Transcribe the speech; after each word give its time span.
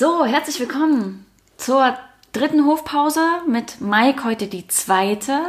So, 0.00 0.24
herzlich 0.24 0.58
willkommen 0.58 1.26
zur 1.58 1.94
dritten 2.32 2.64
Hofpause 2.64 3.20
mit 3.46 3.82
Mike, 3.82 4.24
heute 4.24 4.46
die 4.46 4.66
zweite. 4.66 5.42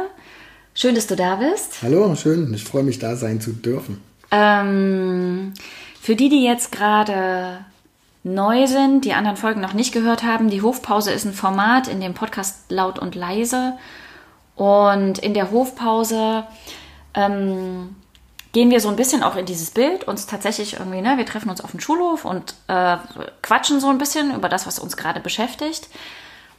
Schön, 0.74 0.94
dass 0.94 1.06
du 1.06 1.16
da 1.16 1.36
bist. 1.36 1.82
Hallo, 1.82 2.14
schön. 2.16 2.52
Ich 2.52 2.62
freue 2.62 2.82
mich, 2.82 2.98
da 2.98 3.16
sein 3.16 3.40
zu 3.40 3.54
dürfen. 3.54 4.02
Ähm, 4.30 5.54
für 5.98 6.16
die, 6.16 6.28
die 6.28 6.44
jetzt 6.44 6.70
gerade 6.70 7.64
neu 8.24 8.66
sind, 8.66 9.06
die 9.06 9.14
anderen 9.14 9.38
Folgen 9.38 9.62
noch 9.62 9.72
nicht 9.72 9.94
gehört 9.94 10.22
haben, 10.22 10.50
die 10.50 10.60
Hofpause 10.60 11.12
ist 11.12 11.24
ein 11.24 11.32
Format 11.32 11.88
in 11.88 12.02
dem 12.02 12.12
Podcast 12.12 12.70
Laut 12.70 12.98
und 12.98 13.14
Leise. 13.14 13.78
Und 14.54 15.18
in 15.18 15.32
der 15.32 15.50
Hofpause 15.50 16.44
ähm, 17.14 17.96
gehen 18.52 18.70
wir 18.70 18.80
so 18.80 18.88
ein 18.88 18.96
bisschen 18.96 19.22
auch 19.22 19.36
in 19.36 19.46
dieses 19.46 19.70
Bild, 19.70 20.04
uns 20.04 20.26
tatsächlich 20.26 20.74
irgendwie, 20.74 21.00
ne, 21.00 21.16
wir 21.16 21.26
treffen 21.26 21.50
uns 21.50 21.62
auf 21.62 21.70
dem 21.70 21.80
Schulhof 21.80 22.24
und 22.24 22.54
äh, 22.68 22.98
quatschen 23.40 23.80
so 23.80 23.88
ein 23.88 23.98
bisschen 23.98 24.34
über 24.34 24.48
das, 24.48 24.66
was 24.66 24.78
uns 24.78 24.96
gerade 24.96 25.20
beschäftigt. 25.20 25.88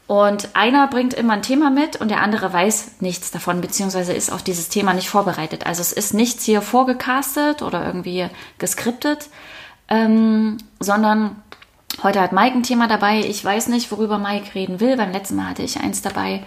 Und 0.06 0.50
einer 0.56 0.88
bringt 0.88 1.14
immer 1.14 1.34
ein 1.34 1.44
Thema 1.44 1.70
mit 1.70 2.02
und 2.02 2.10
der 2.10 2.22
andere 2.22 2.52
weiß 2.52 2.96
nichts 3.00 3.32
davon, 3.32 3.62
beziehungsweise 3.62 4.12
ist 4.12 4.32
auf 4.32 4.44
dieses 4.44 4.70
Thema 4.70 4.94
nicht 4.94 5.10
vorbereitet. 5.10 5.66
Also 5.66 5.82
es 5.82 5.94
ist 5.94 6.14
nichts 6.14 6.44
hier 6.44 6.62
vorgecastet 6.62 7.62
oder 7.62 7.86
irgendwie 7.86 8.28
geskriptet, 8.58 9.30
ähm, 9.88 10.58
sondern 10.80 11.42
heute 12.02 12.20
hat 12.20 12.34
Mike 12.34 12.58
ein 12.58 12.64
Thema 12.64 12.88
dabei. 12.88 13.20
Ich 13.20 13.46
weiß 13.46 13.68
nicht, 13.68 13.92
worüber 13.92 14.18
Mike 14.18 14.56
reden 14.56 14.82
will. 14.82 14.98
Beim 14.98 15.12
letzten 15.12 15.36
Mal 15.36 15.50
hatte 15.50 15.64
ich 15.64 15.80
eins 15.80 16.02
dabei. 16.02 16.44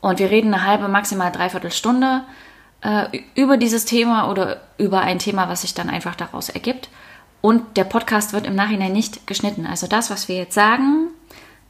Und 0.00 0.18
wir 0.20 0.30
reden 0.30 0.54
eine 0.54 0.64
halbe, 0.64 0.86
maximal 0.86 1.32
dreiviertel 1.32 1.72
Stunde 1.72 2.22
äh, 2.84 3.20
über 3.34 3.56
dieses 3.56 3.84
Thema 3.86 4.30
oder 4.30 4.60
über 4.78 5.00
ein 5.00 5.18
Thema, 5.18 5.48
was 5.48 5.62
sich 5.62 5.74
dann 5.74 5.90
einfach 5.90 6.14
daraus 6.14 6.48
ergibt. 6.48 6.88
Und 7.40 7.76
der 7.76 7.84
Podcast 7.84 8.32
wird 8.32 8.46
im 8.46 8.54
Nachhinein 8.54 8.92
nicht 8.92 9.26
geschnitten. 9.26 9.66
Also 9.66 9.86
das, 9.86 10.10
was 10.10 10.28
wir 10.28 10.36
jetzt 10.36 10.54
sagen, 10.54 11.08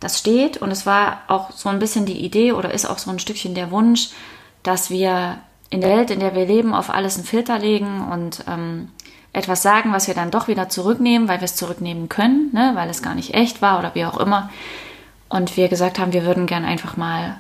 das 0.01 0.19
steht. 0.19 0.59
Und 0.59 0.71
es 0.71 0.87
war 0.87 1.23
auch 1.29 1.51
so 1.53 1.69
ein 1.69 1.79
bisschen 1.79 2.05
die 2.05 2.25
Idee 2.25 2.53
oder 2.53 2.73
ist 2.73 2.87
auch 2.87 2.99
so 2.99 3.11
ein 3.11 3.19
Stückchen 3.19 3.55
der 3.55 3.71
Wunsch, 3.71 4.11
dass 4.63 4.91
wir 4.91 5.39
in 5.71 5.81
der 5.81 5.91
Welt, 5.97 6.11
in 6.11 6.21
der 6.21 6.35
wir 6.35 6.47
leben, 6.47 6.75
auf 6.75 6.91
alles 6.91 7.17
einen 7.17 7.25
Filter 7.25 7.59
legen 7.59 8.07
und 8.13 8.45
ähm, 8.49 8.91
etwas 9.33 9.63
sagen, 9.63 9.93
was 9.93 10.07
wir 10.07 10.15
dann 10.15 10.31
doch 10.31 10.47
wieder 10.47 10.69
zurücknehmen, 10.69 11.27
weil 11.27 11.41
wir 11.41 11.47
es 11.47 11.57
zurücknehmen 11.57 12.09
können, 12.09 12.51
ne? 12.53 12.73
weil 12.75 12.89
es 12.89 13.03
gar 13.03 13.15
nicht 13.15 13.35
echt 13.35 13.63
war 13.63 13.79
oder 13.79 13.95
wie 13.95 14.05
auch 14.05 14.19
immer. 14.19 14.51
Und 15.29 15.57
wir 15.57 15.69
gesagt 15.69 15.99
haben, 15.99 16.13
wir 16.13 16.25
würden 16.25 16.47
gern 16.47 16.65
einfach 16.65 16.97
mal 16.97 17.39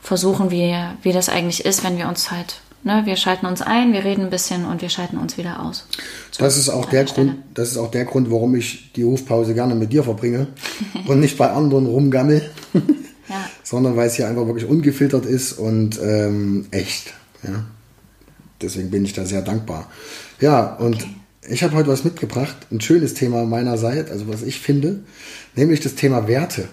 versuchen, 0.00 0.50
wie, 0.50 0.74
wie 1.02 1.12
das 1.12 1.28
eigentlich 1.28 1.64
ist, 1.64 1.84
wenn 1.84 1.98
wir 1.98 2.08
uns 2.08 2.30
halt 2.30 2.60
Ne, 2.82 3.02
wir 3.04 3.16
schalten 3.16 3.46
uns 3.46 3.62
ein, 3.62 3.92
wir 3.92 4.04
reden 4.04 4.24
ein 4.24 4.30
bisschen 4.30 4.64
und 4.64 4.80
wir 4.80 4.88
schalten 4.88 5.18
uns 5.18 5.36
wieder 5.36 5.60
aus. 5.60 5.86
So, 6.30 6.44
das, 6.44 6.56
ist 6.56 6.68
auch 6.68 6.84
der 6.84 7.04
Grund, 7.04 7.34
das 7.52 7.72
ist 7.72 7.78
auch 7.78 7.90
der 7.90 8.04
Grund, 8.04 8.30
warum 8.30 8.54
ich 8.54 8.92
die 8.92 9.04
Hofpause 9.04 9.54
gerne 9.54 9.74
mit 9.74 9.92
dir 9.92 10.04
verbringe 10.04 10.48
und 11.06 11.18
nicht 11.18 11.36
bei 11.36 11.50
anderen 11.50 11.86
rumgammel, 11.86 12.48
ja. 13.28 13.50
sondern 13.64 13.96
weil 13.96 14.06
es 14.06 14.14
hier 14.14 14.28
einfach 14.28 14.46
wirklich 14.46 14.68
ungefiltert 14.68 15.26
ist 15.26 15.54
und 15.54 16.00
ähm, 16.00 16.66
echt. 16.70 17.12
Ja. 17.42 17.64
Deswegen 18.60 18.90
bin 18.90 19.04
ich 19.04 19.12
da 19.12 19.24
sehr 19.24 19.42
dankbar. 19.42 19.90
Ja, 20.40 20.76
und 20.76 20.96
okay. 20.96 21.16
ich 21.48 21.62
habe 21.62 21.74
heute 21.74 21.88
was 21.88 22.04
mitgebracht, 22.04 22.56
ein 22.70 22.80
schönes 22.80 23.14
Thema 23.14 23.44
meinerseits, 23.44 24.10
also 24.10 24.28
was 24.28 24.42
ich 24.42 24.60
finde, 24.60 25.00
nämlich 25.56 25.80
das 25.80 25.94
Thema 25.94 26.28
Werte. 26.28 26.68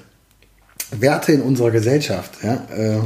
Werte 0.92 1.32
in 1.32 1.42
unserer 1.42 1.72
Gesellschaft. 1.72 2.44
Ja. 2.44 2.68
Äh, 2.76 3.00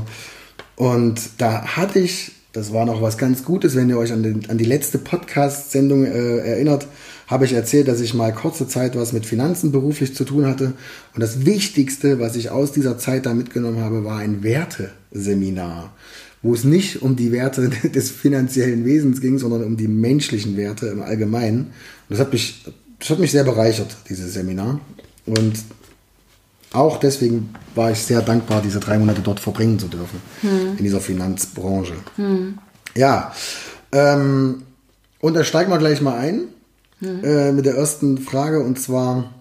und 0.76 1.22
da 1.38 1.64
hatte 1.76 2.00
ich 2.00 2.34
das 2.54 2.74
war 2.74 2.86
noch 2.86 3.02
was 3.02 3.18
ganz 3.18 3.44
Gutes, 3.44 3.76
wenn 3.76 3.90
ihr 3.90 3.98
euch 3.98 4.12
an, 4.12 4.24
den, 4.24 4.50
an 4.50 4.58
die 4.58 4.66
letzte 4.66 4.98
Podcast-Sendung 4.98 6.06
äh, 6.06 6.38
erinnert, 6.40 6.88
habe 7.28 7.46
ich 7.46 7.54
erzählt, 7.54 7.88
dass 7.88 8.00
ich 8.00 8.14
mal 8.14 8.34
kurze 8.34 8.68
Zeit 8.68 8.96
was 8.96 9.12
mit 9.12 9.26
Finanzen 9.26 9.72
beruflich 9.72 10.16
zu 10.16 10.24
tun 10.24 10.46
hatte. 10.46 10.74
Und 11.14 11.22
das 11.22 11.46
Wichtigste, 11.46 12.20
was 12.20 12.36
ich 12.36 12.50
aus 12.50 12.72
dieser 12.72 12.98
Zeit 12.98 13.26
da 13.26 13.34
mitgenommen 13.34 13.82
habe, 13.82 14.06
war 14.06 14.18
ein 14.20 14.44
Werteseminar, 14.44 15.94
wo 16.42 16.54
es 16.54 16.64
nicht 16.64 17.02
um 17.02 17.18
die 17.18 17.34
Werte 17.34 17.70
des 17.94 18.10
finanziellen 18.10 18.86
Wesens 18.86 19.20
ging, 19.20 19.38
sondern 19.38 19.64
um 19.64 19.76
die 19.76 19.90
menschlichen 19.90 20.56
Werte 20.56 20.88
im 20.88 21.02
Allgemeinen. 21.02 21.60
Und 21.60 21.72
das 22.10 22.20
hat 22.20 22.32
mich, 22.32 22.64
das 23.00 23.10
hat 23.10 23.20
mich 23.20 23.32
sehr 23.32 23.44
bereichert, 23.44 23.98
dieses 24.10 24.34
Seminar. 24.34 24.80
Und 25.26 25.58
auch 26.74 26.98
deswegen 26.98 27.54
war 27.76 27.92
ich 27.92 28.00
sehr 28.00 28.22
dankbar, 28.22 28.62
diese 28.62 28.80
drei 28.80 28.98
Monate 28.98 29.22
dort 29.22 29.40
verbringen 29.40 29.80
zu 29.80 29.88
dürfen, 29.88 30.22
hm. 30.42 30.78
in 30.78 30.84
dieser 30.84 31.00
Finanzbranche. 31.00 31.94
Hm. 32.16 32.58
Ja, 32.96 33.34
ähm, 33.92 34.64
und 35.20 35.34
da 35.34 35.44
steigen 35.44 35.72
wir 35.72 35.78
gleich 35.78 36.02
mal 36.02 36.18
ein 36.18 36.48
hm. 37.00 37.24
äh, 37.24 37.52
mit 37.52 37.66
der 37.66 37.76
ersten 37.76 38.18
Frage 38.18 38.62
und 38.62 38.80
zwar, 38.80 39.34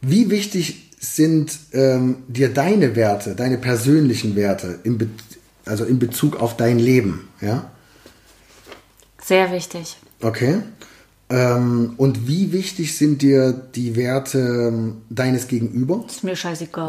wie 0.00 0.30
wichtig 0.30 0.90
sind 0.98 1.58
ähm, 1.72 2.22
dir 2.28 2.52
deine 2.52 2.96
Werte, 2.96 3.34
deine 3.34 3.58
persönlichen 3.58 4.34
Werte, 4.34 4.78
in 4.82 5.10
also 5.64 5.84
in 5.84 5.98
Bezug 5.98 6.40
auf 6.40 6.56
dein 6.56 6.78
Leben? 6.78 7.28
Ja? 7.40 7.70
Sehr 9.22 9.50
wichtig. 9.52 9.96
Okay. 10.22 10.62
Ähm, 11.28 11.94
und 11.96 12.28
wie 12.28 12.52
wichtig 12.52 12.96
sind 12.96 13.20
dir 13.20 13.52
die 13.52 13.96
Werte 13.96 14.38
ähm, 14.38 14.98
deines 15.10 15.48
Gegenüber? 15.48 16.04
ist 16.06 16.22
mir 16.22 16.36
scheißegal. 16.36 16.86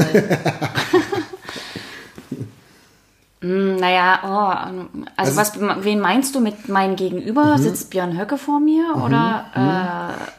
mm, 3.41 3.75
naja, 3.79 4.19
oh, 4.23 5.07
also, 5.17 5.35
also 5.35 5.37
was, 5.37 5.83
wen 5.83 5.99
meinst 5.99 6.35
du 6.35 6.39
mit 6.39 6.69
meinem 6.69 6.95
Gegenüber? 6.95 7.57
Mhm. 7.57 7.63
Sitzt 7.63 7.89
Björn 7.89 8.15
Höcke 8.15 8.37
vor 8.37 8.59
mir 8.59 8.95
mhm. 8.95 9.01
oder? 9.01 9.45
Mhm. 9.55 9.61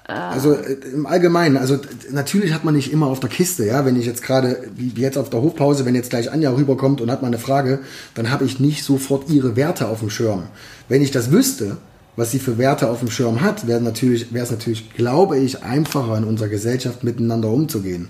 Äh, 0.08 0.12
äh, 0.12 0.16
also 0.16 0.52
äh, 0.52 0.74
im 0.94 1.04
Allgemeinen, 1.04 1.56
also 1.56 1.76
natürlich 2.12 2.54
hat 2.54 2.62
man 2.62 2.76
nicht 2.76 2.92
immer 2.92 3.08
auf 3.08 3.18
der 3.18 3.30
Kiste, 3.30 3.66
ja. 3.66 3.84
Wenn 3.84 3.98
ich 3.98 4.06
jetzt 4.06 4.22
gerade, 4.22 4.62
wie 4.76 4.90
jetzt 4.90 5.18
auf 5.18 5.28
der 5.28 5.42
Hofpause, 5.42 5.86
wenn 5.86 5.96
jetzt 5.96 6.10
gleich 6.10 6.30
Anja 6.30 6.52
rüberkommt 6.52 7.00
und 7.00 7.10
hat 7.10 7.22
mal 7.22 7.28
eine 7.28 7.38
Frage, 7.38 7.80
dann 8.14 8.30
habe 8.30 8.44
ich 8.44 8.60
nicht 8.60 8.84
sofort 8.84 9.28
ihre 9.28 9.56
Werte 9.56 9.88
auf 9.88 9.98
dem 9.98 10.10
Schirm. 10.10 10.44
Wenn 10.88 11.02
ich 11.02 11.10
das 11.10 11.32
wüsste, 11.32 11.78
was 12.18 12.32
sie 12.32 12.40
für 12.40 12.58
Werte 12.58 12.90
auf 12.90 12.98
dem 12.98 13.12
Schirm 13.12 13.42
hat, 13.42 13.68
wäre 13.68 13.80
natürlich, 13.80 14.34
wäre 14.34 14.44
es 14.44 14.50
natürlich, 14.50 14.92
glaube 14.92 15.38
ich, 15.38 15.62
einfacher 15.62 16.18
in 16.18 16.24
unserer 16.24 16.48
Gesellschaft 16.48 17.04
miteinander 17.04 17.48
umzugehen. 17.48 18.08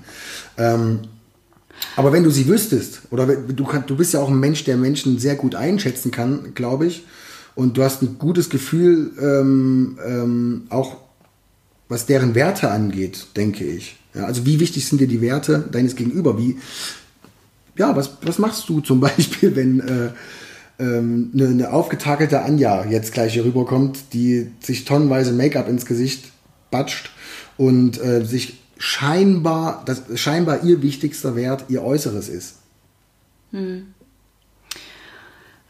Ähm, 0.57 1.01
aber 1.95 2.11
wenn 2.11 2.25
du 2.25 2.31
sie 2.31 2.49
wüsstest, 2.49 3.03
oder 3.11 3.27
du, 3.27 3.67
du 3.87 3.97
bist 3.97 4.15
ja 4.15 4.21
auch 4.21 4.31
ein 4.31 4.41
Mensch, 4.41 4.65
der 4.65 4.79
Menschen 4.79 5.19
sehr 5.19 5.37
gut 5.37 5.55
einschätzen 5.55 6.11
kann, 6.11 6.55
glaube 6.55 6.87
ich, 6.87 7.05
und 7.55 7.77
du 7.77 7.83
hast 7.83 8.01
ein 8.01 8.17
gutes 8.19 8.49
Gefühl, 8.49 9.11
ähm, 9.21 9.99
ähm, 10.03 10.63
auch 10.71 10.97
was 11.91 12.07
deren 12.07 12.35
Werte 12.35 12.71
angeht, 12.71 13.27
denke 13.37 13.67
ich. 13.67 13.99
Ja, 14.15 14.25
also 14.25 14.47
wie 14.47 14.59
wichtig 14.59 14.87
sind 14.87 15.03
dir 15.03 15.09
die 15.09 15.21
Werte 15.21 15.69
deines 15.71 15.97
Gegenüber? 15.97 16.39
Wie, 16.39 16.57
ja, 17.77 17.95
was, 17.95 18.13
was 18.23 18.39
machst 18.39 18.71
du 18.71 18.81
zum 18.81 19.01
Beispiel, 19.03 19.55
wenn 19.55 19.81
äh, 19.81 20.11
ähm, 20.79 21.31
eine, 21.35 21.49
eine 21.49 21.73
aufgetakelte 21.73 22.43
Anja 22.43 22.85
jetzt 22.85 23.13
gleich 23.13 23.33
hier 23.33 23.45
rüberkommt, 23.45 24.13
die 24.13 24.51
sich 24.61 24.85
tonnenweise 24.85 25.33
Make-up 25.33 25.69
ins 25.69 25.87
Gesicht 25.87 26.25
batscht 26.71 27.11
und 27.57 28.01
äh, 28.01 28.25
sich 28.25 28.59
scheinbar, 28.79 29.83
das 29.87 30.03
scheinbar 30.15 30.63
ihr 30.63 30.83
wichtigster 30.83 31.35
Wert 31.35 31.65
ihr 31.69 31.83
Äußeres 31.83 32.29
ist. 32.29 32.57
Hm. 33.51 33.95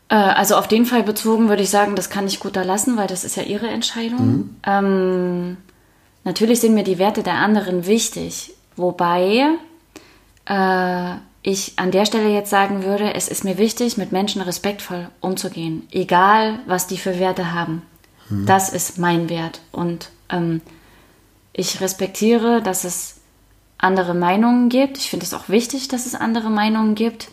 Äh, 0.09 0.15
also 0.15 0.57
auf 0.57 0.69
den 0.69 0.85
Fall 0.85 1.03
bezogen 1.03 1.49
würde 1.49 1.63
ich 1.63 1.71
sagen, 1.71 1.95
das 1.95 2.11
kann 2.11 2.27
ich 2.27 2.41
gut 2.41 2.57
da 2.57 2.63
lassen, 2.63 2.97
weil 2.97 3.07
das 3.07 3.25
ist 3.25 3.37
ja 3.37 3.43
ihre 3.43 3.69
Entscheidung. 3.69 4.27
Mhm. 4.27 4.57
Ähm, 4.67 5.57
natürlich 6.25 6.61
sind 6.61 6.75
mir 6.75 6.85
die 6.85 6.99
Werte 6.99 7.23
der 7.23 7.35
anderen 7.35 7.87
wichtig, 7.87 8.55
wobei 8.77 9.57
äh, 10.47 11.15
ich 11.49 11.73
an 11.79 11.91
der 11.91 12.05
Stelle 12.05 12.29
jetzt 12.29 12.51
sagen 12.51 12.85
würde, 12.85 13.15
es 13.15 13.27
ist 13.27 13.43
mir 13.43 13.57
wichtig, 13.57 13.97
mit 13.97 14.13
Menschen 14.13 14.43
respektvoll 14.43 15.09
umzugehen, 15.21 15.89
egal 15.91 16.59
was 16.67 16.87
die 16.87 16.99
für 16.99 17.19
Werte 17.19 17.55
haben. 17.55 17.81
Hm. 18.29 18.45
Das 18.45 18.69
ist 18.69 18.99
mein 18.99 19.31
Wert. 19.31 19.63
Und 19.73 20.11
ähm, 20.29 20.61
ich 21.55 21.81
respektiere, 21.81 22.61
dass 22.61 22.85
es 22.85 23.23
andere 23.79 24.13
Meinungen 24.13 24.69
gibt. 24.69 24.99
Ich 24.99 25.09
finde 25.09 25.25
es 25.25 25.33
auch 25.33 25.49
wichtig, 25.49 25.89
dass 25.89 26.05
es 26.05 26.15
andere 26.15 26.51
Meinungen 26.51 26.95
gibt. 26.95 27.29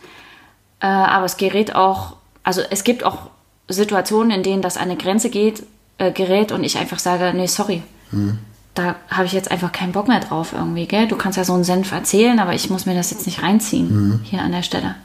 Äh, 0.79 0.87
aber 0.87 1.25
es 1.25 1.35
gerät 1.35 1.75
auch, 1.75 2.15
also 2.41 2.61
es 2.69 2.85
gibt 2.85 3.03
auch 3.03 3.31
Situationen, 3.67 4.31
in 4.31 4.43
denen 4.43 4.61
das 4.61 4.77
an 4.77 4.83
eine 4.83 4.95
Grenze 4.95 5.29
geht, 5.29 5.63
äh, 5.97 6.13
gerät 6.13 6.53
und 6.53 6.63
ich 6.63 6.77
einfach 6.77 6.99
sage, 6.99 7.33
nee, 7.35 7.47
sorry. 7.47 7.83
Hm 8.11 8.39
da 8.75 8.97
habe 9.09 9.25
ich 9.25 9.31
jetzt 9.31 9.49
einfach 9.49 9.71
keinen 9.71 9.93
Bock 9.93 10.07
mehr 10.07 10.19
drauf 10.19 10.53
irgendwie, 10.53 10.85
gell? 10.85 11.07
Du 11.07 11.15
kannst 11.15 11.37
ja 11.37 11.45
so 11.45 11.53
einen 11.53 11.63
Senf 11.63 11.91
erzählen, 11.91 12.37
aber 12.39 12.53
ich 12.53 12.69
muss 12.69 12.85
mir 12.85 12.93
das 12.93 13.09
jetzt 13.09 13.25
nicht 13.25 13.41
reinziehen 13.41 14.09
mhm. 14.09 14.19
hier 14.23 14.41
an 14.41 14.51
der 14.51 14.63
Stelle. 14.63 14.95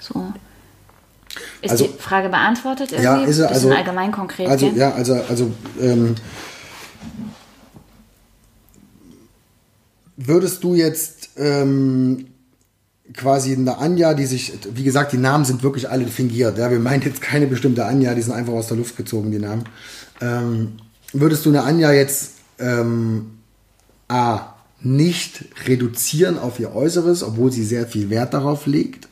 So. 0.00 0.32
Ist 1.60 1.72
also, 1.72 1.86
die 1.86 1.98
Frage 1.98 2.30
beantwortet 2.30 2.92
irgendwie? 2.92 3.04
Ja, 3.04 3.20
ist 3.22 3.38
er, 3.38 3.50
also, 3.50 3.70
allgemein 3.70 4.12
konkret. 4.12 4.48
Also, 4.48 4.68
ja, 4.68 4.92
also, 4.92 5.14
also 5.28 5.52
ähm, 5.78 6.14
würdest 10.16 10.64
du 10.64 10.74
jetzt 10.74 11.30
ähm, 11.36 12.28
quasi 13.12 13.52
eine 13.52 13.76
Anja, 13.76 14.14
die 14.14 14.24
sich, 14.24 14.54
wie 14.72 14.84
gesagt, 14.84 15.12
die 15.12 15.18
Namen 15.18 15.44
sind 15.44 15.62
wirklich 15.62 15.90
alle 15.90 16.06
fingiert. 16.06 16.56
Ja, 16.56 16.70
wir 16.70 16.78
meinen 16.78 17.02
jetzt 17.02 17.20
keine 17.20 17.46
bestimmte 17.46 17.84
Anja, 17.84 18.14
die 18.14 18.22
sind 18.22 18.32
einfach 18.32 18.54
aus 18.54 18.68
der 18.68 18.78
Luft 18.78 18.96
gezogen, 18.96 19.30
die 19.30 19.38
Namen. 19.38 19.64
Ähm, 20.22 20.78
würdest 21.12 21.44
du 21.44 21.50
eine 21.50 21.62
Anja 21.62 21.92
jetzt 21.92 22.35
ähm, 22.58 23.38
A, 24.08 24.54
nicht 24.80 25.44
reduzieren 25.66 26.38
auf 26.38 26.60
ihr 26.60 26.74
Äußeres, 26.74 27.22
obwohl 27.22 27.50
sie 27.50 27.64
sehr 27.64 27.86
viel 27.86 28.10
Wert 28.10 28.34
darauf 28.34 28.66
legt. 28.66 29.08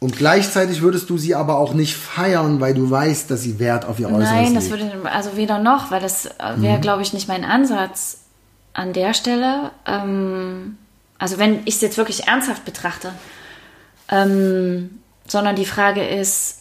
Und 0.00 0.16
gleichzeitig 0.16 0.80
würdest 0.80 1.10
du 1.10 1.18
sie 1.18 1.34
aber 1.34 1.58
auch 1.58 1.74
nicht 1.74 1.94
feiern, 1.94 2.60
weil 2.60 2.72
du 2.72 2.90
weißt, 2.90 3.30
dass 3.30 3.42
sie 3.42 3.58
Wert 3.58 3.84
auf 3.84 4.00
ihr 4.00 4.08
Äußeres 4.08 4.30
legt. 4.30 4.42
Nein, 4.42 4.54
das 4.54 4.70
würde, 4.70 4.90
also 5.10 5.36
weder 5.36 5.58
noch, 5.58 5.90
weil 5.90 6.00
das 6.00 6.30
wäre, 6.56 6.78
mhm. 6.78 6.80
glaube 6.80 7.02
ich, 7.02 7.12
nicht 7.12 7.28
mein 7.28 7.44
Ansatz 7.44 8.20
an 8.72 8.94
der 8.94 9.12
Stelle. 9.12 9.72
Ähm, 9.86 10.78
also 11.18 11.38
wenn 11.38 11.60
ich 11.66 11.74
es 11.74 11.80
jetzt 11.82 11.98
wirklich 11.98 12.26
ernsthaft 12.26 12.64
betrachte, 12.64 13.12
ähm, 14.08 15.00
sondern 15.26 15.54
die 15.54 15.66
Frage 15.66 16.06
ist, 16.06 16.59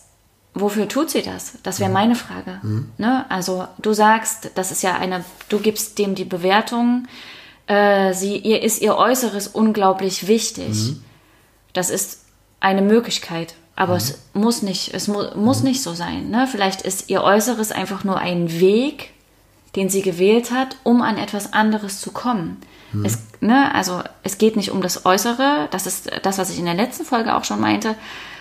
wofür 0.61 0.87
tut 0.87 1.09
sie 1.09 1.21
das? 1.21 1.53
Das 1.63 1.79
wäre 1.79 1.89
mhm. 1.89 1.93
meine 1.93 2.15
Frage. 2.15 2.59
Mhm. 2.61 2.91
Ne? 2.97 3.25
Also 3.29 3.67
du 3.79 3.93
sagst, 3.93 4.51
das 4.55 4.71
ist 4.71 4.83
ja 4.83 4.95
eine, 4.95 5.23
du 5.49 5.59
gibst 5.59 5.97
dem 5.99 6.15
die 6.15 6.25
Bewertung, 6.25 7.07
äh, 7.67 8.13
sie, 8.13 8.37
ihr 8.37 8.63
ist 8.63 8.81
ihr 8.81 8.95
Äußeres 8.97 9.47
unglaublich 9.47 10.27
wichtig. 10.27 10.69
Mhm. 10.69 11.03
Das 11.73 11.89
ist 11.89 12.25
eine 12.59 12.81
Möglichkeit, 12.81 13.53
aber 13.75 13.95
es 13.95 14.19
mhm. 14.33 14.41
muss 14.41 14.61
nicht, 14.61 14.93
es 14.93 15.07
mu 15.07 15.23
muss 15.35 15.59
mhm. 15.59 15.69
nicht 15.69 15.83
so 15.83 15.93
sein. 15.93 16.29
Ne? 16.29 16.47
Vielleicht 16.51 16.81
ist 16.81 17.09
ihr 17.09 17.23
Äußeres 17.23 17.71
einfach 17.71 18.03
nur 18.03 18.17
ein 18.17 18.59
Weg, 18.59 19.11
den 19.75 19.89
sie 19.89 20.01
gewählt 20.01 20.51
hat, 20.51 20.77
um 20.83 21.01
an 21.01 21.17
etwas 21.17 21.53
anderes 21.53 22.01
zu 22.01 22.11
kommen. 22.11 22.57
Mhm. 22.91 23.05
Es, 23.05 23.19
ne, 23.39 23.73
also 23.73 24.01
es 24.23 24.37
geht 24.37 24.55
nicht 24.55 24.71
um 24.71 24.81
das 24.81 25.05
Äußere, 25.05 25.67
das 25.71 25.85
ist 25.85 26.09
das, 26.23 26.37
was 26.37 26.49
ich 26.49 26.59
in 26.59 26.65
der 26.65 26.73
letzten 26.73 27.05
Folge 27.05 27.35
auch 27.35 27.43
schon 27.43 27.59
meinte, 27.59 27.95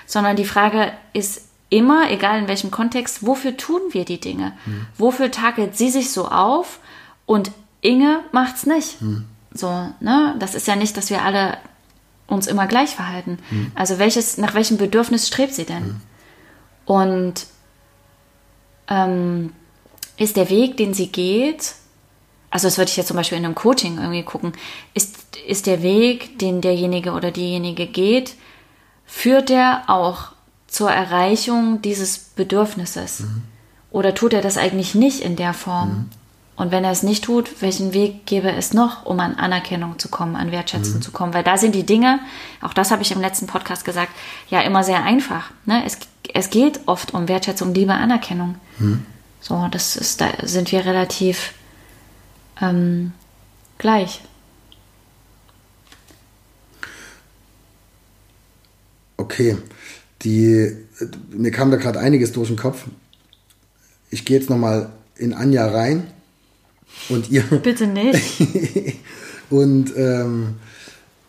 sondern 0.07 0.37
die 0.37 0.47
Frage 0.47 0.93
ist 1.13 1.43
immer, 1.71 2.11
egal 2.11 2.39
in 2.41 2.49
welchem 2.49 2.71
Kontext, 2.71 3.27
wofür 3.27 3.57
tun 3.57 3.81
wir 3.91 4.05
die 4.05 4.21
Dinge? 4.21 4.53
Mhm. 4.67 4.87
Wofür 4.97 5.31
takelt 5.31 5.77
sie 5.77 5.91
sich 5.91 6.11
so 6.13 6.29
auf 6.29 6.81
und 7.27 7.51
Inge 7.81 8.21
macht's 8.33 8.67
nicht? 8.67 9.01
Mhm. 9.01 9.27
So, 9.53 9.69
ne? 10.01 10.35
Das 10.39 10.55
ist 10.55 10.67
ja 10.67 10.77
nicht, 10.77 10.97
dass 10.97 11.11
wir 11.11 11.23
alle 11.23 11.59
uns 12.27 12.47
immer 12.47 12.67
gleich 12.67 12.91
verhalten. 12.91 13.39
Mhm. 13.51 13.73
Also 13.75 13.99
welches, 13.99 14.39
nach 14.39 14.55
welchem 14.55 14.77
Bedürfnis 14.77 15.29
strebt 15.29 15.55
sie 15.55 15.65
denn? 15.65 15.85
Mhm. 15.85 16.01
Und 16.87 17.47
ähm, 18.89 19.53
ist 20.17 20.37
der 20.37 20.51
Weg, 20.51 20.77
den 20.77 20.95
sie 20.95 21.09
geht, 21.09 21.75
also 22.51 22.67
das 22.67 22.79
würde 22.79 22.91
ich 22.91 22.97
jetzt 22.97 23.09
zum 23.09 23.17
Beispiel 23.17 23.39
in 23.39 23.45
einem 23.45 23.55
Coaching 23.55 23.99
irgendwie 23.99 24.23
gucken, 24.23 24.53
ist, 24.95 25.37
ist 25.47 25.67
der 25.67 25.83
Weg, 25.83 26.39
den 26.39 26.61
derjenige 26.61 27.13
oder 27.13 27.31
diejenige 27.31 27.87
geht, 27.87 28.35
führt 29.05 29.51
der 29.51 29.85
auch 29.87 30.33
zur 30.69 30.91
Erreichung 30.91 31.83
dieses 31.83 32.19
Bedürfnisses? 32.19 33.21
Mhm. 33.21 33.43
Oder 33.91 34.15
tut 34.15 34.35
er 34.35 34.43
das 34.43 34.59
eigentlich 34.59 34.95
nicht 34.95 35.21
in 35.21 35.35
der 35.35 35.55
Form? 35.55 35.89
Mhm. 35.89 36.11
Und 36.57 36.73
wenn 36.73 36.85
er 36.85 36.91
es 36.91 37.03
nicht 37.03 37.25
tut, 37.25 37.63
welchen 37.63 37.93
Weg 37.93 38.27
gäbe 38.27 38.51
es 38.51 38.75
noch, 38.75 39.07
um 39.07 39.21
an 39.21 39.37
Anerkennung 39.37 39.99
zu 39.99 40.09
kommen, 40.09 40.37
an 40.37 40.51
Wertschätzung 40.51 40.97
mhm. 40.97 41.03
zu 41.03 41.13
kommen? 41.13 41.33
Weil 41.33 41.45
da 41.45 41.57
sind 41.57 41.75
die 41.75 41.87
Dinge, 41.87 42.21
auch 42.61 42.75
das 42.75 42.91
habe 42.91 43.03
ich 43.03 43.13
im 43.13 43.21
letzten 43.21 43.47
Podcast 43.47 43.85
gesagt, 43.85 44.13
ja 44.51 44.61
immer 44.61 44.85
sehr 44.85 45.05
einfach. 45.05 45.51
Ne? 45.67 45.85
Es, 45.87 45.99
es 46.35 46.51
geht 46.51 46.81
oft 46.87 47.15
um 47.15 47.29
Wertschätzung, 47.29 47.73
Liebe, 47.75 47.95
Anerkennung. 47.95 48.57
Mhm. 48.79 49.07
So, 49.41 49.69
das 49.71 49.97
ist, 49.97 50.21
da 50.21 50.31
sind 50.43 50.73
wir 50.73 50.85
relativ 50.85 51.55
ähm, 52.61 53.13
gleich. 53.79 54.21
Okay 59.17 59.57
die, 60.23 60.77
mir 61.31 61.51
kam 61.51 61.71
da 61.71 61.77
gerade 61.77 62.01
einiges 62.01 62.33
durch 62.33 62.49
den 62.49 62.57
Kopf. 62.57 62.85
Ich 64.11 64.25
gehe 64.25 64.39
jetzt 64.39 64.51
nochmal 64.51 64.91
in 65.17 65.35
Anja 65.35 65.67
rein 65.69 66.07
und 67.09 67.31
ihr. 67.31 67.43
Bitte 67.63 67.87
nicht. 67.87 68.99
und 69.51 69.93
ähm, 69.97 70.55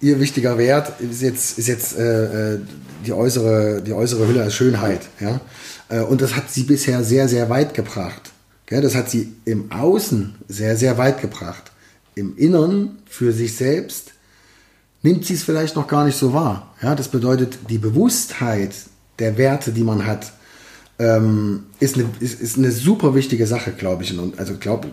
ihr 0.02 0.20
wichtiger 0.20 0.58
Wert 0.58 1.00
ist 1.02 1.22
jetzt, 1.22 1.58
ist 1.60 1.68
jetzt 1.68 1.98
äh, 1.98 2.54
äh, 2.54 2.60
die, 3.06 3.14
äußere, 3.14 3.82
die 3.82 3.94
äußere 3.94 4.28
Hülle 4.28 4.44
als 4.44 4.56
Schönheit. 4.56 5.02
Ja? 5.20 5.42
Äh, 5.90 6.02
und 6.02 6.22
das 6.22 6.36
hat 6.36 6.50
sie 6.52 6.64
bisher 6.64 7.04
sehr, 7.04 7.28
sehr 7.28 7.50
weit 7.50 7.74
gebracht. 7.74 8.32
Gell? 8.66 8.82
Das 8.82 8.96
hat 8.96 9.10
sie 9.10 9.34
im 9.46 9.72
Außen 9.72 10.36
sehr, 10.48 10.78
sehr 10.78 10.98
weit 10.98 11.22
gebracht. 11.22 11.72
Im 12.16 12.38
Inneren 12.38 13.00
für 13.06 13.32
sich 13.32 13.56
selbst 13.56 14.14
nimmt 15.02 15.26
sie 15.26 15.34
es 15.34 15.44
vielleicht 15.44 15.76
noch 15.76 15.88
gar 15.88 16.06
nicht 16.06 16.18
so 16.18 16.34
wahr. 16.34 16.74
Ja, 16.82 16.96
das 16.96 17.08
bedeutet, 17.08 17.60
die 17.70 17.78
Bewusstheit 17.78 18.74
der 19.20 19.38
Werte, 19.38 19.72
die 19.72 19.84
man 19.84 20.06
hat, 20.06 20.32
ähm, 21.00 21.64
ist, 21.80 21.96
eine, 21.96 22.10
ist, 22.20 22.42
ist 22.42 22.58
eine 22.58 22.72
super 22.72 23.16
wichtige 23.16 23.48
Sache, 23.48 23.72
glaube 23.72 24.04
ich. 24.04 24.18
Und 24.18 24.38
also 24.38 24.56
glaub, 24.60 24.86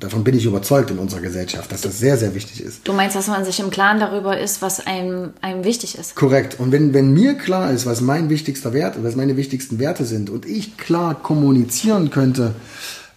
davon 0.00 0.24
bin 0.24 0.36
ich 0.36 0.44
überzeugt 0.44 0.90
in 0.90 0.98
unserer 0.98 1.20
Gesellschaft, 1.20 1.70
dass 1.70 1.82
das 1.82 2.00
sehr, 2.00 2.18
sehr 2.18 2.34
wichtig 2.34 2.60
ist. 2.60 2.80
Du 2.86 2.92
meinst, 2.92 3.14
dass 3.14 3.28
man 3.28 3.44
sich 3.44 3.60
im 3.60 3.70
Klaren 3.70 4.00
darüber 4.00 4.38
ist, 4.38 4.60
was 4.60 4.84
einem, 4.84 5.30
einem 5.40 5.62
wichtig 5.62 5.96
ist? 5.96 6.16
Korrekt. 6.16 6.58
Und 6.58 6.72
wenn, 6.72 6.94
wenn 6.94 7.12
mir 7.12 7.34
klar 7.34 7.70
ist, 7.70 7.86
was 7.86 8.00
mein 8.00 8.28
wichtigster 8.28 8.72
Wert, 8.72 8.96
was 9.04 9.14
meine 9.14 9.36
wichtigsten 9.36 9.78
Werte 9.78 10.04
sind 10.04 10.30
und 10.30 10.46
ich 10.46 10.76
klar 10.76 11.14
kommunizieren 11.14 12.10
könnte, 12.10 12.56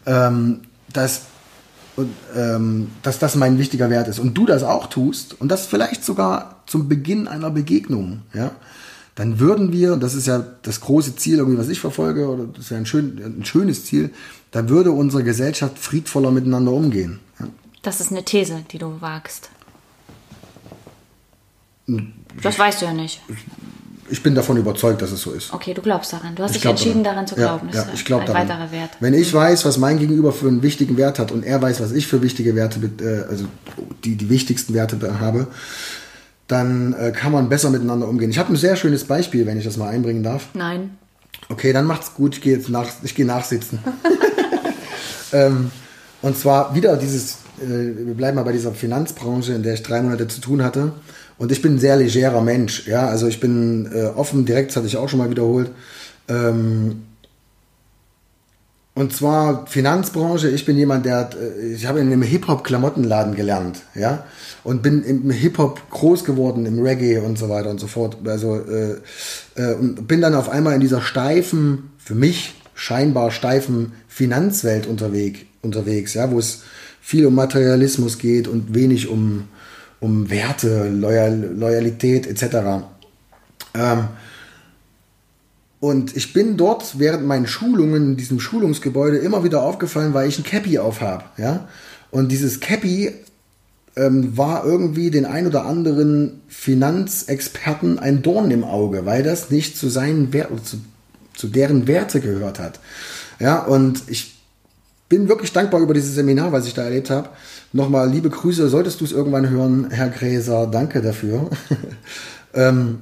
ähm, 0.06 0.62
dass 0.92 1.22
und, 1.96 2.10
ähm, 2.36 2.90
dass 3.04 3.20
das 3.20 3.36
mein 3.36 3.58
wichtiger 3.58 3.90
Wert 3.90 4.08
ist 4.08 4.20
und 4.20 4.34
du 4.34 4.46
das 4.46 4.64
auch 4.64 4.88
tust 4.88 5.40
und 5.40 5.50
das 5.50 5.68
vielleicht 5.68 6.04
sogar 6.04 6.64
zum 6.66 6.88
Beginn 6.88 7.28
einer 7.28 7.52
Begegnung, 7.52 8.22
ja, 8.34 8.52
dann 9.16 9.40
würden 9.40 9.72
wir, 9.72 9.96
das 9.98 10.16
ist 10.16 10.26
ja 10.26 10.44
das 10.64 10.82
große 10.82 11.16
Ziel, 11.16 11.38
irgendwie, 11.38 11.60
was 11.60 11.70
ich 11.70 11.80
verfolge, 11.80 12.28
oder 12.28 12.46
das 12.46 12.66
ist 12.66 12.72
ja 12.72 12.78
ein, 12.78 12.88
schön, 12.88 13.22
ein 13.24 13.46
schönes 13.46 13.86
Ziel, 13.86 14.12
dann 14.50 14.70
würde 14.70 14.92
unsere 14.92 15.24
Gesellschaft 15.24 15.78
friedvoller 15.78 16.32
miteinander 16.32 16.72
umgehen. 16.72 17.20
Ja. 17.40 17.48
Das 17.84 18.02
ist 18.02 18.12
eine 18.12 18.24
These, 18.24 18.64
die 18.72 18.80
du 18.80 19.00
wagst. 19.02 19.50
Das 22.42 22.58
weißt 22.58 22.82
du 22.82 22.86
ja 22.86 22.94
nicht 22.94 23.22
ich 24.10 24.22
bin 24.22 24.36
davon 24.36 24.58
überzeugt, 24.58 25.02
dass 25.02 25.12
es 25.12 25.22
so 25.22 25.32
ist. 25.32 25.54
Okay, 25.54 25.74
du 25.74 25.82
glaubst 25.82 26.14
daran. 26.14 26.36
Du 26.36 26.44
hast 26.44 26.56
ich 26.56 26.62
dich 26.62 26.70
entschieden, 26.70 27.04
daran 27.04 27.26
zu 27.26 27.36
glauben. 27.36 27.70
Ja, 27.72 27.84
ja 27.84 27.88
ich 27.94 28.06
glaube 28.06 28.26
daran. 28.26 28.48
weiterer 28.48 28.72
Wert. 28.72 28.92
Wenn 29.00 29.14
ich 29.14 29.34
weiß, 29.34 29.66
was 29.66 29.78
mein 29.78 30.00
Gegenüber 30.00 30.32
für 30.32 30.48
einen 30.48 30.62
wichtigen 30.62 30.98
Wert 30.98 31.20
hat 31.20 31.32
und 31.32 31.44
er 31.44 31.62
weiß, 31.62 31.82
was 31.82 31.92
ich 31.92 32.08
für 32.08 32.22
wichtige 32.22 32.56
Werte, 32.56 32.80
äh, 33.02 33.30
also 33.30 33.46
die, 34.04 34.16
die 34.16 34.30
wichtigsten 34.30 34.74
Werte 34.74 35.20
habe, 35.20 35.48
dann 36.48 36.94
äh, 36.94 37.12
kann 37.12 37.32
man 37.32 37.50
besser 37.50 37.70
miteinander 37.70 38.08
umgehen. 38.08 38.30
Ich 38.30 38.40
habe 38.40 38.54
ein 38.54 38.58
sehr 38.58 38.76
schönes 38.76 39.06
Beispiel, 39.06 39.46
wenn 39.46 39.58
ich 39.58 39.64
das 39.64 39.78
mal 39.78 39.90
einbringen 39.90 40.24
darf. 40.24 40.48
Nein. 40.54 40.98
Okay, 41.50 41.74
dann 41.74 41.86
macht's 41.86 42.14
gut. 42.14 42.36
Ich 42.36 42.42
gehe 42.42 42.56
jetzt 42.56 42.70
nach, 42.70 42.88
ich 43.04 43.16
gehe 43.16 43.26
nachsitzen. 43.26 43.80
ähm, 45.34 45.72
und 46.22 46.38
zwar 46.38 46.76
wieder 46.76 46.98
dieses, 46.98 47.38
äh, 47.62 47.68
wir 47.68 48.14
bleiben 48.14 48.36
mal 48.36 48.44
bei 48.44 48.52
dieser 48.52 48.72
Finanzbranche, 48.72 49.54
in 49.54 49.64
der 49.64 49.74
ich 49.74 49.84
drei 49.84 50.02
Monate 50.02 50.28
zu 50.28 50.42
tun 50.42 50.64
hatte. 50.64 50.94
Und 51.38 51.52
ich 51.52 51.62
bin 51.62 51.76
ein 51.76 51.80
sehr 51.80 51.98
legerer 51.98 52.42
Mensch. 52.42 52.88
Ja, 52.88 53.08
also 53.08 53.28
ich 53.28 53.40
bin 53.40 53.90
äh, 53.94 54.06
offen, 54.06 54.46
direkt, 54.46 54.70
das 54.70 54.78
hatte 54.78 54.88
ich 54.88 54.98
auch 54.98 55.10
schon 55.10 55.20
mal 55.20 55.30
wiederholt. 55.30 55.72
Ähm, 56.28 57.04
und 58.96 59.12
zwar 59.12 59.66
Finanzbranche. 59.66 60.50
Ich 60.50 60.66
bin 60.66 60.78
jemand, 60.78 61.06
der, 61.06 61.30
äh, 61.40 61.74
ich 61.74 61.88
habe 61.88 62.00
in 62.00 62.08
einem 62.08 62.22
Hip-Hop-Klamottenladen 62.22 63.36
gelernt, 63.36 63.82
ja, 63.96 64.26
und 64.64 64.84
bin 64.84 65.04
im 65.04 65.32
Hip-Hop 65.32 65.90
groß 65.90 66.24
geworden, 66.24 66.66
im 66.66 66.80
Reggae 66.80 67.20
und 67.20 67.38
so 67.40 67.50
weiter 67.50 67.72
und 67.72 67.80
so 67.80 67.88
fort. 67.88 68.18
Also 68.26 68.56
äh, 68.56 68.98
äh, 69.56 69.74
und 69.74 70.08
bin 70.08 70.22
dann 70.22 70.36
auf 70.36 70.50
einmal 70.50 70.76
in 70.76 70.82
dieser 70.82 71.02
steifen, 71.02 71.92
für 71.98 72.16
mich 72.16 72.54
scheinbar 72.76 73.32
steifen 73.32 73.94
Finanzwelt 74.08 74.86
unterwegs, 74.86 75.40
unterwegs, 75.62 76.14
ja, 76.14 76.30
wo 76.30 76.38
es 76.38 76.62
viel 77.02 77.26
um 77.26 77.34
Materialismus 77.34 78.20
geht 78.20 78.48
und 78.48 78.76
wenig 78.76 79.08
um 79.10 79.46
um 80.04 80.30
Werte, 80.30 80.90
Loyal, 80.90 81.56
Loyalität 81.56 82.28
etc. 82.28 82.84
Ähm, 83.74 84.08
und 85.80 86.16
ich 86.18 86.34
bin 86.34 86.58
dort 86.58 87.00
während 87.00 87.26
meinen 87.26 87.48
Schulungen 87.48 88.12
in 88.12 88.18
diesem 88.18 88.42
Schulungsgebäude 88.42 89.18
immer 89.18 89.46
wieder 89.46 89.64
aufgefallen, 89.64 90.14
weil 90.14 90.28
ich 90.28 90.38
ein 90.38 90.44
Cappy 90.44 90.78
aufhab. 90.78 91.38
Ja? 91.38 91.70
Und 92.12 92.34
dieses 92.34 92.60
Cappy 92.60 93.14
ähm, 93.96 94.38
war 94.38 94.66
irgendwie 94.66 95.10
den 95.10 95.26
ein 95.26 95.48
oder 95.48 95.66
anderen 95.66 96.42
Finanzexperten 96.50 97.98
ein 97.98 98.22
Dorn 98.22 98.52
im 98.52 98.66
Auge, 98.66 99.06
weil 99.06 99.24
das 99.24 99.52
nicht 99.52 99.78
zu 99.78 99.88
seinen 99.88 100.34
Werten, 100.34 100.64
zu, 100.66 100.82
zu 101.34 101.48
deren 101.48 101.88
Werte 101.88 102.20
gehört 102.20 102.60
hat. 102.60 102.82
Ja, 103.40 103.64
und 103.64 104.04
ich 104.08 104.36
bin 105.14 105.30
wirklich 105.30 105.54
dankbar 105.54 105.80
über 105.80 105.94
dieses 105.94 106.16
Seminar, 106.16 106.52
was 106.52 106.66
ich 106.66 106.74
da 106.74 106.82
erlebt 106.82 107.12
habe. 107.12 107.30
Nochmal 107.72 108.10
liebe 108.10 108.32
Grüße, 108.32 108.68
solltest 108.68 109.00
du 109.00 109.06
es 109.06 109.12
irgendwann 109.12 109.48
hören, 109.48 109.92
Herr 109.92 110.10
Gräser, 110.10 110.66
danke 110.66 111.04
dafür. 111.04 111.52
ähm, 112.56 113.00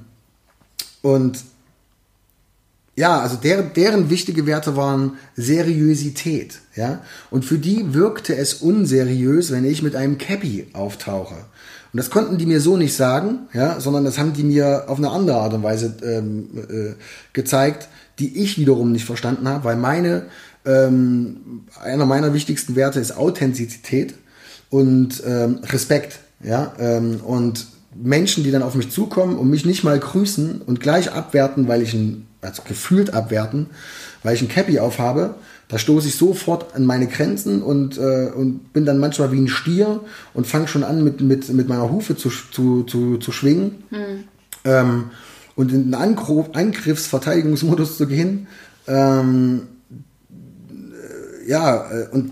und 1.02 1.40
ja, 2.98 3.22
also 3.22 3.38
deren, 3.38 3.72
deren 3.74 4.10
wichtige 4.10 4.46
Werte 4.46 4.76
waren 4.76 5.14
Seriosität, 5.38 6.60
ja. 6.76 7.02
Und 7.30 7.46
für 7.46 7.58
die 7.58 7.94
wirkte 7.94 8.36
es 8.36 8.56
unseriös, 8.56 9.50
wenn 9.54 9.64
ich 9.64 9.82
mit 9.82 9.96
einem 9.96 10.18
Cappy 10.18 10.68
auftauche. 10.74 11.36
Und 11.94 11.98
das 11.98 12.10
konnten 12.10 12.38
die 12.38 12.46
mir 12.46 12.60
so 12.60 12.76
nicht 12.76 12.94
sagen, 12.94 13.48
ja, 13.54 13.80
sondern 13.80 14.04
das 14.04 14.18
haben 14.18 14.34
die 14.34 14.44
mir 14.44 14.84
auf 14.88 14.98
eine 14.98 15.12
andere 15.12 15.38
Art 15.38 15.54
und 15.54 15.64
Weise 15.64 15.96
ähm, 16.04 16.50
äh, 16.70 16.96
gezeigt, 17.32 17.88
die 18.20 18.44
ich 18.44 18.58
wiederum 18.58 18.92
nicht 18.92 19.06
verstanden 19.06 19.48
habe, 19.48 19.64
weil 19.64 19.78
meine, 19.78 20.26
ähm, 20.66 21.66
einer 21.82 22.06
meiner 22.06 22.34
wichtigsten 22.34 22.76
Werte 22.76 23.00
ist 23.00 23.18
Authentizität. 23.18 24.16
und 24.70 25.22
ähm, 25.26 25.60
Respekt. 25.64 26.20
Ja, 26.44 26.74
ähm, 26.80 27.20
und 27.24 27.68
Menschen, 27.94 28.44
die 28.44 28.52
dann 28.52 28.64
auf 28.64 28.76
mich 28.76 28.90
zukommen 28.90 29.38
und 29.38 29.50
mich 29.50 29.66
nicht 29.66 29.84
mal 29.84 30.00
grüßen 30.00 30.62
und 30.62 30.80
gleich 30.80 31.12
abwerten, 31.12 31.68
weil 31.68 31.82
ich 31.82 31.94
ein, 31.94 32.26
also 32.42 32.64
gefühlt 32.68 33.14
abwerten, 33.14 33.68
weil 34.24 34.36
ich 34.36 34.42
ein 34.42 34.48
Cappy 34.48 34.80
aufhabe, 34.80 35.36
da 35.68 35.78
stoße 35.78 36.08
ich 36.08 36.16
sofort 36.16 36.76
an 36.76 36.86
meine 36.86 37.08
Grenzen 37.08 37.62
und, 37.62 37.98
äh, 37.98 38.30
und 38.36 38.74
bin 38.74 38.86
dann 38.86 39.00
manchmal 39.00 39.32
wie 39.32 39.40
ein 39.40 39.48
Stier 39.48 40.02
und 40.34 40.48
fange 40.48 40.68
schon 40.68 40.84
an, 40.84 41.04
mit, 41.04 41.22
mit, 41.22 41.48
mit 41.50 41.70
meiner 41.70 41.90
Hufe 41.90 42.18
zu, 42.18 42.30
zu, 42.30 42.84
zu, 42.84 43.18
zu 43.18 43.32
schwingen 43.32 43.84
hm. 43.90 44.24
ähm, 44.66 45.04
und 45.56 45.72
in 45.72 45.86
den 45.86 45.94
Angriff, 45.94 46.48
Angriffsverteidigungsmodus 46.54 47.98
zu 47.98 48.08
gehen. 48.08 48.48
Ähm, 48.88 49.62
äh, 49.62 49.81
ja, 51.52 51.92
äh, 51.92 52.08
und 52.12 52.32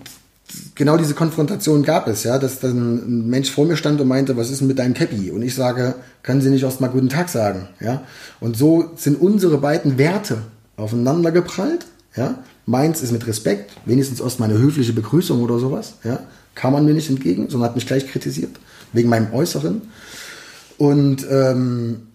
genau 0.75 0.97
diese 0.97 1.13
Konfrontation 1.13 1.83
gab 1.83 2.07
es, 2.07 2.23
ja, 2.23 2.39
dass 2.39 2.59
dann 2.59 2.95
ein 2.95 3.29
Mensch 3.29 3.51
vor 3.51 3.65
mir 3.65 3.75
stand 3.75 3.99
und 3.99 4.07
meinte, 4.07 4.37
was 4.37 4.49
ist 4.49 4.61
denn 4.61 4.67
mit 4.67 4.79
deinem 4.79 4.93
Cappy? 4.93 5.29
Und 5.29 5.41
ich 5.41 5.53
sage, 5.53 5.95
können 6.23 6.41
Sie 6.41 6.49
nicht 6.49 6.63
erst 6.63 6.81
mal 6.81 6.87
guten 6.87 7.09
Tag 7.09 7.29
sagen, 7.29 7.67
ja? 7.81 8.01
Und 8.39 8.55
so 8.55 8.91
sind 8.95 9.21
unsere 9.21 9.57
beiden 9.57 9.97
Werte 9.97 10.37
aufeinander 10.77 11.31
geprallt, 11.31 11.85
ja? 12.15 12.43
Meins 12.65 13.01
ist 13.01 13.11
mit 13.11 13.27
Respekt, 13.27 13.71
wenigstens 13.85 14.21
erst 14.21 14.39
mal 14.39 14.49
eine 14.49 14.57
höfliche 14.57 14.93
Begrüßung 14.93 15.43
oder 15.43 15.59
sowas, 15.59 15.95
ja? 16.03 16.19
Kam 16.55 16.73
man 16.73 16.85
mir 16.85 16.93
nicht 16.93 17.09
entgegen, 17.09 17.49
sondern 17.49 17.69
hat 17.69 17.75
mich 17.75 17.87
gleich 17.87 18.07
kritisiert, 18.07 18.51
wegen 18.93 19.09
meinem 19.09 19.33
Äußeren. 19.33 19.81
Und, 20.77 21.27
ähm, 21.29 22.07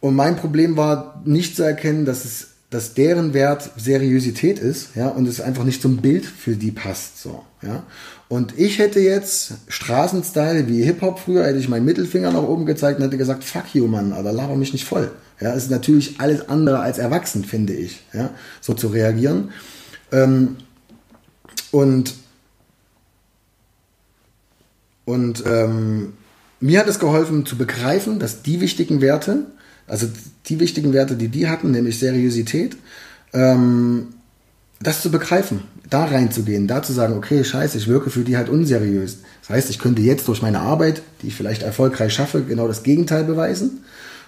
und 0.00 0.16
mein 0.16 0.36
Problem 0.36 0.78
war, 0.78 1.20
nicht 1.26 1.56
zu 1.56 1.62
erkennen, 1.62 2.06
dass 2.06 2.24
es 2.24 2.48
dass 2.70 2.92
deren 2.92 3.32
Wert 3.32 3.70
Seriosität 3.76 4.58
ist, 4.58 4.94
ja, 4.94 5.08
und 5.08 5.26
es 5.26 5.40
einfach 5.40 5.64
nicht 5.64 5.80
zum 5.80 5.98
Bild 5.98 6.26
für 6.26 6.54
die 6.54 6.70
passt, 6.70 7.22
so, 7.22 7.44
ja. 7.62 7.84
Und 8.28 8.58
ich 8.58 8.78
hätte 8.78 9.00
jetzt 9.00 9.54
Straßenstyle 9.68 10.68
wie 10.68 10.82
Hip-Hop 10.82 11.18
früher, 11.18 11.46
hätte 11.46 11.58
ich 11.58 11.68
meinen 11.70 11.86
Mittelfinger 11.86 12.30
nach 12.30 12.42
oben 12.42 12.66
gezeigt 12.66 12.98
und 12.98 13.06
hätte 13.06 13.16
gesagt, 13.16 13.42
fuck 13.42 13.74
you, 13.74 13.86
Mann, 13.86 14.12
aber 14.12 14.32
laber 14.32 14.56
mich 14.56 14.74
nicht 14.74 14.84
voll. 14.84 15.10
Ja, 15.40 15.52
ist 15.52 15.70
natürlich 15.70 16.20
alles 16.20 16.48
andere 16.48 16.80
als 16.80 16.98
erwachsen, 16.98 17.44
finde 17.44 17.72
ich, 17.72 18.02
ja, 18.12 18.30
so 18.60 18.74
zu 18.74 18.88
reagieren. 18.88 19.50
Ähm, 20.12 20.56
und 21.70 22.14
und 25.04 25.42
ähm, 25.46 26.12
mir 26.60 26.80
hat 26.80 26.88
es 26.88 26.98
geholfen 26.98 27.46
zu 27.46 27.56
begreifen, 27.56 28.18
dass 28.18 28.42
die 28.42 28.60
wichtigen 28.60 29.00
Werte, 29.00 29.46
also 29.88 30.06
die 30.46 30.60
wichtigen 30.60 30.92
Werte, 30.92 31.16
die 31.16 31.28
die 31.28 31.48
hatten, 31.48 31.70
nämlich 31.70 31.98
Seriosität, 31.98 32.76
ähm, 33.32 34.08
das 34.80 35.02
zu 35.02 35.10
begreifen, 35.10 35.62
da 35.90 36.04
reinzugehen, 36.04 36.68
da 36.68 36.82
zu 36.82 36.92
sagen, 36.92 37.16
okay, 37.16 37.42
scheiße, 37.42 37.78
ich 37.78 37.88
wirke 37.88 38.10
für 38.10 38.20
die 38.20 38.36
halt 38.36 38.48
unseriös. 38.48 39.18
Das 39.40 39.50
heißt, 39.50 39.70
ich 39.70 39.78
könnte 39.78 40.02
jetzt 40.02 40.28
durch 40.28 40.42
meine 40.42 40.60
Arbeit, 40.60 41.02
die 41.22 41.28
ich 41.28 41.34
vielleicht 41.34 41.62
erfolgreich 41.62 42.12
schaffe, 42.12 42.42
genau 42.42 42.68
das 42.68 42.82
Gegenteil 42.82 43.24
beweisen. 43.24 43.84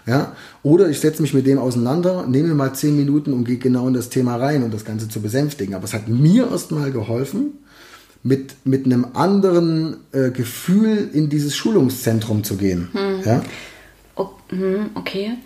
Ja? 0.06 0.34
Oder 0.62 0.88
ich 0.88 0.98
setze 0.98 1.22
mich 1.22 1.34
mit 1.34 1.46
dem 1.46 1.58
auseinander, 1.58 2.26
nehme 2.26 2.54
mal 2.54 2.72
zehn 2.74 2.96
Minuten 2.96 3.32
und 3.32 3.44
gehe 3.44 3.58
genau 3.58 3.86
in 3.86 3.94
das 3.94 4.08
Thema 4.08 4.36
rein, 4.36 4.62
um 4.62 4.70
das 4.70 4.84
Ganze 4.84 5.08
zu 5.08 5.20
besänftigen. 5.20 5.74
Aber 5.74 5.84
es 5.84 5.94
hat 5.94 6.08
mir 6.08 6.50
erstmal 6.50 6.90
geholfen, 6.90 7.58
mit, 8.22 8.66
mit 8.66 8.84
einem 8.84 9.06
anderen 9.14 9.96
äh, 10.12 10.30
Gefühl 10.30 11.08
in 11.12 11.30
dieses 11.30 11.56
Schulungszentrum 11.56 12.44
zu 12.44 12.56
gehen. 12.56 12.88
Hm. 12.92 13.20
Ja? 13.24 13.42
Hm, 14.50 14.90
okay. 14.94 15.38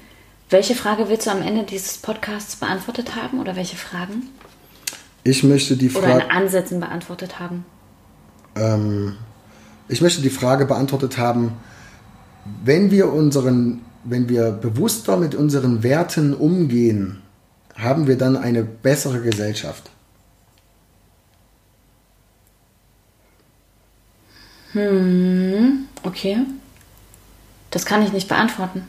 Welche 0.51 0.75
Frage 0.75 1.09
willst 1.09 1.27
du 1.27 1.31
am 1.31 1.43
Ende 1.43 1.65
dieses 1.65 1.99
Podcasts 1.99 2.57
beantwortet 2.57 3.17
haben 3.17 3.41
oder 3.41 3.57
welche 3.57 3.77
Fragen? 3.77 4.29
Ich 5.23 5.43
möchte 5.43 5.77
die 5.77 5.89
Frage. 5.89 6.07
Oder 6.07 6.25
in 6.25 6.31
Ansätzen 6.31 6.81
beantwortet 6.81 7.41
haben. 7.41 7.65
Ähm, 8.57 9.17
ich 9.89 10.01
möchte 10.01 10.21
die 10.21 10.31
Frage 10.31 10.67
beantwortet 10.67 11.17
haben, 11.19 11.53
wenn 12.63 12.91
wir 12.91 13.11
unseren, 13.11 13.81
wenn 14.05 14.29
wir 14.29 14.53
bewusster 14.53 15.17
mit 15.17 15.35
unseren 15.35 15.83
Werten 15.83 16.35
umgehen, 16.35 17.23
haben 17.75 18.07
wir 18.07 18.19
dann 18.19 18.37
eine 18.37 18.63
bessere 18.63 19.23
Gesellschaft? 19.23 19.91
Hm, 24.73 25.87
okay. 26.03 26.39
Das 27.71 27.87
kann 27.87 28.03
ich 28.03 28.13
nicht 28.13 28.29
beantworten. 28.29 28.83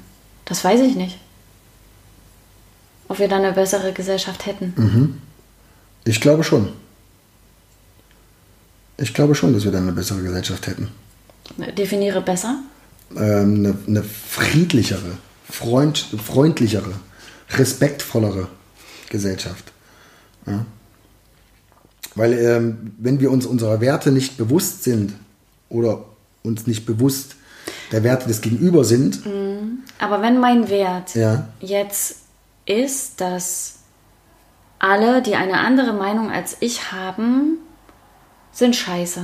Das 0.43 0.63
weiß 0.63 0.81
ich 0.81 0.95
nicht. 0.95 1.17
Ob 3.07 3.19
wir 3.19 3.27
dann 3.27 3.43
eine 3.43 3.53
bessere 3.53 3.93
Gesellschaft 3.93 4.45
hätten. 4.45 4.73
Mhm. 4.75 5.21
Ich 6.05 6.21
glaube 6.21 6.43
schon. 6.43 6.69
Ich 8.97 9.13
glaube 9.13 9.35
schon, 9.35 9.53
dass 9.53 9.63
wir 9.63 9.71
dann 9.71 9.83
eine 9.83 9.91
bessere 9.91 10.21
Gesellschaft 10.21 10.67
hätten. 10.67 10.89
Definiere 11.77 12.21
besser. 12.21 12.59
Ähm, 13.15 13.55
eine, 13.55 13.77
eine, 13.87 14.03
friedlichere, 14.03 15.17
freund, 15.49 15.97
freundlichere, 15.97 16.93
respektvollere 17.51 18.47
Gesellschaft. 19.09 19.71
Ja? 20.47 20.65
Weil 22.15 22.33
ähm, 22.33 22.93
wenn 22.97 23.19
wir 23.19 23.31
uns 23.31 23.45
unserer 23.45 23.81
Werte 23.81 24.11
nicht 24.11 24.37
bewusst 24.37 24.83
sind 24.83 25.13
oder 25.69 26.05
uns 26.43 26.65
nicht 26.65 26.85
bewusst 26.85 27.35
der 27.91 28.03
Werte 28.03 28.27
des 28.27 28.41
Gegenüber 28.41 28.83
sind. 28.83 29.25
Mhm. 29.25 29.79
Aber 29.99 30.21
wenn 30.21 30.39
mein 30.39 30.69
Wert 30.69 31.15
ja. 31.15 31.47
jetzt 31.59 32.15
ist, 32.65 33.21
dass 33.21 33.79
alle, 34.79 35.21
die 35.21 35.35
eine 35.35 35.59
andere 35.59 35.93
Meinung 35.93 36.31
als 36.31 36.57
ich 36.59 36.91
haben, 36.91 37.57
sind 38.51 38.75
scheiße. 38.75 39.21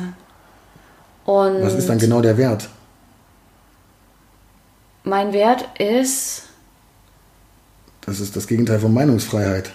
Und 1.26 1.62
Was 1.62 1.74
ist 1.74 1.90
dann 1.90 2.00
genau 2.00 2.22
der 2.22 2.38
Wert? 2.38 2.70
Mein 5.04 5.34
Wert 5.34 5.80
ist. 5.80 6.44
Das 8.02 8.20
ist 8.20 8.36
das 8.36 8.48
Gegenteil 8.48 8.80
von 8.80 8.94
Meinungsfreiheit. 8.94 9.72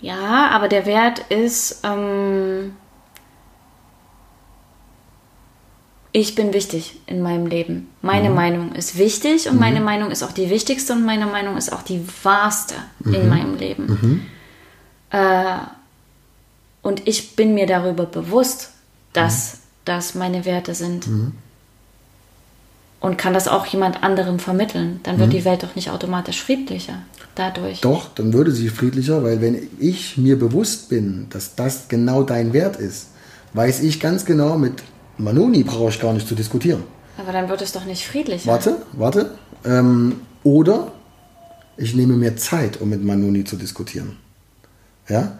Ja, 0.00 0.50
aber 0.50 0.68
der 0.68 0.86
Wert 0.86 1.20
ist. 1.30 1.80
Ähm, 1.82 2.76
ich 6.16 6.36
bin 6.36 6.52
wichtig 6.52 7.00
in 7.06 7.20
meinem 7.22 7.46
Leben. 7.46 7.88
Meine 8.00 8.30
mhm. 8.30 8.36
Meinung 8.36 8.72
ist 8.72 8.96
wichtig 8.96 9.48
und 9.48 9.54
mhm. 9.54 9.60
meine 9.60 9.80
Meinung 9.80 10.12
ist 10.12 10.22
auch 10.22 10.30
die 10.30 10.48
wichtigste 10.48 10.92
und 10.92 11.04
meine 11.04 11.26
Meinung 11.26 11.56
ist 11.56 11.72
auch 11.72 11.82
die 11.82 12.06
wahrste 12.22 12.76
mhm. 13.00 13.14
in 13.14 13.28
meinem 13.28 13.56
Leben. 13.56 13.86
Mhm. 13.86 14.20
Äh, 15.10 15.56
und 16.82 17.08
ich 17.08 17.34
bin 17.34 17.54
mir 17.54 17.66
darüber 17.66 18.06
bewusst, 18.06 18.70
dass 19.12 19.54
mhm. 19.54 19.58
das 19.86 20.14
meine 20.14 20.44
Werte 20.44 20.76
sind. 20.76 21.08
Mhm. 21.08 21.32
Und 23.00 23.18
kann 23.18 23.34
das 23.34 23.48
auch 23.48 23.66
jemand 23.66 24.04
anderem 24.04 24.38
vermitteln. 24.38 25.00
Dann 25.02 25.18
wird 25.18 25.32
die 25.32 25.44
Welt 25.44 25.64
doch 25.64 25.74
nicht 25.74 25.90
automatisch 25.90 26.40
friedlicher 26.40 27.02
dadurch. 27.34 27.80
Doch, 27.80 28.08
dann 28.14 28.32
würde 28.32 28.52
sie 28.52 28.68
friedlicher, 28.68 29.24
weil 29.24 29.42
wenn 29.42 29.68
ich 29.80 30.16
mir 30.16 30.38
bewusst 30.38 30.88
bin, 30.88 31.26
dass 31.30 31.56
das 31.56 31.88
genau 31.88 32.22
dein 32.22 32.52
Wert 32.52 32.76
ist, 32.76 33.08
weiß 33.52 33.80
ich 33.80 34.00
ganz 34.00 34.24
genau, 34.24 34.56
mit 34.56 34.82
Manoni 35.18 35.62
brauche 35.62 35.90
ich 35.90 36.00
gar 36.00 36.12
nicht 36.12 36.26
zu 36.26 36.34
diskutieren. 36.34 36.82
Aber 37.16 37.32
dann 37.32 37.48
wird 37.48 37.62
es 37.62 37.72
doch 37.72 37.84
nicht 37.84 38.06
friedlich. 38.06 38.46
Warte, 38.46 38.82
warte. 38.92 39.34
Ähm, 39.64 40.20
oder 40.42 40.92
ich 41.76 41.94
nehme 41.94 42.14
mir 42.14 42.36
Zeit, 42.36 42.80
um 42.80 42.90
mit 42.90 43.02
Manoni 43.04 43.44
zu 43.44 43.56
diskutieren. 43.56 44.16
Ja? 45.08 45.38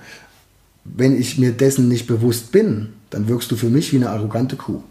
Wenn 0.85 1.19
ich 1.19 1.39
mir 1.39 1.53
dessen 1.53 1.89
nicht 1.89 2.07
bewusst 2.07 2.53
bin, 2.53 2.95
dann 3.11 3.29
wirkst 3.29 3.51
du 3.51 3.57
für 3.57 3.69
mich 3.69 3.93
wie 3.93 3.97
eine 3.97 4.11
arrogante 4.11 4.57
Kuh. 4.57 4.83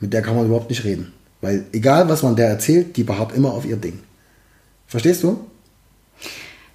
Mit 0.00 0.12
der 0.12 0.22
kann 0.22 0.36
man 0.36 0.46
überhaupt 0.46 0.70
nicht 0.70 0.84
reden. 0.84 1.12
Weil 1.40 1.66
egal, 1.72 2.08
was 2.08 2.22
man 2.22 2.36
der 2.36 2.48
erzählt, 2.48 2.96
die 2.96 3.04
beharrt 3.04 3.32
immer 3.32 3.52
auf 3.52 3.64
ihr 3.64 3.76
Ding. 3.76 4.00
Verstehst 4.86 5.22
du? 5.22 5.46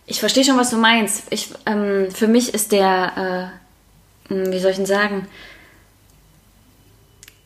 Ich 0.05 0.19
verstehe 0.19 0.43
schon, 0.43 0.57
was 0.57 0.69
du 0.69 0.77
meinst. 0.77 1.23
Ich, 1.29 1.53
ähm, 1.65 2.11
für 2.11 2.27
mich 2.27 2.53
ist 2.53 2.71
der, 2.71 3.51
äh, 4.29 4.33
hm, 4.33 4.51
wie 4.51 4.59
soll 4.59 4.71
ich 4.71 4.77
denn 4.77 4.85
sagen, 4.85 5.27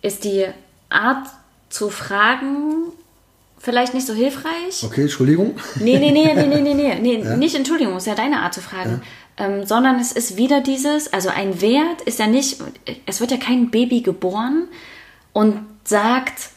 ist 0.01 0.23
die 0.23 0.45
Art 0.89 1.27
zu 1.69 1.89
fragen 1.89 2.91
vielleicht 3.59 3.93
nicht 3.93 4.07
so 4.07 4.13
hilfreich. 4.13 4.83
Okay, 4.83 5.01
Entschuldigung. 5.03 5.55
Nee, 5.75 5.97
nee, 5.97 6.11
nee, 6.11 6.33
nee, 6.33 6.45
nee, 6.45 6.61
nee, 6.61 6.73
nee, 6.73 6.95
nee 7.01 7.23
ja. 7.23 7.35
nicht 7.35 7.55
Entschuldigung, 7.55 7.97
ist 7.97 8.07
ja 8.07 8.15
deine 8.15 8.41
Art 8.41 8.53
zu 8.53 8.61
fragen. 8.61 9.01
Ja. 9.37 9.45
Ähm, 9.45 9.65
sondern 9.65 9.99
es 9.99 10.11
ist 10.11 10.37
wieder 10.37 10.61
dieses, 10.61 11.11
also 11.13 11.29
ein 11.29 11.61
Wert 11.61 12.01
ist 12.05 12.19
ja 12.19 12.27
nicht, 12.27 12.59
es 13.05 13.19
wird 13.19 13.31
ja 13.31 13.37
kein 13.37 13.69
Baby 13.69 14.01
geboren 14.01 14.67
und 15.33 15.59
sagt 15.83 16.49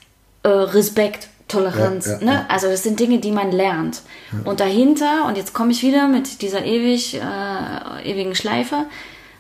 äh, 0.42 0.48
Respekt, 0.48 1.28
Toleranz. 1.48 2.06
Ja, 2.06 2.18
ne? 2.20 2.46
Also 2.48 2.68
das 2.68 2.84
sind 2.84 3.00
Dinge, 3.00 3.18
die 3.18 3.32
man 3.32 3.50
lernt. 3.50 4.02
Und 4.44 4.60
dahinter, 4.60 5.26
und 5.26 5.36
jetzt 5.36 5.52
komme 5.52 5.72
ich 5.72 5.82
wieder 5.82 6.06
mit 6.06 6.42
dieser 6.42 6.64
ewig, 6.64 7.16
äh, 7.16 8.10
ewigen 8.10 8.36
Schleife, 8.36 8.86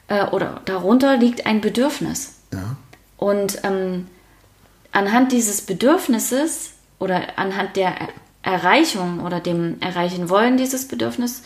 äh, 0.08 0.24
oder 0.24 0.60
darunter 0.64 1.16
liegt 1.16 1.46
ein 1.46 1.60
Bedürfnis. 1.60 2.34
Ja. 2.52 2.76
Und 3.20 3.58
ähm, 3.64 4.06
anhand 4.92 5.32
dieses 5.32 5.60
Bedürfnisses 5.60 6.70
oder 6.98 7.38
anhand 7.38 7.76
der 7.76 7.94
Erreichung 8.42 9.20
oder 9.20 9.40
dem 9.40 9.76
Erreichen 9.80 10.30
wollen 10.30 10.56
dieses 10.56 10.88
Bedürfnis 10.88 11.42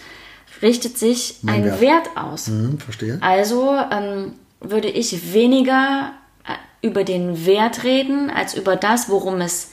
richtet 0.62 0.97
sich 0.97 1.40
mein 1.43 1.64
ein 1.64 1.64
Wert, 1.64 1.81
Wert 1.81 2.09
aus. 2.14 2.47
Mhm, 2.47 2.78
verstehe. 2.78 3.19
Also 3.21 3.76
ähm, 3.90 4.35
würde 4.61 4.88
ich 4.88 5.35
weniger 5.35 6.12
äh, 6.47 6.87
über 6.87 7.02
den 7.02 7.45
Wert 7.45 7.83
reden, 7.83 8.31
als 8.31 8.54
über 8.54 8.76
das, 8.76 9.09
worum 9.09 9.40
es 9.40 9.71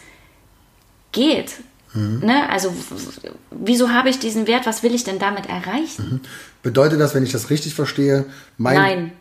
geht. 1.12 1.52
Mhm. 1.94 2.22
Ne? 2.26 2.50
Also 2.50 2.74
wieso 3.52 3.92
habe 3.92 4.10
ich 4.10 4.18
diesen 4.18 4.48
Wert? 4.48 4.66
Was 4.66 4.82
will 4.82 4.96
ich 4.96 5.04
denn 5.04 5.20
damit 5.20 5.48
erreichen? 5.48 6.10
Mhm. 6.14 6.20
Bedeutet 6.64 7.00
das, 7.00 7.14
wenn 7.14 7.24
ich 7.24 7.32
das 7.32 7.52
richtig 7.52 7.76
verstehe, 7.76 8.26
mein 8.58 8.76
Nein. 8.76 9.12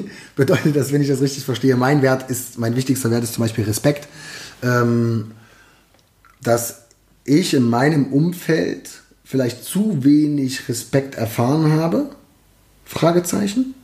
bedeutet 0.36 0.76
das, 0.76 0.92
wenn 0.92 1.02
ich 1.02 1.08
das 1.08 1.20
richtig 1.20 1.44
verstehe, 1.44 1.76
mein 1.76 2.02
Wert 2.02 2.30
ist, 2.30 2.58
mein 2.58 2.76
wichtigster 2.76 3.10
Wert 3.10 3.24
ist 3.24 3.34
zum 3.34 3.42
Beispiel 3.42 3.64
Respekt, 3.64 4.08
ähm, 4.62 5.32
dass 6.42 6.82
ich 7.24 7.54
in 7.54 7.68
meinem 7.68 8.12
Umfeld 8.12 8.90
vielleicht 9.24 9.64
zu 9.64 10.04
wenig 10.04 10.68
Respekt 10.68 11.16
erfahren 11.16 11.72
habe? 11.72 12.10
Fragezeichen. 12.84 13.74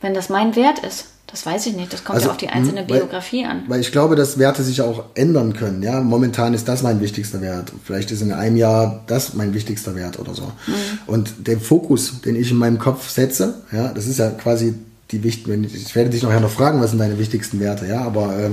Wenn 0.00 0.14
das 0.14 0.28
mein 0.28 0.56
Wert 0.56 0.80
ist. 0.80 1.13
Das 1.34 1.44
weiß 1.44 1.66
ich 1.66 1.74
nicht. 1.74 1.92
Das 1.92 2.04
kommt 2.04 2.14
also, 2.14 2.28
ja 2.28 2.30
auf 2.30 2.36
die 2.36 2.48
einzelne 2.48 2.88
weil, 2.88 2.98
Biografie 3.00 3.44
an. 3.44 3.64
Weil 3.66 3.80
ich 3.80 3.90
glaube, 3.90 4.14
dass 4.14 4.38
Werte 4.38 4.62
sich 4.62 4.80
auch 4.82 5.06
ändern 5.16 5.52
können. 5.52 5.82
Ja, 5.82 6.00
momentan 6.00 6.54
ist 6.54 6.68
das 6.68 6.84
mein 6.84 7.00
wichtigster 7.00 7.40
Wert. 7.40 7.72
Vielleicht 7.82 8.12
ist 8.12 8.22
in 8.22 8.30
einem 8.30 8.56
Jahr 8.56 9.02
das 9.08 9.34
mein 9.34 9.52
wichtigster 9.52 9.96
Wert 9.96 10.20
oder 10.20 10.32
so. 10.32 10.44
Mhm. 10.44 10.72
Und 11.08 11.48
der 11.48 11.58
Fokus, 11.58 12.20
den 12.20 12.36
ich 12.36 12.52
in 12.52 12.56
meinem 12.56 12.78
Kopf 12.78 13.10
setze, 13.10 13.62
ja, 13.72 13.88
das 13.88 14.06
ist 14.06 14.20
ja 14.20 14.30
quasi 14.30 14.74
die 15.10 15.24
wichtigen. 15.24 15.64
Ich 15.64 15.96
werde 15.96 16.10
dich 16.10 16.22
nachher 16.22 16.38
noch 16.38 16.52
fragen, 16.52 16.80
was 16.80 16.90
sind 16.90 17.00
deine 17.00 17.18
wichtigsten 17.18 17.58
Werte. 17.58 17.88
Ja, 17.88 18.02
aber 18.02 18.38
ähm, 18.38 18.52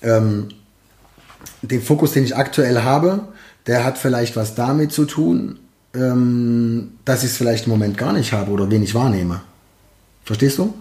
ähm, 0.00 0.48
den 1.60 1.82
Fokus, 1.82 2.12
den 2.12 2.24
ich 2.24 2.34
aktuell 2.34 2.80
habe, 2.80 3.28
der 3.66 3.84
hat 3.84 3.98
vielleicht 3.98 4.36
was 4.36 4.54
damit 4.54 4.90
zu 4.90 5.04
tun, 5.04 5.58
ähm, 5.94 6.92
dass 7.04 7.24
ich 7.24 7.32
es 7.32 7.36
vielleicht 7.36 7.66
im 7.66 7.72
Moment 7.72 7.98
gar 7.98 8.14
nicht 8.14 8.32
habe 8.32 8.52
oder 8.52 8.70
wenig 8.70 8.94
wahrnehme. 8.94 9.42
Verstehst 10.24 10.56
du? 10.56 10.72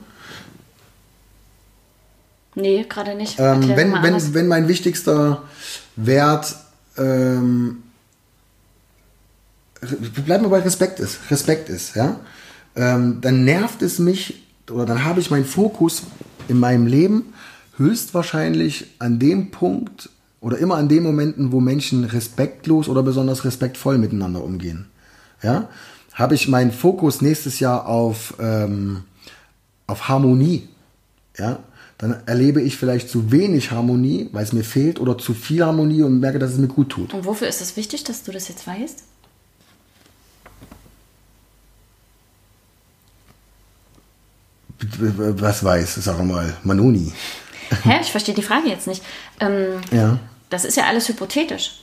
Nee, 2.59 2.85
gerade 2.87 3.15
nicht. 3.15 3.39
Ähm, 3.39 3.69
wenn, 3.75 3.93
wenn, 4.03 4.33
wenn 4.33 4.47
mein 4.47 4.67
wichtigster 4.67 5.43
Wert, 5.95 6.55
ähm, 6.97 7.83
bleiben 10.25 10.43
wir 10.43 10.49
bei 10.49 10.59
Respekt 10.59 10.99
ist, 10.99 11.19
Respekt 11.31 11.69
ist, 11.69 11.95
ja, 11.95 12.19
ähm, 12.75 13.19
dann 13.21 13.45
nervt 13.45 13.81
es 13.81 13.99
mich 13.99 14.43
oder 14.69 14.85
dann 14.85 15.05
habe 15.05 15.19
ich 15.19 15.31
meinen 15.31 15.45
Fokus 15.45 16.03
in 16.47 16.59
meinem 16.59 16.85
Leben 16.85 17.33
höchstwahrscheinlich 17.77 18.87
an 18.99 19.19
dem 19.19 19.51
Punkt 19.51 20.09
oder 20.41 20.57
immer 20.57 20.75
an 20.75 20.89
den 20.89 21.03
Momenten, 21.03 21.51
wo 21.51 21.59
Menschen 21.59 22.03
respektlos 22.03 22.89
oder 22.89 23.03
besonders 23.03 23.45
respektvoll 23.45 23.97
miteinander 23.97 24.43
umgehen. 24.43 24.87
Ja, 25.41 25.69
habe 26.13 26.35
ich 26.35 26.49
meinen 26.49 26.71
Fokus 26.71 27.21
nächstes 27.21 27.59
Jahr 27.59 27.87
auf, 27.87 28.33
ähm, 28.39 29.03
auf 29.87 30.09
Harmonie. 30.09 30.67
Ja, 31.37 31.59
dann 31.99 32.15
erlebe 32.25 32.61
ich 32.61 32.77
vielleicht 32.77 33.09
zu 33.09 33.29
wenig 33.29 33.71
Harmonie, 33.71 34.29
weil 34.31 34.43
es 34.43 34.53
mir 34.53 34.63
fehlt, 34.63 35.01
oder 35.01 35.17
zu 35.17 35.33
viel 35.33 35.65
Harmonie 35.65 36.01
und 36.01 36.21
merke, 36.21 36.39
dass 36.39 36.53
es 36.53 36.57
mir 36.57 36.69
gut 36.69 36.89
tut. 36.89 37.13
Und 37.13 37.25
wofür 37.25 37.47
ist 37.47 37.59
es 37.59 37.75
wichtig, 37.75 38.05
dass 38.05 38.23
du 38.23 38.31
das 38.31 38.47
jetzt 38.47 38.65
weißt? 38.65 39.03
Was 45.01 45.61
weiß, 45.61 45.95
sag 45.95 46.23
mal, 46.23 46.55
Manoni. 46.63 47.11
Hä? 47.83 47.99
Ich 48.01 48.11
verstehe 48.11 48.33
die 48.33 48.43
Frage 48.43 48.69
jetzt 48.69 48.87
nicht. 48.87 49.03
Ähm, 49.41 49.81
ja. 49.91 50.19
Das 50.49 50.63
ist 50.63 50.77
ja 50.77 50.85
alles 50.85 51.09
hypothetisch. 51.09 51.81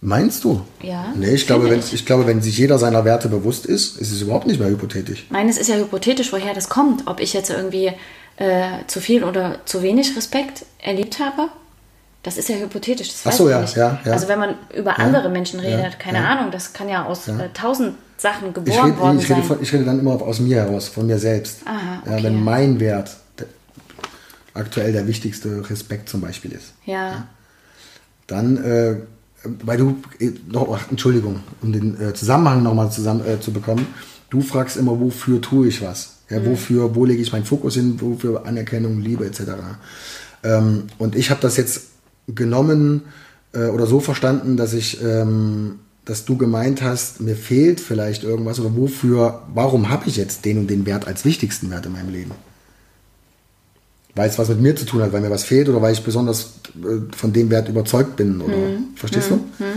Meinst 0.00 0.42
du? 0.42 0.66
Ja. 0.82 1.14
Nee, 1.16 1.34
ich 1.34 1.46
glaube, 1.46 1.70
wenn, 1.70 1.78
ich. 1.78 1.94
ich 1.94 2.04
glaube, 2.04 2.26
wenn 2.26 2.42
sich 2.42 2.58
jeder 2.58 2.76
seiner 2.78 3.04
Werte 3.04 3.28
bewusst 3.28 3.64
ist, 3.64 3.96
ist 3.98 4.10
es 4.10 4.20
überhaupt 4.22 4.48
nicht 4.48 4.58
mehr 4.58 4.68
hypothetisch. 4.68 5.26
Nein, 5.30 5.48
es 5.48 5.56
ist 5.56 5.68
ja 5.68 5.76
hypothetisch, 5.76 6.32
woher 6.32 6.52
das 6.52 6.68
kommt. 6.68 7.06
Ob 7.06 7.20
ich 7.20 7.32
jetzt 7.32 7.50
irgendwie 7.50 7.92
äh, 8.42 8.86
zu 8.88 9.00
viel 9.00 9.22
oder 9.22 9.58
zu 9.66 9.82
wenig 9.82 10.16
Respekt 10.16 10.64
erlebt 10.80 11.20
habe. 11.20 11.48
Das 12.24 12.36
ist 12.36 12.48
ja 12.48 12.56
hypothetisch. 12.56 13.08
Das 13.08 13.26
Ach 13.26 13.32
so, 13.32 13.48
ja, 13.48 13.64
ja, 13.64 14.00
ja, 14.04 14.12
Also 14.12 14.26
wenn 14.28 14.38
man 14.38 14.54
über 14.74 14.98
andere 14.98 15.28
Menschen 15.28 15.60
redet, 15.60 15.98
keine. 15.98 16.26
Ahnung, 16.26 16.50
das 16.50 16.72
kann 16.72 16.88
ja 16.88 17.04
aus 17.04 17.28
äh, 17.28 17.48
tausend 17.54 17.94
Sachen 18.16 18.52
geboren 18.52 18.76
ich 18.76 18.84
rede, 18.84 18.98
worden 18.98 19.18
ich 19.18 19.30
rede 19.30 19.42
sein. 19.42 19.58
Ich 19.60 19.72
rede 19.72 19.84
dann 19.84 20.00
immer 20.00 20.20
aus 20.20 20.40
mir 20.40 20.56
heraus, 20.56 20.88
von 20.88 21.06
mir 21.06 21.18
selbst. 21.18 21.60
Aha, 21.64 22.02
okay. 22.04 22.22
wenn 22.22 22.42
mein 22.42 22.80
Wert 22.80 23.16
aktuell 24.54 24.92
der 24.92 25.06
wichtigste 25.06 25.68
Respekt 25.70 26.08
zum 26.08 26.20
Beispiel 26.20 26.52
ist. 26.52 26.74
Ja. 26.84 27.26
Dann, 28.26 28.56
äh, 28.62 28.96
weil 29.64 29.78
du, 29.78 29.96
äh, 30.18 30.32
noch, 30.48 30.78
Entschuldigung, 30.90 31.40
um 31.60 31.72
den 31.72 32.00
äh, 32.00 32.14
Zusammenhang 32.14 32.62
nochmal 32.62 32.90
zusammen, 32.90 33.24
äh, 33.26 33.40
zu 33.40 33.52
bekommen, 33.52 33.86
du 34.30 34.40
fragst 34.40 34.76
immer, 34.76 34.98
wofür 35.00 35.40
tue 35.40 35.68
ich 35.68 35.82
was? 35.82 36.18
Ja, 36.32 36.40
mhm. 36.40 36.46
wofür, 36.46 36.94
wo 36.94 37.04
lege 37.04 37.20
ich 37.20 37.30
meinen 37.30 37.44
Fokus 37.44 37.74
hin, 37.74 38.00
wofür 38.00 38.46
Anerkennung, 38.46 39.00
Liebe 39.00 39.26
etc. 39.26 39.42
Ähm, 40.42 40.84
und 40.96 41.14
ich 41.14 41.30
habe 41.30 41.42
das 41.42 41.58
jetzt 41.58 41.82
genommen 42.26 43.02
äh, 43.52 43.66
oder 43.66 43.86
so 43.86 44.00
verstanden, 44.00 44.56
dass 44.56 44.72
ich, 44.72 45.02
ähm, 45.02 45.80
dass 46.06 46.24
du 46.24 46.38
gemeint 46.38 46.80
hast, 46.80 47.20
mir 47.20 47.36
fehlt 47.36 47.80
vielleicht 47.80 48.24
irgendwas 48.24 48.58
oder 48.60 48.74
wofür, 48.74 49.42
warum 49.52 49.90
habe 49.90 50.08
ich 50.08 50.16
jetzt 50.16 50.46
den 50.46 50.58
und 50.58 50.70
den 50.70 50.86
Wert 50.86 51.06
als 51.06 51.26
wichtigsten 51.26 51.70
Wert 51.70 51.84
in 51.84 51.92
meinem 51.92 52.10
Leben? 52.10 52.32
Weil 54.14 54.30
es 54.30 54.38
was 54.38 54.48
mit 54.48 54.60
mir 54.60 54.74
zu 54.74 54.86
tun 54.86 55.02
hat, 55.02 55.12
weil 55.12 55.20
mir 55.20 55.30
was 55.30 55.44
fehlt 55.44 55.68
oder 55.68 55.82
weil 55.82 55.92
ich 55.92 56.02
besonders 56.02 56.54
äh, 56.82 57.14
von 57.14 57.34
dem 57.34 57.50
Wert 57.50 57.68
überzeugt 57.68 58.16
bin 58.16 58.40
oder 58.40 58.56
mhm. 58.56 58.94
verstehst 58.96 59.30
mhm. 59.30 59.40
du? 59.58 59.64
Mhm. 59.64 59.71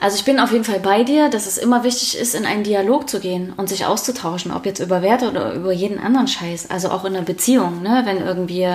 Also 0.00 0.16
ich 0.16 0.24
bin 0.24 0.38
auf 0.38 0.52
jeden 0.52 0.64
Fall 0.64 0.78
bei 0.78 1.02
dir, 1.02 1.28
dass 1.28 1.46
es 1.46 1.58
immer 1.58 1.82
wichtig 1.82 2.16
ist, 2.16 2.36
in 2.36 2.46
einen 2.46 2.62
Dialog 2.62 3.10
zu 3.10 3.18
gehen 3.18 3.52
und 3.56 3.68
sich 3.68 3.84
auszutauschen, 3.84 4.52
ob 4.52 4.64
jetzt 4.64 4.78
über 4.78 5.02
Werte 5.02 5.28
oder 5.28 5.54
über 5.54 5.72
jeden 5.72 5.98
anderen 5.98 6.28
Scheiß. 6.28 6.70
Also 6.70 6.90
auch 6.90 7.04
in 7.04 7.16
einer 7.16 7.24
Beziehung, 7.24 7.82
ne? 7.82 8.02
wenn 8.04 8.18
irgendwie 8.18 8.68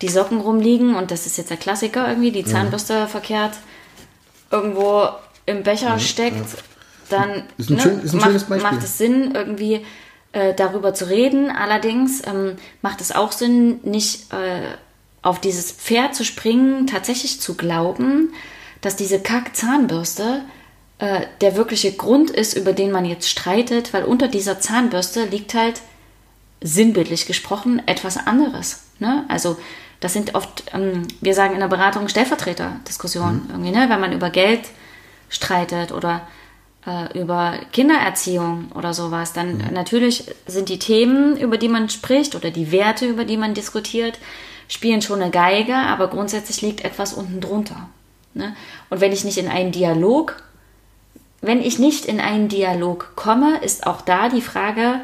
die 0.00 0.08
Socken 0.08 0.40
rumliegen 0.40 0.94
und 0.94 1.10
das 1.10 1.26
ist 1.26 1.36
jetzt 1.36 1.50
der 1.50 1.56
Klassiker 1.56 2.08
irgendwie, 2.08 2.30
die 2.30 2.44
Zahnbürste 2.44 2.94
ja. 2.94 3.06
verkehrt 3.08 3.54
irgendwo 4.52 5.08
im 5.46 5.64
Becher 5.64 5.88
ja, 5.88 5.98
steckt, 5.98 6.36
ja. 6.36 6.58
dann 7.10 7.42
ist 7.56 7.70
ein, 7.70 7.76
ne, 7.76 7.82
schön, 7.82 8.20
macht, 8.20 8.48
macht, 8.48 8.82
es 8.84 8.98
Sinn, 8.98 9.32
irgendwie 9.34 9.84
äh, 10.32 10.54
darüber 10.54 10.94
zu 10.94 11.08
reden. 11.08 11.50
Allerdings 11.50 12.22
ähm, 12.26 12.56
macht 12.82 13.00
es 13.00 13.12
auch 13.12 13.32
Sinn, 13.32 13.80
nicht 13.82 14.32
äh, 14.32 14.60
auf 15.22 15.40
dieses 15.40 15.72
Pferd 15.72 16.14
zu 16.14 16.24
springen, 16.24 16.86
tatsächlich 16.86 17.40
zu 17.40 17.54
glauben, 17.54 18.32
dass 18.80 18.94
diese 18.94 19.20
Kack-Zahnbürste 19.20 20.42
äh, 20.98 21.26
der 21.40 21.56
wirkliche 21.56 21.92
Grund 21.92 22.30
ist, 22.30 22.54
über 22.54 22.72
den 22.72 22.90
man 22.90 23.04
jetzt 23.04 23.28
streitet, 23.28 23.94
weil 23.94 24.04
unter 24.04 24.26
dieser 24.26 24.58
Zahnbürste 24.58 25.24
liegt 25.24 25.54
halt 25.54 25.80
sinnbildlich 26.60 27.26
gesprochen 27.26 27.80
etwas 27.86 28.16
anderes. 28.16 28.82
Ne? 28.98 29.24
Also 29.28 29.56
das 30.00 30.12
sind 30.12 30.34
oft, 30.34 30.64
ähm, 30.72 31.06
wir 31.20 31.34
sagen 31.34 31.54
in 31.54 31.60
der 31.60 31.68
Beratung 31.68 32.08
Stellvertreterdiskussionen 32.08 33.44
mhm. 33.44 33.50
irgendwie, 33.50 33.70
ne? 33.70 33.86
wenn 33.88 34.00
man 34.00 34.12
über 34.12 34.30
Geld 34.30 34.62
streitet 35.28 35.92
oder 35.92 36.26
äh, 36.84 37.16
über 37.16 37.58
Kindererziehung 37.72 38.72
oder 38.74 38.92
sowas, 38.92 39.32
dann 39.32 39.58
mhm. 39.58 39.72
natürlich 39.72 40.24
sind 40.46 40.68
die 40.68 40.80
Themen, 40.80 41.36
über 41.36 41.58
die 41.58 41.68
man 41.68 41.88
spricht 41.90 42.34
oder 42.34 42.50
die 42.50 42.72
Werte, 42.72 43.06
über 43.06 43.24
die 43.24 43.36
man 43.36 43.54
diskutiert, 43.54 44.18
spielen 44.66 45.00
schon 45.00 45.22
eine 45.22 45.30
Geige, 45.30 45.76
aber 45.76 46.08
grundsätzlich 46.08 46.60
liegt 46.60 46.84
etwas 46.84 47.12
unten 47.12 47.40
drunter. 47.40 47.88
Ne? 48.34 48.56
Und 48.90 49.00
wenn 49.00 49.12
ich 49.12 49.24
nicht 49.24 49.38
in 49.38 49.48
einen 49.48 49.72
Dialog 49.72 50.42
wenn 51.40 51.60
ich 51.60 51.78
nicht 51.78 52.04
in 52.04 52.20
einen 52.20 52.48
Dialog 52.48 53.12
komme, 53.14 53.60
ist 53.62 53.86
auch 53.86 54.00
da 54.00 54.28
die 54.28 54.42
Frage, 54.42 55.00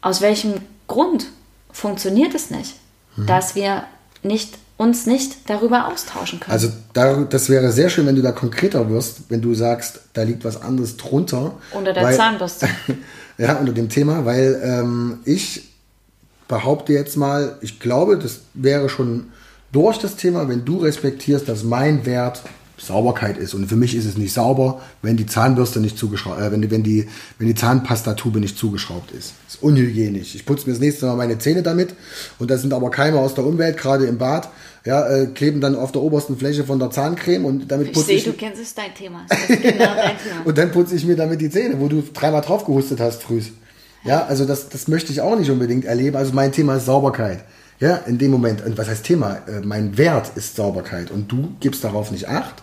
aus 0.00 0.20
welchem 0.20 0.54
Grund 0.88 1.26
funktioniert 1.72 2.34
es 2.34 2.50
nicht, 2.50 2.74
mhm. 3.16 3.26
dass 3.26 3.54
wir 3.54 3.84
nicht, 4.22 4.58
uns 4.76 5.06
nicht 5.06 5.48
darüber 5.48 5.88
austauschen 5.88 6.40
können. 6.40 6.52
Also 6.52 6.68
da, 6.92 7.22
das 7.22 7.48
wäre 7.48 7.70
sehr 7.72 7.88
schön, 7.88 8.06
wenn 8.06 8.16
du 8.16 8.22
da 8.22 8.32
konkreter 8.32 8.90
wirst, 8.90 9.30
wenn 9.30 9.40
du 9.40 9.54
sagst, 9.54 10.00
da 10.12 10.22
liegt 10.22 10.44
was 10.44 10.60
anderes 10.60 10.96
drunter. 10.96 11.54
Unter 11.72 11.92
der 11.92 12.04
weil, 12.04 12.16
Zahnbürste. 12.16 12.68
ja, 13.38 13.56
unter 13.56 13.72
dem 13.72 13.88
Thema, 13.88 14.24
weil 14.24 14.60
ähm, 14.64 15.18
ich 15.24 15.70
behaupte 16.48 16.92
jetzt 16.92 17.16
mal, 17.16 17.58
ich 17.60 17.80
glaube, 17.80 18.18
das 18.18 18.40
wäre 18.54 18.88
schon 18.88 19.32
durch 19.72 19.98
das 19.98 20.16
Thema, 20.16 20.48
wenn 20.48 20.64
du 20.64 20.78
respektierst, 20.78 21.48
dass 21.48 21.64
mein 21.64 22.06
Wert 22.06 22.42
Sauberkeit 22.76 23.38
ist. 23.38 23.54
Und 23.54 23.68
für 23.68 23.76
mich 23.76 23.94
ist 23.94 24.04
es 24.04 24.16
nicht 24.16 24.32
sauber, 24.32 24.80
wenn 25.02 25.16
die 25.16 25.26
Zahnbürste 25.26 25.80
nicht 25.80 25.96
zugeschraubt, 25.96 26.40
äh, 26.40 26.50
wenn 26.50 26.62
die, 26.62 26.70
wenn 26.70 26.82
die, 26.82 27.08
wenn 27.38 27.46
die 27.46 27.54
Zahnpastatube 27.54 28.40
nicht 28.40 28.58
zugeschraubt 28.58 29.12
ist. 29.12 29.34
Das 29.46 29.54
ist 29.54 29.62
unhygienisch. 29.62 30.34
Ich 30.34 30.44
putze 30.44 30.66
mir 30.66 30.72
das 30.72 30.80
nächste 30.80 31.06
Mal 31.06 31.16
meine 31.16 31.38
Zähne 31.38 31.62
damit 31.62 31.94
und 32.38 32.50
da 32.50 32.58
sind 32.58 32.72
aber 32.72 32.90
Keime 32.90 33.18
aus 33.18 33.34
der 33.34 33.44
Umwelt, 33.46 33.76
gerade 33.76 34.06
im 34.06 34.18
Bad, 34.18 34.48
ja, 34.84 35.06
äh, 35.08 35.26
kleben 35.26 35.60
dann 35.60 35.76
auf 35.76 35.92
der 35.92 36.02
obersten 36.02 36.36
Fläche 36.36 36.64
von 36.64 36.78
der 36.78 36.90
Zahncreme 36.90 37.44
und 37.44 37.68
damit 37.70 37.92
putze 37.92 38.12
ich. 38.12 38.24
Seh, 38.24 38.30
ich. 38.30 38.34
du 38.36 38.38
kennst 38.38 38.60
es 38.60 38.74
dein 38.74 38.94
Thema. 38.94 39.24
Genau 39.48 39.62
dein 39.62 39.66
Thema. 39.76 40.44
und 40.44 40.58
dann 40.58 40.72
putze 40.72 40.96
ich 40.96 41.04
mir 41.04 41.16
damit 41.16 41.40
die 41.40 41.50
Zähne, 41.50 41.80
wo 41.80 41.88
du 41.88 42.02
dreimal 42.12 42.42
drauf 42.42 42.64
gehustet 42.64 43.00
hast 43.00 43.22
früh. 43.22 43.40
Ja, 44.04 44.26
also 44.26 44.44
das, 44.44 44.68
das 44.68 44.88
möchte 44.88 45.12
ich 45.12 45.20
auch 45.20 45.38
nicht 45.38 45.50
unbedingt 45.50 45.86
erleben. 45.86 46.16
Also 46.16 46.32
mein 46.34 46.52
Thema 46.52 46.76
ist 46.76 46.86
Sauberkeit. 46.86 47.44
Ja, 47.80 47.96
in 47.96 48.18
dem 48.18 48.30
Moment, 48.30 48.62
was 48.76 48.88
heißt 48.88 49.04
Thema? 49.04 49.38
Äh, 49.48 49.60
mein 49.62 49.98
Wert 49.98 50.32
ist 50.36 50.56
Sauberkeit 50.56 51.10
und 51.10 51.30
du 51.30 51.54
gibst 51.60 51.84
darauf 51.84 52.10
nicht 52.10 52.28
Acht. 52.28 52.54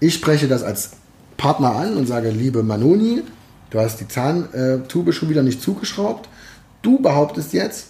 Ich 0.00 0.14
spreche 0.14 0.48
das 0.48 0.62
als 0.62 0.92
Partner 1.36 1.76
an 1.76 1.96
und 1.96 2.06
sage, 2.06 2.30
liebe 2.30 2.62
Manoni, 2.62 3.22
du 3.70 3.78
hast 3.78 4.00
die 4.00 4.08
Zahntube 4.08 5.12
schon 5.12 5.28
wieder 5.28 5.42
nicht 5.42 5.62
zugeschraubt. 5.62 6.28
du 6.82 7.00
behauptest 7.00 7.52
jetzt, 7.52 7.88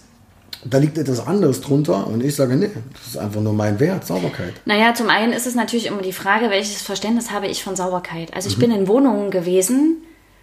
da 0.65 0.77
liegt 0.77 0.97
etwas 0.97 1.25
anderes 1.25 1.61
drunter 1.61 2.07
und 2.07 2.23
ich 2.23 2.35
sage, 2.35 2.55
nee, 2.55 2.69
das 2.93 3.07
ist 3.07 3.17
einfach 3.17 3.41
nur 3.41 3.53
mein 3.53 3.79
Wert, 3.79 4.05
Sauberkeit. 4.05 4.53
Naja, 4.65 4.93
zum 4.93 5.09
einen 5.09 5.31
ist 5.31 5.47
es 5.47 5.55
natürlich 5.55 5.85
immer 5.85 6.01
die 6.01 6.11
Frage, 6.11 6.49
welches 6.49 6.81
Verständnis 6.81 7.31
habe 7.31 7.47
ich 7.47 7.63
von 7.63 7.75
Sauberkeit. 7.75 8.33
Also 8.33 8.49
ich 8.49 8.57
mhm. 8.57 8.61
bin 8.61 8.71
in 8.71 8.87
Wohnungen 8.87 9.31
gewesen, 9.31 9.97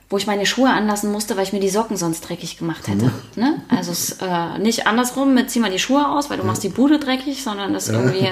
wo 0.09 0.17
ich 0.17 0.27
meine 0.27 0.47
Schuhe 0.47 0.71
anlassen 0.71 1.11
musste, 1.11 1.37
weil 1.37 1.45
ich 1.45 1.53
mir 1.53 1.61
die 1.61 1.69
Socken 1.69 1.97
sonst 1.97 2.21
dreckig 2.21 2.59
gemacht 2.59 2.87
hätte. 2.87 3.07
Mhm. 3.07 3.13
Ne? 3.35 3.63
Also 3.69 3.91
es 3.93 4.19
äh, 4.21 4.59
nicht 4.59 4.87
andersrum 4.87 5.35
mit 5.35 5.51
zieh 5.51 5.59
mal 5.59 5.71
die 5.71 5.79
Schuhe 5.79 6.09
aus, 6.09 6.31
weil 6.31 6.37
du 6.37 6.45
mhm. 6.45 6.51
machst 6.51 6.63
die 6.63 6.69
Bude 6.69 6.99
dreckig, 6.99 7.43
sondern 7.43 7.73
das 7.73 7.89
irgendwie, 7.89 8.31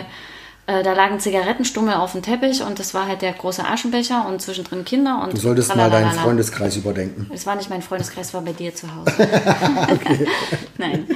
äh, 0.67 0.83
da 0.85 0.93
lagen 0.93 1.19
Zigarettenstummel 1.19 1.95
auf 1.95 2.13
dem 2.13 2.23
Teppich 2.23 2.63
und 2.63 2.79
das 2.79 2.95
war 2.95 3.09
halt 3.09 3.23
der 3.23 3.33
große 3.33 3.65
Aschenbecher 3.65 4.27
und 4.29 4.41
zwischendrin 4.41 4.85
Kinder 4.85 5.23
und. 5.25 5.33
Du 5.33 5.39
solltest 5.39 5.71
tralalala. 5.71 6.01
mal 6.01 6.11
deinen 6.11 6.19
Freundeskreis 6.21 6.77
überdenken. 6.77 7.29
Es 7.35 7.45
war 7.45 7.57
nicht 7.57 7.71
mein 7.71 7.83
Freundeskreis, 7.83 8.33
war 8.35 8.43
bei 8.43 8.53
dir 8.53 8.75
zu 8.75 8.95
Hause. 8.95 9.13
Nein. 10.79 11.09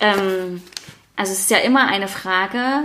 Ähm, 0.00 0.62
also 1.14 1.32
es 1.32 1.40
ist 1.40 1.50
ja 1.50 1.58
immer 1.58 1.86
eine 1.86 2.08
Frage 2.08 2.82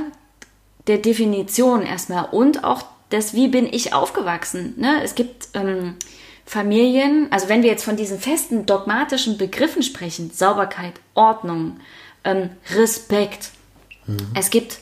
der 0.88 1.00
Definition 1.00 1.82
erstmal 1.82 2.26
und 2.32 2.64
auch 2.64 2.84
des, 3.12 3.34
wie 3.34 3.48
bin 3.48 3.66
ich 3.66 3.94
aufgewachsen. 3.94 4.74
Ne? 4.78 5.02
Es 5.04 5.16
gibt 5.16 5.50
ähm, 5.54 5.96
Familien, 6.46 7.28
also 7.32 7.50
wenn 7.50 7.64
wir 7.64 7.70
jetzt 7.70 7.84
von 7.84 7.96
diesen 7.96 8.20
festen 8.20 8.66
dogmatischen 8.66 9.38
Begriffen 9.38 9.82
sprechen, 9.82 10.32
Sauberkeit, 10.32 10.94
Ordnung, 11.16 11.78
ähm, 12.24 12.52
Respekt. 12.76 13.50
Mhm. 14.06 14.18
Es 14.36 14.52
gibt 14.52 14.78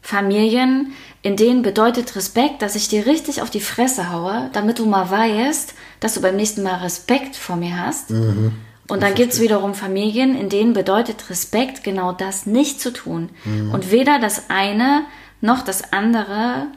Familien, 0.00 0.92
in 1.22 1.36
denen 1.36 1.62
bedeutet 1.62 2.14
Respekt, 2.14 2.62
dass 2.62 2.76
ich 2.76 2.88
dir 2.88 3.04
richtig 3.06 3.42
auf 3.42 3.50
die 3.50 3.60
Fresse 3.60 4.10
haue, 4.12 4.48
damit 4.52 4.78
du 4.78 4.86
mal 4.86 5.10
weißt, 5.10 5.74
dass 6.00 6.14
du 6.14 6.22
beim 6.22 6.36
nächsten 6.36 6.62
Mal 6.62 6.76
Respekt 6.76 7.36
vor 7.36 7.56
mir 7.56 7.78
hast. 7.78 8.10
Mhm. 8.10 8.52
Und 8.88 9.02
dann 9.02 9.14
gibt 9.14 9.34
es 9.34 9.40
wiederum 9.40 9.74
Familien, 9.74 10.34
in 10.34 10.48
denen 10.48 10.72
bedeutet 10.72 11.28
Respekt 11.28 11.84
genau 11.84 12.12
das 12.12 12.46
nicht 12.46 12.80
zu 12.80 12.92
tun. 12.92 13.28
Mhm. 13.44 13.72
Und 13.72 13.90
weder 13.90 14.18
das 14.18 14.48
eine 14.48 15.02
noch 15.40 15.62
das 15.62 15.92
andere 15.92 16.68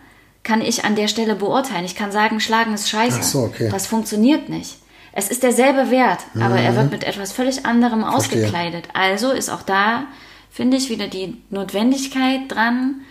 kann 0.44 0.62
ich 0.62 0.86
an 0.86 0.96
der 0.96 1.08
Stelle 1.08 1.36
beurteilen. 1.36 1.86
Ich 1.86 1.96
kann 1.96 2.12
sagen, 2.12 2.40
schlagen 2.40 2.74
ist 2.74 2.90
scheiße. 2.90 3.24
So, 3.24 3.44
okay. 3.44 3.70
Das 3.70 3.88
funktioniert 3.88 4.50
nicht. 4.50 4.78
Es 5.14 5.30
ist 5.30 5.44
derselbe 5.44 5.92
Wert, 5.92 6.20
mhm. 6.34 6.42
aber 6.42 6.56
er 6.56 6.76
wird 6.76 6.92
mit 6.92 7.04
etwas 7.04 7.32
völlig 7.32 7.66
anderem 7.66 8.02
Verstehe. 8.02 8.18
ausgekleidet. 8.18 8.88
Also 8.94 9.32
ist 9.32 9.50
auch 9.50 9.62
da, 9.62 10.06
finde 10.50 10.78
ich, 10.78 10.90
wieder 10.90 11.08
die 11.08 11.42
Notwendigkeit 11.50 12.42
dran, 12.48 13.02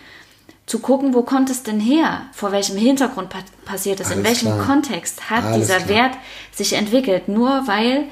zu 0.71 0.79
gucken, 0.79 1.13
wo 1.13 1.23
kommt 1.23 1.49
es 1.49 1.63
denn 1.63 1.81
her? 1.81 2.21
Vor 2.31 2.53
welchem 2.53 2.77
Hintergrund 2.77 3.29
pa 3.29 3.39
passiert 3.65 3.99
es? 3.99 4.07
Alles 4.07 4.17
in 4.17 4.23
welchem 4.23 4.51
klar. 4.53 4.65
Kontext 4.65 5.29
hat 5.29 5.43
Alles 5.43 5.67
dieser 5.67 5.79
klar. 5.79 5.89
Wert 5.89 6.17
sich 6.51 6.73
entwickelt? 6.73 7.27
Nur 7.27 7.67
weil, 7.67 8.05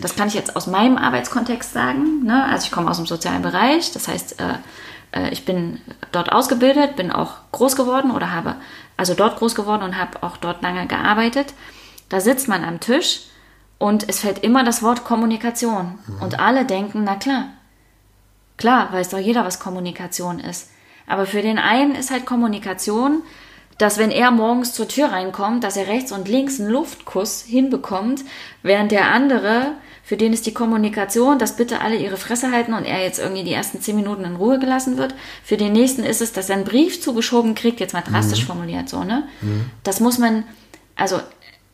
das 0.00 0.16
kann 0.16 0.28
ich 0.28 0.34
jetzt 0.34 0.56
aus 0.56 0.66
meinem 0.66 0.96
Arbeitskontext 0.96 1.72
sagen, 1.72 2.22
ne? 2.24 2.44
also 2.44 2.64
ich 2.64 2.70
komme 2.70 2.90
aus 2.90 2.96
dem 2.96 3.04
sozialen 3.04 3.42
Bereich, 3.42 3.92
das 3.92 4.08
heißt, 4.08 4.40
äh, 4.40 4.44
äh, 4.44 4.54
ich 5.30 5.44
bin 5.44 5.80
dort 6.12 6.32
ausgebildet, 6.32 6.96
bin 6.96 7.10
auch 7.10 7.36
groß 7.52 7.76
geworden 7.76 8.10
oder 8.10 8.32
habe 8.32 8.56
also 8.96 9.14
dort 9.14 9.38
groß 9.38 9.54
geworden 9.54 9.82
und 9.82 9.96
habe 9.96 10.22
auch 10.22 10.36
dort 10.36 10.62
lange 10.62 10.86
gearbeitet. 10.86 11.54
Da 12.08 12.20
sitzt 12.20 12.48
man 12.48 12.64
am 12.64 12.80
Tisch 12.80 13.22
und 13.78 14.08
es 14.08 14.20
fällt 14.20 14.40
immer 14.40 14.64
das 14.64 14.82
Wort 14.82 15.04
Kommunikation. 15.04 15.98
Mhm. 16.06 16.22
Und 16.22 16.40
alle 16.40 16.64
denken, 16.64 17.04
na 17.04 17.14
klar, 17.14 17.44
klar, 18.56 18.92
weiß 18.92 19.10
doch 19.10 19.18
jeder, 19.18 19.44
was 19.44 19.60
Kommunikation 19.60 20.40
ist. 20.40 20.70
Aber 21.06 21.26
für 21.26 21.42
den 21.42 21.58
einen 21.58 21.94
ist 21.94 22.10
halt 22.10 22.26
Kommunikation, 22.26 23.22
dass 23.78 23.96
wenn 23.96 24.10
er 24.10 24.32
morgens 24.32 24.74
zur 24.74 24.88
Tür 24.88 25.12
reinkommt, 25.12 25.62
dass 25.62 25.76
er 25.76 25.86
rechts 25.86 26.10
und 26.10 26.28
links 26.28 26.60
einen 26.60 26.68
Luftkuss 26.68 27.42
hinbekommt, 27.42 28.24
während 28.62 28.90
der 28.90 29.12
andere, 29.12 29.74
für 30.08 30.16
den 30.16 30.32
ist 30.32 30.46
die 30.46 30.54
Kommunikation, 30.54 31.38
dass 31.38 31.56
bitte 31.56 31.82
alle 31.82 31.96
ihre 31.96 32.16
Fresse 32.16 32.50
halten 32.50 32.72
und 32.72 32.86
er 32.86 33.02
jetzt 33.02 33.18
irgendwie 33.18 33.44
die 33.44 33.52
ersten 33.52 33.82
zehn 33.82 33.94
Minuten 33.94 34.24
in 34.24 34.36
Ruhe 34.36 34.58
gelassen 34.58 34.96
wird. 34.96 35.14
Für 35.44 35.58
den 35.58 35.74
nächsten 35.74 36.02
ist 36.02 36.22
es, 36.22 36.32
dass 36.32 36.48
er 36.48 36.56
einen 36.56 36.64
Brief 36.64 37.02
zugeschoben 37.02 37.54
kriegt, 37.54 37.78
jetzt 37.78 37.92
mal 37.92 38.00
drastisch 38.00 38.40
mhm. 38.40 38.46
formuliert 38.46 38.88
so, 38.88 39.04
ne? 39.04 39.28
Mhm. 39.42 39.66
Das 39.84 40.00
muss 40.00 40.16
man, 40.16 40.44
also 40.96 41.20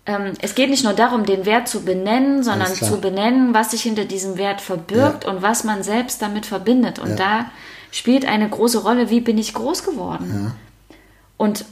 ähm, 0.04 0.32
es 0.42 0.56
geht 0.56 0.68
nicht 0.68 0.82
nur 0.82 0.94
darum, 0.94 1.24
den 1.24 1.46
Wert 1.46 1.68
zu 1.68 1.84
benennen, 1.84 2.42
sondern 2.42 2.74
zu 2.74 3.00
benennen, 3.00 3.54
was 3.54 3.70
sich 3.70 3.82
hinter 3.82 4.04
diesem 4.04 4.36
Wert 4.36 4.60
verbirgt 4.60 5.22
ja. 5.22 5.30
und 5.30 5.42
was 5.42 5.62
man 5.62 5.84
selbst 5.84 6.20
damit 6.20 6.44
verbindet. 6.44 6.98
Und 6.98 7.10
ja. 7.10 7.14
da 7.14 7.50
spielt 7.92 8.26
eine 8.26 8.48
große 8.48 8.78
Rolle, 8.78 9.10
wie 9.10 9.20
bin 9.20 9.38
ich 9.38 9.54
groß 9.54 9.84
geworden. 9.84 10.46
Ja. 10.46 10.96
Und 11.36 11.66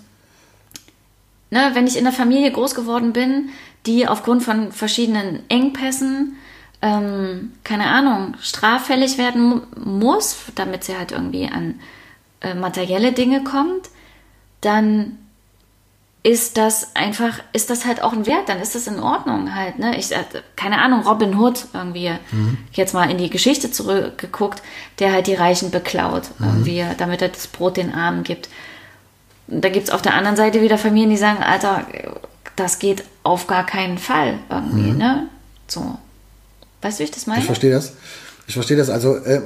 ne, 1.51 1.73
wenn 1.73 1.89
ich 1.89 1.97
in 1.97 2.07
einer 2.07 2.15
Familie 2.15 2.53
groß 2.53 2.77
geworden 2.77 3.13
bin, 3.13 3.49
die 3.85 4.07
aufgrund 4.07 4.45
von 4.45 4.71
verschiedenen 4.71 5.43
Engpässen, 5.49 6.37
ähm, 6.83 7.53
keine 7.65 7.87
Ahnung, 7.87 8.35
straffällig 8.41 9.17
werden 9.17 9.63
muss, 9.77 10.37
damit 10.57 10.85
sie 10.85 10.97
halt 10.97 11.13
irgendwie 11.13 11.49
an 11.49 11.81
äh, 12.41 12.55
materielle 12.55 13.13
Dinge 13.13 13.45
kommt, 13.45 13.89
dann 14.61 15.19
ist 16.25 16.57
das 16.57 16.95
einfach, 16.95 17.41
ist 17.53 17.71
das 17.71 17.85
halt 17.85 18.03
auch 18.03 18.13
ein 18.13 18.27
Wert, 18.27 18.49
dann 18.49 18.61
ist 18.61 18.77
das 18.77 18.87
in 18.87 19.01
Ordnung 19.01 19.55
halt, 19.55 19.79
ne? 19.79 19.97
Ich, 19.99 20.13
äh, 20.13 20.25
keine 20.55 20.81
Ahnung, 20.81 21.03
Robin 21.07 21.37
Hood 21.37 21.67
irgendwie, 21.73 22.11
mhm. 22.31 22.59
jetzt 22.73 22.95
mal 22.95 23.11
in 23.11 23.19
die 23.19 23.31
Geschichte 23.31 23.73
zurückgeguckt, 23.73 24.63
der 24.99 25.13
halt 25.13 25.27
die 25.27 25.35
Reichen 25.35 25.71
beklaut, 25.71 26.31
mhm. 26.39 26.47
irgendwie, 26.47 26.85
damit 26.97 27.23
er 27.23 27.29
das 27.29 27.49
Brot 27.49 27.77
den 27.77 27.93
Armen 27.93 28.23
gibt. 28.23 28.49
Und 29.49 29.65
da 29.65 29.69
gibt 29.69 29.89
es 29.89 29.93
auf 29.93 30.03
der 30.03 30.15
anderen 30.15 30.37
Seite 30.37 30.63
wieder 30.63 30.79
Familien, 30.79 31.11
die 31.11 31.17
sagen, 31.17 31.43
Alter, 31.43 31.87
das 32.55 32.79
geht 32.79 33.03
auf 33.25 33.49
gar 33.49 33.67
keinen 33.67 33.99
Fall 33.99 34.39
irgendwie, 34.49 34.93
mhm. 34.93 34.99
ne? 34.99 35.29
So. 35.67 35.99
Weißt 36.83 36.99
du, 36.99 37.01
wie 37.01 37.05
ich 37.05 37.11
das 37.11 37.27
meine? 37.27 37.41
Ich 37.41 37.47
verstehe 37.47 37.71
das. 37.71 37.93
Ich 38.49 38.55
verstehe 38.55 38.77
das 38.77 38.91
also 38.91 39.17
äh, 39.17 39.41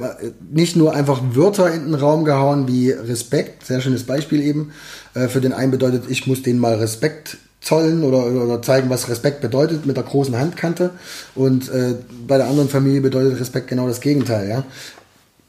nicht 0.51 0.75
nur 0.75 0.93
einfach 0.93 1.21
Wörter 1.31 1.71
in 1.71 1.85
den 1.85 1.93
Raum 1.93 2.25
gehauen 2.25 2.67
wie 2.67 2.89
Respekt, 2.89 3.65
sehr 3.65 3.79
schönes 3.79 4.03
Beispiel 4.03 4.41
eben. 4.41 4.71
Äh, 5.13 5.27
für 5.27 5.39
den 5.39 5.53
einen 5.53 5.71
bedeutet, 5.71 6.05
ich 6.09 6.25
muss 6.25 6.41
denen 6.41 6.59
mal 6.59 6.75
Respekt 6.75 7.37
zollen 7.61 8.03
oder, 8.03 8.25
oder 8.25 8.61
zeigen, 8.61 8.89
was 8.89 9.09
Respekt 9.09 9.41
bedeutet 9.41 9.85
mit 9.85 9.97
der 9.97 10.03
großen 10.03 10.37
Handkante. 10.37 10.91
Und 11.35 11.69
äh, 11.69 11.95
bei 12.27 12.37
der 12.37 12.47
anderen 12.47 12.69
Familie 12.69 13.01
bedeutet 13.01 13.39
Respekt 13.39 13.67
genau 13.67 13.87
das 13.87 14.01
Gegenteil. 14.01 14.49
Ja? 14.49 14.63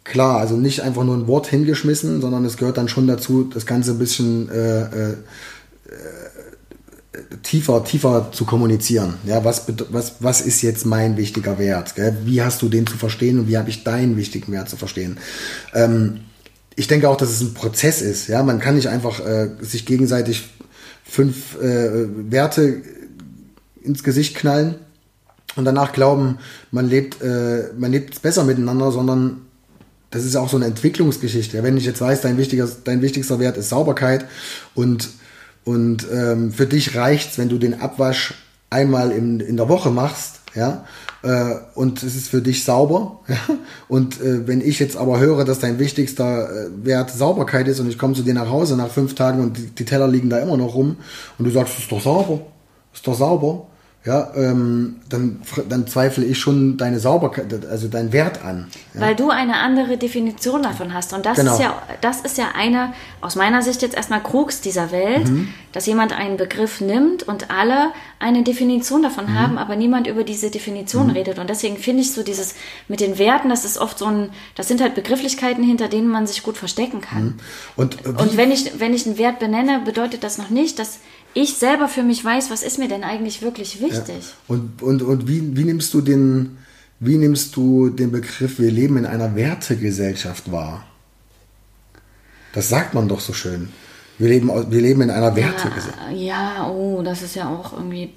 Klar, 0.05 0.38
also 0.38 0.57
nicht 0.57 0.83
einfach 0.83 1.05
nur 1.05 1.16
ein 1.16 1.27
Wort 1.27 1.46
hingeschmissen, 1.46 2.20
sondern 2.20 2.44
es 2.44 2.57
gehört 2.57 2.77
dann 2.77 2.88
schon 2.88 3.07
dazu, 3.07 3.44
das 3.44 3.66
Ganze 3.66 3.92
ein 3.92 3.98
bisschen 3.98 4.51
äh, 4.51 4.83
äh, 4.83 5.16
tiefer, 7.42 7.85
tiefer 7.85 8.31
zu 8.33 8.44
kommunizieren. 8.44 9.14
Ja, 9.24 9.44
was, 9.44 9.64
was, 9.90 10.16
was 10.20 10.40
ist 10.40 10.62
jetzt 10.62 10.87
mein 10.87 11.16
wichtiger 11.16 11.59
Wert? 11.59 11.94
Gell? 11.94 12.16
Wie 12.24 12.42
hast 12.42 12.62
du 12.62 12.68
den 12.68 12.87
zu 12.87 12.96
verstehen 12.96 13.38
und 13.38 13.48
wie 13.48 13.57
habe 13.57 13.70
ich 13.70 13.85
deinen 13.85 14.16
wichtigen 14.16 14.52
Wert 14.52 14.68
zu 14.68 14.76
verstehen? 14.76 15.18
Ähm, 15.74 16.20
ich 16.76 16.87
denke 16.87 17.09
auch, 17.09 17.16
dass 17.16 17.31
es 17.31 17.40
ein 17.40 17.54
Prozess 17.54 18.02
ist. 18.02 18.28
Ja, 18.28 18.42
man 18.42 18.61
kann 18.61 18.76
nicht 18.76 18.88
einfach 18.88 19.20
äh, 19.20 19.50
sich 19.61 19.85
gegenseitig 19.85 20.48
fünf 21.04 21.57
äh, 21.61 22.07
Werte 22.31 22.83
ins 23.83 24.04
Gesicht 24.04 24.37
knallen 24.37 24.76
und 25.57 25.64
danach 25.64 25.92
glauben, 25.92 26.38
man 26.70 26.88
lebt, 26.88 27.22
äh, 27.22 27.70
man 27.76 27.90
lebt 27.90 28.22
besser 28.22 28.44
miteinander, 28.44 28.92
sondern 28.92 29.40
das 30.11 30.24
ist 30.24 30.37
auch 30.37 30.48
so 30.48 30.57
eine 30.57 30.66
Entwicklungsgeschichte. 30.66 31.62
Wenn 31.62 31.76
ich 31.76 31.85
jetzt 31.85 32.00
weiß, 32.00 32.20
dein, 32.20 32.38
wichtiger, 32.38 32.68
dein 32.85 33.02
wichtigster 33.02 33.40
Wert 33.40 33.57
ist 33.57 33.70
Sauberkeit 33.70 34.24
und 34.74 35.11
und 35.68 36.07
ähm, 36.11 36.50
für 36.50 36.64
dich 36.64 36.96
reicht's, 36.96 37.37
wenn 37.37 37.50
du 37.50 37.59
den 37.59 37.83
Abwasch 37.83 38.33
einmal 38.70 39.11
in, 39.11 39.38
in 39.40 39.59
der 39.59 39.68
Woche 39.68 39.90
machst, 39.90 40.40
ja, 40.54 40.87
äh, 41.22 41.57
und 41.74 42.02
es 42.02 42.16
ist 42.16 42.28
für 42.28 42.40
dich 42.40 42.64
sauber. 42.64 43.20
Ja? 43.28 43.37
Und 43.87 44.18
äh, 44.22 44.46
wenn 44.46 44.62
ich 44.62 44.78
jetzt 44.78 44.96
aber 44.96 45.20
höre, 45.20 45.44
dass 45.44 45.59
dein 45.59 45.78
wichtigster 45.78 46.48
äh, 46.48 46.70
Wert 46.87 47.11
Sauberkeit 47.11 47.68
ist 47.68 47.81
und 47.81 47.88
ich 47.90 47.98
komme 47.98 48.14
zu 48.14 48.22
dir 48.22 48.33
nach 48.33 48.48
Hause 48.48 48.78
nach 48.78 48.88
fünf 48.88 49.14
Tagen 49.14 49.42
und 49.42 49.59
die, 49.59 49.66
die 49.66 49.85
Teller 49.85 50.09
liegen 50.09 50.31
da 50.31 50.38
immer 50.38 50.57
noch 50.57 50.74
rum 50.74 50.96
und 51.37 51.44
du 51.44 51.50
sagst, 51.50 51.78
ist 51.78 51.92
doch 51.92 52.00
sauber, 52.00 52.40
ist 52.94 53.07
doch 53.07 53.14
sauber, 53.14 53.66
ja, 54.04 54.30
ähm, 54.37 54.96
dann, 55.08 55.42
dann 55.68 55.87
zweifle 55.88 56.24
ich 56.24 56.38
schon 56.38 56.78
deine 56.78 57.00
Sauberkeit, 57.00 57.66
also 57.66 57.88
deinen 57.88 58.12
Wert 58.12 58.44
an. 58.44 58.68
Ja. 58.94 59.00
Weil 59.00 59.16
du 59.16 59.28
eine 59.28 59.56
andere 59.56 59.98
Definition 59.98 60.62
davon 60.62 60.94
hast. 60.94 61.12
Und 61.12 61.26
das 61.26 61.37
genau. 61.37 61.52
ist 61.52 61.61
ja, 61.61 61.82
das 62.00 62.20
ist 62.20 62.38
ja 62.38 62.52
eine, 62.54 62.94
aus 63.20 63.34
meiner 63.34 63.61
Sicht 63.61 63.82
jetzt 63.82 63.96
erstmal 63.96 64.22
Krux 64.22 64.61
dieser 64.61 64.92
Welt, 64.92 65.28
mhm. 65.28 65.48
dass 65.72 65.84
jemand 65.87 66.12
einen 66.12 66.37
Begriff 66.37 66.80
nimmt 66.80 67.24
und 67.24 67.50
alle 67.50 67.90
eine 68.20 68.44
Definition 68.44 69.02
davon 69.02 69.26
mhm. 69.26 69.38
haben, 69.38 69.58
aber 69.58 69.74
niemand 69.74 70.06
über 70.06 70.22
diese 70.22 70.50
Definition 70.50 71.08
mhm. 71.08 71.12
redet. 71.14 71.38
Und 71.40 71.50
deswegen 71.50 71.76
finde 71.76 72.02
ich 72.02 72.12
so 72.12 72.22
dieses 72.22 72.54
mit 72.87 73.00
den 73.00 73.18
Werten, 73.18 73.48
das 73.48 73.64
ist 73.64 73.78
oft 73.78 73.98
so 73.98 74.06
ein, 74.06 74.30
das 74.54 74.68
sind 74.68 74.80
halt 74.80 74.94
Begrifflichkeiten, 74.94 75.64
hinter 75.64 75.88
denen 75.88 76.08
man 76.08 76.26
sich 76.26 76.44
gut 76.44 76.56
verstecken 76.56 77.00
kann. 77.00 77.24
Mhm. 77.24 77.34
Und, 77.74 78.06
äh, 78.06 78.08
und 78.11 78.37
wenn 78.37 78.52
ich, 78.52 78.78
wenn 78.78 78.94
ich 78.94 79.06
einen 79.06 79.18
Wert 79.18 79.40
benenne, 79.40 79.80
bedeutet 79.84 80.22
das 80.22 80.38
noch 80.38 80.50
nicht, 80.50 80.78
dass 80.78 81.00
ich 81.42 81.55
selber 81.55 81.88
für 81.88 82.03
mich 82.03 82.24
weiß, 82.24 82.51
was 82.51 82.62
ist 82.62 82.79
mir 82.79 82.88
denn 82.88 83.05
eigentlich 83.05 83.42
wirklich 83.42 83.81
wichtig. 83.81 84.09
Ja. 84.09 84.35
Und, 84.48 84.83
und, 84.83 85.03
und 85.03 85.29
wie, 85.29 85.57
wie 85.57 85.64
nimmst 85.64 85.94
du 85.94 86.01
den, 86.01 86.59
wie 87.01 87.16
nimmst 87.16 87.55
du 87.55 87.90
den 87.90 88.11
Begriff, 88.11 88.59
wir 88.59 88.70
leben 88.70 88.96
in 88.96 89.07
einer 89.07 89.37
Wertegesellschaft 89.37 90.51
wahr? 90.51 90.85
Das 92.53 92.68
sagt 92.68 92.94
man 92.94 93.09
doch 93.09 93.20
so 93.20 93.33
schön. 93.33 93.68
Wir 94.18 94.31
leben, 94.31 94.48
wir 94.48 94.81
leben 94.81 95.03
in 95.03 95.11
einer 95.11 95.37
Wertegesellschaft. 95.37 95.98
Ja, 96.11 96.64
ja, 96.64 96.68
oh, 96.68 97.03
das 97.03 97.22
ist 97.22 97.37
ja 97.37 97.48
auch 97.48 97.72
irgendwie. 97.72 98.12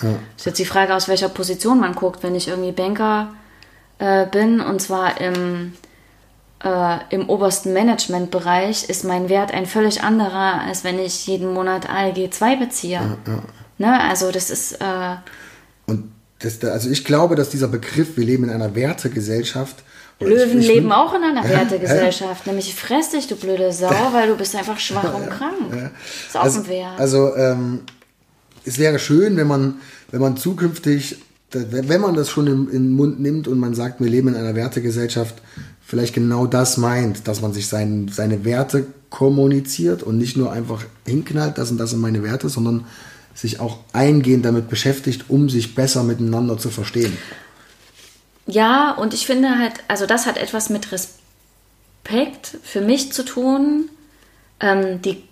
Ja. 0.00 0.10
Ist 0.36 0.46
jetzt 0.46 0.60
die 0.60 0.64
Frage, 0.64 0.94
aus 0.94 1.08
welcher 1.08 1.28
Position 1.28 1.80
man 1.80 1.94
guckt. 1.94 2.22
Wenn 2.22 2.36
ich 2.36 2.46
irgendwie 2.46 2.70
Banker 2.70 3.34
äh, 3.98 4.26
bin, 4.26 4.60
und 4.60 4.80
zwar 4.80 5.20
im, 5.20 5.72
äh, 6.64 6.98
im 7.10 7.28
obersten 7.28 7.72
Managementbereich, 7.72 8.88
ist 8.88 9.04
mein 9.04 9.28
Wert 9.28 9.52
ein 9.52 9.66
völlig 9.66 10.02
anderer, 10.02 10.60
als 10.62 10.84
wenn 10.84 10.98
ich 10.98 11.26
jeden 11.26 11.52
Monat 11.52 11.88
ALG 11.88 12.30
2 12.30 12.56
beziehe. 12.56 12.94
Ja, 12.94 13.16
ja. 13.26 13.42
Ne? 13.78 14.00
Also 14.00 14.32
das 14.32 14.50
ist... 14.50 14.72
Äh, 14.72 15.16
und 15.86 16.12
das, 16.40 16.62
also 16.64 16.90
ich 16.90 17.04
glaube, 17.04 17.34
dass 17.34 17.50
dieser 17.50 17.68
Begriff, 17.68 18.16
wir 18.16 18.24
leben 18.24 18.44
in 18.44 18.50
einer 18.50 18.74
Wertegesellschaft, 18.74 19.82
Löwen 20.20 20.58
ich, 20.58 20.68
ich 20.68 20.74
leben 20.74 20.90
auch 20.90 21.14
in 21.14 21.22
einer 21.22 21.44
Wertegesellschaft, 21.48 22.46
nämlich 22.46 22.74
fress 22.74 23.10
dich, 23.10 23.28
du 23.28 23.36
blöde 23.36 23.72
Sau, 23.72 23.88
weil 24.12 24.28
du 24.28 24.36
bist 24.36 24.54
einfach 24.56 24.78
schwach 24.78 25.14
und 25.14 25.30
krank. 25.30 25.54
Ja. 25.70 25.90
Ist 26.26 26.36
auch 26.36 26.42
also, 26.42 26.60
ein 26.60 26.68
Wert. 26.68 26.98
Also 26.98 27.36
ähm, 27.36 27.80
es 28.64 28.78
wäre 28.78 28.98
schön, 28.98 29.36
wenn 29.36 29.46
man, 29.46 29.76
wenn 30.10 30.20
man 30.20 30.36
zukünftig, 30.36 31.18
wenn 31.50 32.00
man 32.00 32.14
das 32.14 32.30
schon 32.30 32.46
im, 32.46 32.68
in 32.68 32.84
den 32.84 32.92
Mund 32.92 33.20
nimmt 33.20 33.48
und 33.48 33.58
man 33.58 33.74
sagt, 33.74 34.00
wir 34.00 34.08
leben 34.08 34.28
in 34.28 34.34
einer 34.34 34.54
Wertegesellschaft, 34.54 35.36
vielleicht 35.88 36.12
genau 36.14 36.46
das 36.46 36.76
meint, 36.76 37.26
dass 37.26 37.40
man 37.40 37.54
sich 37.54 37.66
sein, 37.66 38.10
seine 38.12 38.44
Werte 38.44 38.86
kommuniziert 39.08 40.02
und 40.02 40.18
nicht 40.18 40.36
nur 40.36 40.52
einfach 40.52 40.84
hinknallt, 41.06 41.56
das 41.56 41.70
und 41.70 41.78
das 41.78 41.90
sind 41.90 42.00
meine 42.00 42.22
Werte, 42.22 42.50
sondern 42.50 42.84
sich 43.34 43.58
auch 43.58 43.78
eingehend 43.94 44.44
damit 44.44 44.68
beschäftigt, 44.68 45.24
um 45.28 45.48
sich 45.48 45.74
besser 45.74 46.02
miteinander 46.02 46.58
zu 46.58 46.68
verstehen. 46.68 47.16
Ja, 48.46 48.92
und 48.92 49.14
ich 49.14 49.26
finde 49.26 49.58
halt, 49.58 49.72
also 49.88 50.04
das 50.04 50.26
hat 50.26 50.36
etwas 50.36 50.68
mit 50.68 50.92
Respekt 50.92 52.58
für 52.62 52.82
mich 52.82 53.10
zu 53.14 53.24
tun. 53.24 53.88
Ähm, 54.60 55.00
die, 55.00 55.24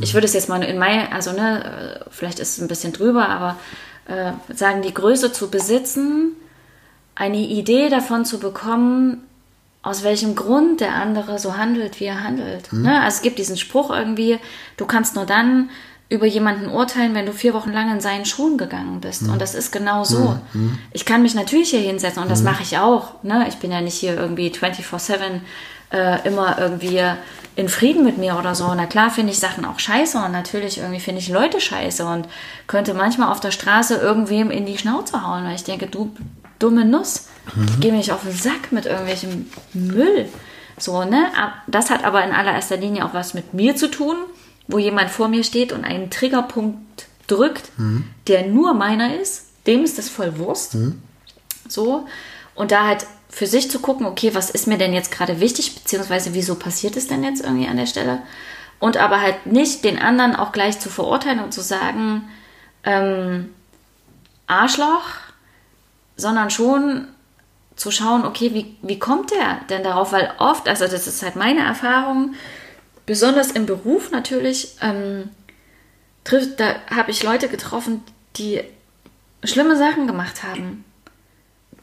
ich 0.00 0.12
würde 0.12 0.26
es 0.26 0.34
jetzt 0.34 0.50
mal 0.50 0.62
in 0.62 0.76
mein, 0.76 1.10
also 1.10 1.32
ne, 1.32 2.04
vielleicht 2.10 2.40
ist 2.40 2.58
es 2.58 2.60
ein 2.60 2.68
bisschen 2.68 2.92
drüber, 2.92 3.30
aber 3.30 3.58
äh, 4.06 4.32
sagen, 4.54 4.82
die 4.82 4.92
Größe 4.92 5.32
zu 5.32 5.48
besitzen, 5.48 6.32
eine 7.14 7.38
Idee 7.38 7.88
davon 7.88 8.26
zu 8.26 8.38
bekommen, 8.38 9.22
aus 9.86 10.02
welchem 10.02 10.34
Grund 10.34 10.80
der 10.80 10.94
andere 10.94 11.38
so 11.38 11.56
handelt, 11.56 12.00
wie 12.00 12.06
er 12.06 12.24
handelt. 12.24 12.72
Mhm. 12.72 12.82
Ne? 12.82 13.00
Also 13.00 13.16
es 13.16 13.22
gibt 13.22 13.38
diesen 13.38 13.56
Spruch 13.56 13.90
irgendwie, 13.90 14.38
du 14.76 14.86
kannst 14.86 15.14
nur 15.14 15.26
dann 15.26 15.70
über 16.08 16.26
jemanden 16.26 16.68
urteilen, 16.68 17.14
wenn 17.14 17.26
du 17.26 17.32
vier 17.32 17.52
Wochen 17.52 17.72
lang 17.72 17.92
in 17.92 18.00
seinen 18.00 18.26
Schuhen 18.26 18.58
gegangen 18.58 19.00
bist. 19.00 19.22
Mhm. 19.22 19.32
Und 19.32 19.42
das 19.42 19.54
ist 19.54 19.72
genau 19.72 20.04
so. 20.04 20.38
Mhm. 20.52 20.78
Ich 20.92 21.04
kann 21.04 21.22
mich 21.22 21.34
natürlich 21.34 21.70
hier 21.70 21.80
hinsetzen 21.80 22.22
und 22.22 22.30
das 22.30 22.40
mhm. 22.40 22.46
mache 22.46 22.62
ich 22.62 22.78
auch. 22.78 23.22
Ne? 23.22 23.46
Ich 23.48 23.56
bin 23.56 23.72
ja 23.72 23.80
nicht 23.80 23.94
hier 23.94 24.16
irgendwie 24.16 24.50
24-7 24.50 25.40
äh, 25.92 26.26
immer 26.26 26.58
irgendwie 26.58 27.02
in 27.56 27.68
Frieden 27.68 28.04
mit 28.04 28.18
mir 28.18 28.38
oder 28.38 28.54
so. 28.54 28.72
Na 28.74 28.86
klar 28.86 29.10
finde 29.10 29.32
ich 29.32 29.38
Sachen 29.38 29.64
auch 29.64 29.78
scheiße 29.78 30.18
und 30.18 30.30
natürlich 30.30 30.78
irgendwie 30.78 31.00
finde 31.00 31.20
ich 31.20 31.28
Leute 31.28 31.60
scheiße 31.60 32.04
und 32.04 32.28
könnte 32.66 32.94
manchmal 32.94 33.30
auf 33.32 33.40
der 33.40 33.50
Straße 33.50 33.96
irgendwem 33.96 34.50
in 34.50 34.66
die 34.66 34.78
Schnauze 34.78 35.26
hauen, 35.26 35.44
weil 35.44 35.54
ich 35.54 35.64
denke, 35.64 35.86
du 35.86 36.14
dumme 36.58 36.84
Nuss, 36.84 37.28
mhm. 37.54 37.80
geh 37.80 37.92
mich 37.92 38.12
auf 38.12 38.22
den 38.22 38.32
Sack 38.32 38.72
mit 38.72 38.86
irgendwelchem 38.86 39.50
Müll. 39.72 40.28
So, 40.78 41.04
ne? 41.04 41.26
Das 41.66 41.90
hat 41.90 42.04
aber 42.04 42.22
in 42.24 42.32
allererster 42.32 42.76
Linie 42.76 43.04
auch 43.04 43.14
was 43.14 43.34
mit 43.34 43.54
mir 43.54 43.76
zu 43.76 43.90
tun 43.90 44.16
wo 44.68 44.78
jemand 44.78 45.10
vor 45.10 45.28
mir 45.28 45.44
steht 45.44 45.72
und 45.72 45.84
einen 45.84 46.10
Triggerpunkt 46.10 47.06
drückt, 47.26 47.70
mhm. 47.78 48.04
der 48.26 48.46
nur 48.46 48.74
meiner 48.74 49.18
ist, 49.18 49.46
dem 49.66 49.84
ist 49.84 49.98
das 49.98 50.08
voll 50.08 50.38
Wurst. 50.38 50.74
Mhm. 50.74 51.02
So. 51.68 52.06
Und 52.54 52.70
da 52.70 52.86
halt 52.86 53.06
für 53.28 53.46
sich 53.46 53.70
zu 53.70 53.80
gucken, 53.80 54.06
okay, 54.06 54.34
was 54.34 54.50
ist 54.50 54.66
mir 54.66 54.78
denn 54.78 54.92
jetzt 54.92 55.10
gerade 55.10 55.40
wichtig, 55.40 55.74
beziehungsweise 55.74 56.34
wieso 56.34 56.54
passiert 56.54 56.96
es 56.96 57.08
denn 57.08 57.22
jetzt 57.22 57.42
irgendwie 57.42 57.68
an 57.68 57.76
der 57.76 57.86
Stelle? 57.86 58.22
Und 58.78 58.96
aber 58.96 59.20
halt 59.20 59.46
nicht 59.46 59.84
den 59.84 59.98
anderen 59.98 60.36
auch 60.36 60.52
gleich 60.52 60.78
zu 60.78 60.90
verurteilen 60.90 61.40
und 61.40 61.52
zu 61.52 61.60
sagen, 61.60 62.28
ähm, 62.84 63.50
Arschloch, 64.46 65.04
sondern 66.16 66.50
schon 66.50 67.08
zu 67.76 67.90
schauen, 67.90 68.24
okay, 68.24 68.54
wie, 68.54 68.76
wie 68.82 68.98
kommt 68.98 69.30
der 69.30 69.60
denn 69.68 69.84
darauf? 69.84 70.12
Weil 70.12 70.32
oft, 70.38 70.68
also 70.68 70.86
das 70.86 71.06
ist 71.06 71.22
halt 71.22 71.36
meine 71.36 71.60
Erfahrung, 71.60 72.34
besonders 73.04 73.50
im 73.50 73.66
Beruf 73.66 74.10
natürlich, 74.10 74.76
ähm, 74.80 75.30
trifft, 76.24 76.58
da 76.58 76.74
habe 76.94 77.10
ich 77.10 77.22
Leute 77.22 77.48
getroffen, 77.48 78.02
die 78.36 78.62
schlimme 79.44 79.76
Sachen 79.76 80.06
gemacht 80.06 80.42
haben. 80.42 80.84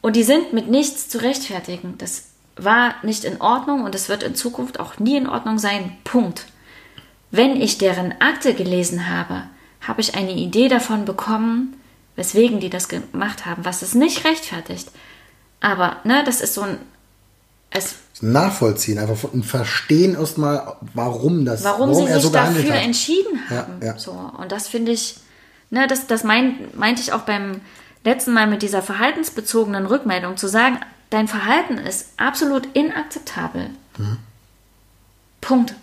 Und 0.00 0.16
die 0.16 0.22
sind 0.22 0.52
mit 0.52 0.68
nichts 0.68 1.08
zu 1.08 1.22
rechtfertigen. 1.22 1.96
Das 1.96 2.26
war 2.56 2.94
nicht 3.02 3.24
in 3.24 3.40
Ordnung 3.40 3.84
und 3.84 3.94
es 3.94 4.08
wird 4.08 4.22
in 4.22 4.34
Zukunft 4.34 4.78
auch 4.78 4.98
nie 4.98 5.16
in 5.16 5.28
Ordnung 5.28 5.58
sein. 5.58 5.96
Punkt. 6.04 6.46
Wenn 7.30 7.60
ich 7.60 7.78
deren 7.78 8.20
Akte 8.20 8.54
gelesen 8.54 9.08
habe, 9.08 9.44
habe 9.80 10.00
ich 10.00 10.14
eine 10.14 10.32
Idee 10.32 10.68
davon 10.68 11.04
bekommen, 11.04 11.76
weswegen 12.16 12.60
die 12.60 12.70
das 12.70 12.88
gemacht 12.88 13.46
haben, 13.46 13.64
was 13.64 13.82
es 13.82 13.94
nicht 13.94 14.24
rechtfertigt. 14.24 14.90
Aber 15.60 15.96
ne, 16.04 16.22
das 16.24 16.40
ist 16.40 16.54
so 16.54 16.62
ein 16.62 16.78
es 17.70 17.96
nachvollziehen, 18.20 18.98
einfach 18.98 19.32
ein 19.32 19.42
Verstehen 19.42 20.14
erstmal, 20.14 20.76
warum 20.94 21.44
das, 21.44 21.64
warum, 21.64 21.90
warum 21.90 22.06
sie 22.06 22.12
sich 22.12 22.22
so 22.22 22.30
dafür 22.30 22.72
hat. 22.72 22.84
entschieden 22.84 23.50
haben. 23.50 23.80
Ja, 23.80 23.88
ja. 23.88 23.98
So 23.98 24.12
und 24.12 24.52
das 24.52 24.68
finde 24.68 24.92
ich, 24.92 25.16
ne, 25.70 25.88
das, 25.88 26.06
das 26.06 26.22
mein, 26.22 26.68
meinte 26.74 27.02
ich 27.02 27.12
auch 27.12 27.22
beim 27.22 27.60
letzten 28.04 28.32
Mal 28.32 28.46
mit 28.46 28.62
dieser 28.62 28.80
verhaltensbezogenen 28.80 29.86
Rückmeldung 29.86 30.36
zu 30.36 30.46
sagen, 30.46 30.78
dein 31.10 31.26
Verhalten 31.26 31.78
ist 31.78 32.10
absolut 32.16 32.66
inakzeptabel. 32.74 33.70
Mhm. 33.98 34.18
Punkt. 35.40 35.74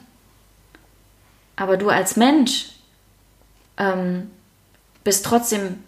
Aber 1.57 1.75
du 1.75 1.89
als 1.89 2.15
Mensch 2.15 2.69
ähm, 3.77 4.31
bist 5.03 5.25
trotzdem 5.25 5.83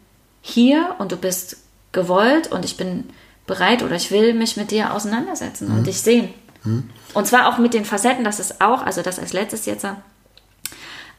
hier 0.45 0.95
und 0.99 1.11
du 1.11 1.17
bist 1.17 1.57
gewollt 1.93 2.51
und 2.51 2.65
ich 2.65 2.77
bin 2.77 3.09
bereit 3.47 3.81
oder 3.81 3.95
ich 3.95 4.11
will 4.11 4.33
mich 4.33 4.57
mit 4.57 4.71
dir 4.71 4.93
auseinandersetzen 4.93 5.69
mhm. 5.69 5.77
und 5.77 5.87
dich 5.87 6.01
sehen. 6.01 6.33
Mhm. 6.63 6.89
Und 7.13 7.25
zwar 7.25 7.47
auch 7.47 7.57
mit 7.57 7.73
den 7.73 7.85
Facetten, 7.85 8.25
das 8.25 8.39
ist 8.39 8.61
auch, 8.61 8.83
also 8.83 9.01
das 9.01 9.19
als 9.19 9.33
letztes 9.33 9.65
jetzt 9.65 9.87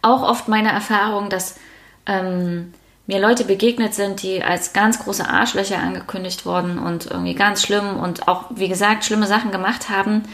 auch 0.03 0.23
oft 0.23 0.49
meine 0.49 0.71
Erfahrung, 0.71 1.31
dass 1.31 1.57
ähm, 2.05 2.75
mir 3.07 3.19
Leute 3.19 3.45
begegnet 3.45 3.95
sind, 3.95 4.23
die 4.23 4.43
als 4.43 4.75
ganz 4.75 4.99
große 4.99 5.27
Arschlöcher 5.27 5.79
angekündigt 5.79 6.45
wurden 6.45 6.79
und 6.79 7.07
irgendwie 7.07 7.35
ganz 7.35 7.63
schlimm 7.63 7.97
und 7.97 8.29
auch, 8.29 8.45
wie 8.51 8.69
gesagt, 8.69 9.05
schlimme 9.05 9.27
Sachen 9.27 9.51
gemacht 9.51 9.89
haben. 9.89 10.25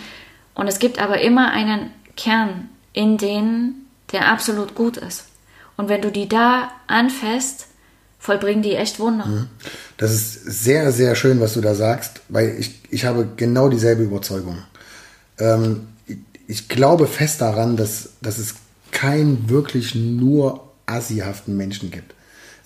Und 0.55 0.67
es 0.67 0.81
gibt 0.81 1.01
aber 1.01 1.21
immer 1.21 1.53
einen 1.53 1.93
Kern 2.17 2.69
in 2.93 3.19
denen, 3.19 3.87
der 4.11 4.29
absolut 4.29 4.75
gut 4.75 4.97
ist. 4.97 5.29
Und 5.77 5.89
wenn 5.89 6.03
du 6.03 6.11
die 6.11 6.29
da 6.29 6.73
anfasst, 6.89 7.70
vollbringen 8.21 8.63
die 8.63 8.77
echt 8.77 9.01
Wunder. 9.01 9.27
Mhm. 9.27 9.47
Das 9.97 10.13
ist 10.13 10.45
sehr, 10.45 10.93
sehr 10.93 11.17
schön, 11.17 11.41
was 11.41 11.55
du 11.55 11.61
da 11.61 11.75
sagst, 11.75 12.21
weil 12.29 12.57
ich, 12.59 12.81
ich 12.91 13.07
habe 13.07 13.27
genau 13.37 13.69
dieselbe 13.69 14.05
Überzeugung. 14.05 14.59
Ähm, 15.39 15.89
ich, 16.47 16.69
glaube 16.69 17.07
fest 17.07 17.41
daran, 17.41 17.77
dass, 17.77 18.11
dass 18.21 18.39
es 18.39 18.55
keinen 18.93 19.49
wirklich 19.49 19.95
nur 19.95 20.69
assihaften 20.87 21.57
Menschen 21.57 21.91
gibt. 21.91 22.15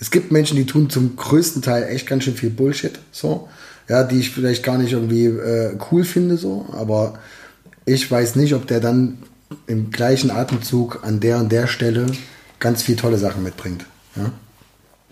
Es 0.01 0.11
gibt 0.11 0.33
Menschen, 0.33 0.57
die 0.57 0.67
tun 0.67 0.90
zum 0.90 1.17
größten 1.17 1.62
Teil 1.62 1.85
echt 1.85 2.07
ganz 2.07 2.25
schön 2.25 2.35
viel 2.35 2.51
Bullshit, 2.51 2.99
so, 3.12 3.49
ja, 3.88 4.03
die 4.03 4.19
ich 4.19 4.31
vielleicht 4.31 4.64
gar 4.64 4.77
nicht 4.77 4.93
irgendwie 4.93 5.27
äh, 5.27 5.79
cool 5.90 6.05
finde, 6.05 6.37
so, 6.37 6.67
aber 6.73 7.19
ich 7.85 8.11
weiß 8.11 8.35
nicht, 8.37 8.55
ob 8.55 8.67
der 8.67 8.81
dann 8.81 9.19
im 9.67 9.90
gleichen 9.90 10.31
Atemzug 10.31 11.05
an 11.05 11.21
der 11.21 11.38
und 11.38 11.53
der 11.53 11.69
Stelle 11.69 12.07
ganz 12.59 12.83
viel 12.83 12.97
tolle 12.97 13.19
Sachen 13.19 13.43
mitbringt. 13.43 13.85
Ja? 14.17 14.33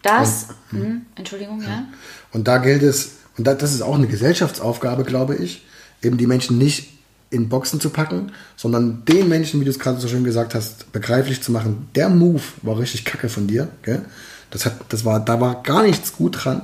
Das, 0.03 0.49
und, 0.73 0.79
mh, 0.79 0.87
hm, 0.87 1.07
Entschuldigung, 1.17 1.63
ja. 1.63 1.69
ja. 1.69 1.85
Und 2.33 2.49
da 2.49 2.59
gilt 2.59 2.83
es, 2.83 3.13
und 3.37 3.47
das 3.47 3.73
ist 3.73 3.83
auch 3.83 3.95
eine 3.95 4.09
Gesellschaftsaufgabe, 4.09 5.05
glaube 5.05 5.37
ich, 5.37 5.65
eben 6.03 6.19
die 6.19 6.27
Menschen 6.27 6.59
nicht 6.59 6.89
in 7.31 7.49
Boxen 7.49 7.81
zu 7.81 7.91
packen, 7.91 8.33
sondern 8.57 9.05
den 9.07 9.29
Menschen, 9.29 9.61
wie 9.61 9.65
du 9.65 9.71
es 9.71 9.79
gerade 9.79 9.99
so 9.99 10.07
schön 10.07 10.23
gesagt 10.23 10.55
hast, 10.55 10.93
begreiflich 10.93 11.43
zu 11.43 11.51
machen, 11.51 11.89
der 11.95 12.11
Move 12.11 12.43
war 12.61 12.79
richtig 12.79 13.07
kacke 13.07 13.31
von 13.31 13.47
dir. 13.47 13.69
Gell? 13.83 14.05
Das 14.51 14.67
hat, 14.67 14.75
das 14.91 15.05
war, 15.07 15.19
da 15.19 15.41
war 15.41 15.63
gar 15.63 15.83
nichts 15.83 16.13
gut 16.13 16.45
dran. 16.45 16.63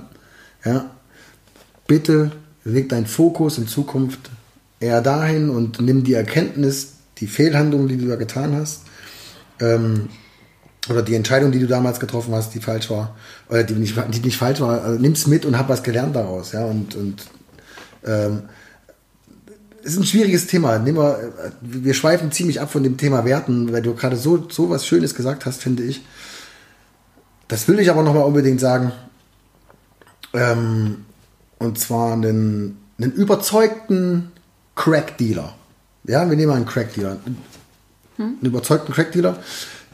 Ja? 0.64 0.90
Bitte 1.86 2.32
leg 2.64 2.90
deinen 2.90 3.06
Fokus 3.06 3.56
in 3.56 3.66
Zukunft 3.66 4.30
eher 4.78 5.00
dahin 5.00 5.48
und 5.48 5.80
nimm 5.80 6.04
die 6.04 6.12
Erkenntnis, 6.12 6.94
die 7.16 7.26
Fehlhandlung, 7.26 7.88
die 7.88 7.96
du 7.96 8.06
da 8.06 8.16
getan 8.16 8.54
hast, 8.54 8.82
ähm, 9.60 10.10
oder 10.90 11.02
die 11.02 11.14
Entscheidung, 11.14 11.52
die 11.52 11.58
du 11.58 11.66
damals 11.66 12.00
getroffen 12.00 12.34
hast, 12.34 12.54
die 12.54 12.60
falsch 12.60 12.90
war, 12.90 13.16
oder 13.48 13.64
die 13.64 13.74
nicht, 13.74 13.96
die 14.14 14.20
nicht 14.20 14.36
falsch 14.36 14.60
war, 14.60 14.82
also 14.82 14.98
nimm's 14.98 15.26
mit 15.26 15.44
und 15.44 15.58
hab 15.58 15.68
was 15.68 15.82
gelernt 15.82 16.16
daraus, 16.16 16.52
ja, 16.52 16.64
und, 16.64 16.94
und 16.94 17.26
ähm, 18.04 18.42
ist 19.82 19.96
ein 19.96 20.04
schwieriges 20.04 20.46
Thema. 20.46 20.78
Nehmen 20.78 20.98
wir, 20.98 21.32
wir 21.60 21.94
schweifen 21.94 22.30
ziemlich 22.32 22.60
ab 22.60 22.70
von 22.70 22.82
dem 22.82 22.96
Thema 22.96 23.24
Werten, 23.24 23.72
weil 23.72 23.82
du 23.82 23.94
gerade 23.94 24.16
so, 24.16 24.48
so 24.50 24.70
was 24.70 24.86
Schönes 24.86 25.14
gesagt 25.14 25.46
hast, 25.46 25.62
finde 25.62 25.82
ich. 25.84 26.02
Das 27.48 27.66
will 27.68 27.78
ich 27.78 27.90
aber 27.90 28.02
nochmal 28.02 28.24
unbedingt 28.24 28.60
sagen. 28.60 28.92
Ähm, 30.34 31.06
und 31.58 31.78
zwar 31.78 32.12
einen, 32.12 32.78
einen 32.98 33.12
überzeugten 33.12 34.30
Crack-Dealer. 34.74 35.54
Ja, 36.04 36.28
wir 36.28 36.36
nehmen 36.36 36.50
mal 36.50 36.56
einen 36.56 36.66
Crack-Dealer. 36.66 37.16
Hm? 37.24 37.36
Einen 38.18 38.38
überzeugten 38.42 38.92
Crack-Dealer 38.92 39.38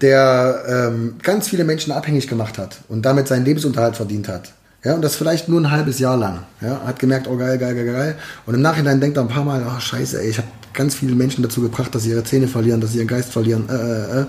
der 0.01 0.65
ähm, 0.67 1.17
ganz 1.23 1.49
viele 1.49 1.65
Menschen 1.65 1.93
abhängig 1.93 2.29
gemacht 2.29 2.59
hat 2.59 2.79
und 2.89 3.03
damit 3.03 3.29
seinen 3.29 3.45
Lebensunterhalt 3.45 3.97
verdient 3.97 4.29
hat. 4.29 4.53
Ja, 4.85 4.95
und 4.95 5.03
das 5.03 5.17
vielleicht 5.17 5.49
nur 5.49 5.61
ein 5.61 5.71
halbes 5.71 5.99
Jahr 5.99 6.17
lang. 6.17 6.41
Ja, 6.61 6.83
hat 6.85 6.99
gemerkt, 6.99 7.27
oh 7.27 7.37
geil, 7.37 7.57
geil, 7.57 7.75
geil, 7.75 7.87
geil. 7.87 8.17
Und 8.45 8.55
im 8.55 8.61
Nachhinein 8.61 9.01
denkt 9.01 9.17
er 9.17 9.23
ein 9.23 9.29
paar 9.29 9.45
Mal, 9.45 9.65
oh 9.67 9.81
scheiße, 9.81 10.21
ey, 10.21 10.29
ich 10.29 10.37
habe 10.37 10.49
ganz 10.75 10.95
viele 10.95 11.15
Menschen 11.15 11.43
dazu 11.43 11.63
gebracht, 11.63 11.95
dass 11.95 12.03
sie 12.03 12.11
ihre 12.11 12.25
Zähne 12.25 12.49
verlieren, 12.49 12.81
dass 12.81 12.93
sie 12.93 12.99
ihren 12.99 13.09
Geist 13.09 13.31
verlieren. 13.33 13.69
Äh, 13.71 13.75
äh, 13.75 14.21
äh. 14.23 14.27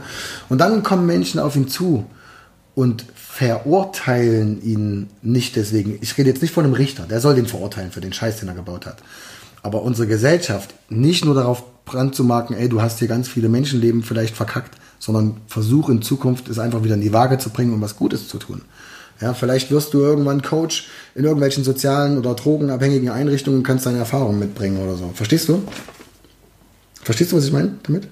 Und 0.48 0.60
dann 0.60 0.82
kommen 0.84 1.06
Menschen 1.06 1.42
auf 1.42 1.58
ihn 1.58 1.68
zu 1.68 2.06
und 2.74 3.06
verurteilen 3.16 4.62
ihn 4.62 5.10
nicht 5.22 5.58
deswegen. 5.58 5.98
Ich 6.00 6.18
rede 6.18 6.30
jetzt 6.30 6.42
nicht 6.42 6.54
von 6.54 6.64
einem 6.64 6.74
Richter, 6.74 7.04
der 7.04 7.20
soll 7.20 7.36
den 7.36 7.48
verurteilen 7.48 7.92
für 7.92 8.00
den 8.00 8.14
Scheiß, 8.14 8.40
den 8.40 8.48
er 8.48 8.56
gebaut 8.56 8.86
hat. 8.86 8.98
Aber 9.66 9.82
unsere 9.82 10.08
Gesellschaft 10.08 10.76
nicht 10.90 11.26
nur 11.26 11.34
darauf 11.34 11.64
brand 11.86 12.14
zu 12.14 12.24
marken, 12.24 12.54
ey, 12.54 12.70
du 12.70 12.84
hast 12.84 13.00
hier 13.00 13.08
ganz 13.08 13.28
viele 13.28 13.50
Menschenleben 13.50 14.04
vielleicht 14.04 14.36
verkackt, 14.36 14.76
sondern 15.00 15.38
versuch 15.48 15.90
in 15.90 16.04
Zukunft 16.04 16.50
es 16.50 16.60
einfach 16.60 16.84
wieder 16.84 16.94
in 16.94 17.02
die 17.02 17.14
Waage 17.14 17.40
zu 17.40 17.50
bringen, 17.50 17.74
um 17.74 17.82
was 17.82 17.96
Gutes 17.96 18.28
zu 18.28 18.38
tun. 18.38 18.62
Ja, 19.20 19.34
vielleicht 19.34 19.72
wirst 19.72 19.96
du 19.96 20.02
irgendwann 20.02 20.44
Coach 20.44 20.88
in 21.16 21.24
irgendwelchen 21.24 21.64
sozialen 21.64 22.20
oder 22.20 22.36
drogenabhängigen 22.36 23.10
Einrichtungen 23.10 23.58
und 23.58 23.64
kannst 23.64 23.88
deine 23.88 23.98
Erfahrungen 23.98 24.38
mitbringen 24.38 24.78
oder 24.78 24.96
so. 24.98 25.10
Verstehst 25.16 25.50
du? 25.50 25.64
Verstehst 27.02 27.32
du, 27.32 27.38
was 27.38 27.46
ich 27.46 27.52
meine 27.52 27.72
damit? 27.82 28.08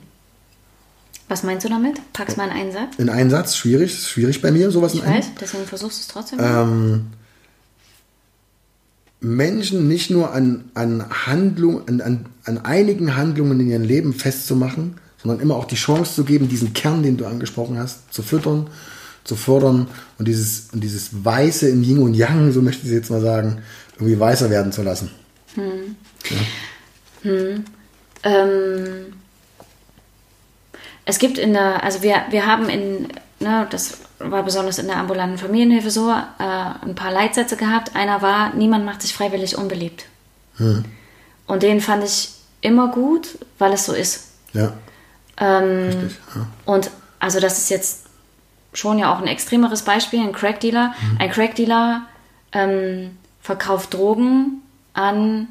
Was 1.27 1.43
meinst 1.43 1.65
du 1.65 1.69
damit? 1.69 2.01
Pack's 2.13 2.35
mal 2.35 2.45
in 2.45 2.51
einen 2.51 2.71
Satz. 2.71 2.95
In 2.97 3.09
einen 3.09 3.29
Satz, 3.29 3.55
schwierig, 3.55 3.93
schwierig 3.93 4.41
bei 4.41 4.51
mir, 4.51 4.71
sowas 4.71 4.95
ich 4.95 5.01
in 5.01 5.05
einen. 5.05 5.19
Weiß, 5.19 5.29
deswegen 5.39 5.65
versuchst 5.65 5.99
du 5.99 6.01
es 6.01 6.07
trotzdem. 6.07 6.39
Ähm, 6.41 7.05
Menschen 9.23 9.87
nicht 9.87 10.09
nur 10.09 10.31
an, 10.33 10.65
an 10.73 11.05
Handlungen, 11.25 12.01
an, 12.01 12.25
an 12.43 12.57
einigen 12.59 13.15
Handlungen 13.15 13.59
in 13.59 13.69
ihrem 13.69 13.83
Leben 13.83 14.13
festzumachen, 14.13 14.95
sondern 15.21 15.39
immer 15.39 15.55
auch 15.55 15.65
die 15.65 15.75
Chance 15.75 16.13
zu 16.13 16.23
geben, 16.25 16.49
diesen 16.49 16.73
Kern, 16.73 17.03
den 17.03 17.17
du 17.17 17.25
angesprochen 17.25 17.77
hast, 17.77 18.13
zu 18.13 18.21
füttern 18.21 18.67
zu 19.23 19.35
fördern 19.35 19.87
und 20.19 20.27
dieses, 20.27 20.69
und 20.73 20.81
dieses 20.81 21.23
Weiße 21.23 21.69
im 21.69 21.83
Yin 21.83 21.99
und 21.99 22.13
Yang, 22.13 22.51
so 22.51 22.61
möchte 22.61 22.85
ich 22.85 22.91
jetzt 22.91 23.09
mal 23.09 23.21
sagen, 23.21 23.61
irgendwie 23.95 24.19
weißer 24.19 24.49
werden 24.49 24.71
zu 24.71 24.83
lassen. 24.83 25.11
Hm. 25.55 25.95
Ja. 26.29 27.29
Hm. 27.29 27.65
Ähm, 28.23 29.13
es 31.05 31.19
gibt 31.19 31.37
in 31.37 31.53
der, 31.53 31.83
also 31.83 32.01
wir, 32.01 32.23
wir 32.29 32.45
haben 32.45 32.69
in, 32.69 33.07
ne, 33.43 33.67
das 33.69 33.97
war 34.19 34.43
besonders 34.43 34.79
in 34.79 34.87
der 34.87 34.97
ambulanten 34.97 35.37
Familienhilfe 35.37 35.91
so, 35.91 36.09
äh, 36.09 36.15
ein 36.39 36.95
paar 36.95 37.11
Leitsätze 37.11 37.57
gehabt. 37.57 37.95
Einer 37.95 38.21
war, 38.21 38.53
niemand 38.53 38.85
macht 38.85 39.01
sich 39.01 39.13
freiwillig 39.13 39.57
unbeliebt. 39.57 40.05
Hm. 40.57 40.85
Und 41.45 41.63
den 41.63 41.81
fand 41.81 42.03
ich 42.03 42.29
immer 42.61 42.87
gut, 42.87 43.37
weil 43.59 43.73
es 43.73 43.85
so 43.85 43.93
ist. 43.93 44.29
Ja. 44.53 44.73
Ähm, 45.37 45.89
Richtig, 45.89 46.17
ja. 46.35 46.47
Und 46.65 46.89
also 47.19 47.39
das 47.39 47.57
ist 47.57 47.69
jetzt 47.69 48.05
schon 48.73 48.97
ja 48.97 49.13
auch 49.13 49.19
ein 49.19 49.27
extremeres 49.27 49.83
Beispiel, 49.83 50.21
ein 50.21 50.33
Crackdealer. 50.33 50.93
Mhm. 50.99 51.17
Ein 51.19 51.31
Crackdealer 51.31 52.01
ähm, 52.51 53.17
verkauft 53.41 53.93
Drogen 53.93 54.61
an 54.93 55.47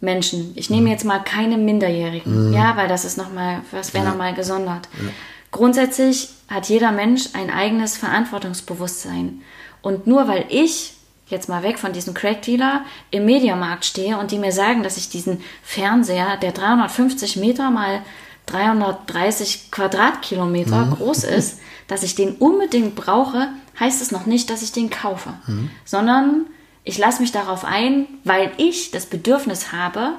Menschen. 0.00 0.52
Ich 0.56 0.70
nehme 0.70 0.82
mhm. 0.82 0.88
jetzt 0.88 1.04
mal 1.04 1.20
keine 1.20 1.58
Minderjährigen, 1.58 2.48
mhm. 2.48 2.54
ja, 2.54 2.76
weil 2.76 2.88
das 2.88 3.04
ist 3.04 3.18
noch 3.18 3.32
mal, 3.32 3.60
das 3.70 3.94
wäre 3.94 4.04
ja. 4.04 4.10
nochmal 4.10 4.34
gesondert. 4.34 4.88
Ja. 5.00 5.10
Grundsätzlich 5.52 6.30
hat 6.48 6.68
jeder 6.68 6.90
Mensch 6.92 7.28
ein 7.34 7.50
eigenes 7.50 7.96
Verantwortungsbewusstsein. 7.96 9.42
Und 9.82 10.06
nur 10.06 10.26
weil 10.26 10.46
ich 10.48 10.94
jetzt 11.28 11.48
mal 11.48 11.62
weg 11.62 11.78
von 11.78 11.92
diesem 11.92 12.14
Crackdealer 12.14 12.84
im 13.10 13.24
Mediamarkt 13.24 13.84
stehe 13.84 14.18
und 14.18 14.30
die 14.30 14.38
mir 14.38 14.52
sagen, 14.52 14.82
dass 14.82 14.96
ich 14.96 15.08
diesen 15.08 15.42
Fernseher, 15.62 16.36
der 16.36 16.52
350 16.52 17.36
Meter 17.36 17.70
mal 17.70 18.02
330 18.46 19.70
Quadratkilometer 19.70 20.86
mhm. 20.86 20.90
groß 20.92 21.24
ist, 21.24 21.60
dass 21.86 22.02
ich 22.02 22.14
den 22.14 22.36
unbedingt 22.36 22.94
brauche, 22.94 23.48
heißt 23.78 24.02
es 24.02 24.10
noch 24.10 24.26
nicht, 24.26 24.50
dass 24.50 24.62
ich 24.62 24.72
den 24.72 24.90
kaufe, 24.90 25.34
mhm. 25.46 25.70
sondern 25.84 26.46
ich 26.84 26.98
lasse 26.98 27.20
mich 27.20 27.32
darauf 27.32 27.64
ein, 27.64 28.06
weil 28.24 28.52
ich 28.56 28.90
das 28.90 29.06
Bedürfnis 29.06 29.72
habe, 29.72 30.14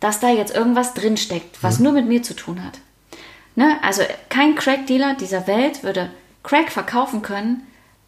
dass 0.00 0.20
da 0.20 0.30
jetzt 0.30 0.54
irgendwas 0.54 0.94
drinsteckt, 0.94 1.62
was 1.62 1.78
mhm. 1.78 1.84
nur 1.84 1.92
mit 1.94 2.06
mir 2.06 2.22
zu 2.22 2.34
tun 2.34 2.64
hat. 2.64 2.78
Ne? 3.58 3.76
Also 3.82 4.02
kein 4.28 4.54
Crack-Dealer 4.54 5.16
dieser 5.16 5.48
Welt 5.48 5.82
würde 5.82 6.10
Crack 6.44 6.70
verkaufen 6.70 7.22
können, 7.22 7.66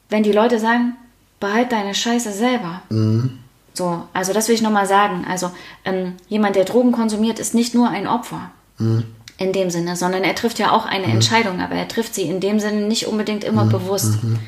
wenn 0.08 0.22
die 0.22 0.30
Leute 0.30 0.60
sagen, 0.60 0.94
behalt 1.40 1.72
deine 1.72 1.92
Scheiße 1.92 2.30
selber. 2.30 2.82
Mhm. 2.88 3.40
So, 3.74 4.04
also 4.12 4.32
das 4.32 4.46
will 4.46 4.54
ich 4.54 4.62
nochmal 4.62 4.86
sagen. 4.86 5.26
Also 5.28 5.50
ähm, 5.84 6.14
jemand, 6.28 6.54
der 6.54 6.66
Drogen 6.66 6.92
konsumiert, 6.92 7.40
ist 7.40 7.52
nicht 7.52 7.74
nur 7.74 7.88
ein 7.88 8.06
Opfer. 8.06 8.52
Mhm 8.78 9.04
in 9.38 9.54
dem 9.54 9.70
Sinne, 9.70 9.96
sondern 9.96 10.22
er 10.22 10.34
trifft 10.34 10.58
ja 10.58 10.70
auch 10.70 10.84
eine 10.84 11.06
mhm. 11.06 11.14
Entscheidung, 11.14 11.62
aber 11.62 11.74
er 11.74 11.88
trifft 11.88 12.14
sie 12.14 12.24
in 12.24 12.40
dem 12.40 12.60
Sinne 12.60 12.82
nicht 12.82 13.06
unbedingt 13.06 13.42
immer 13.42 13.64
mhm. 13.64 13.70
bewusst. 13.70 14.22
Mhm. 14.22 14.38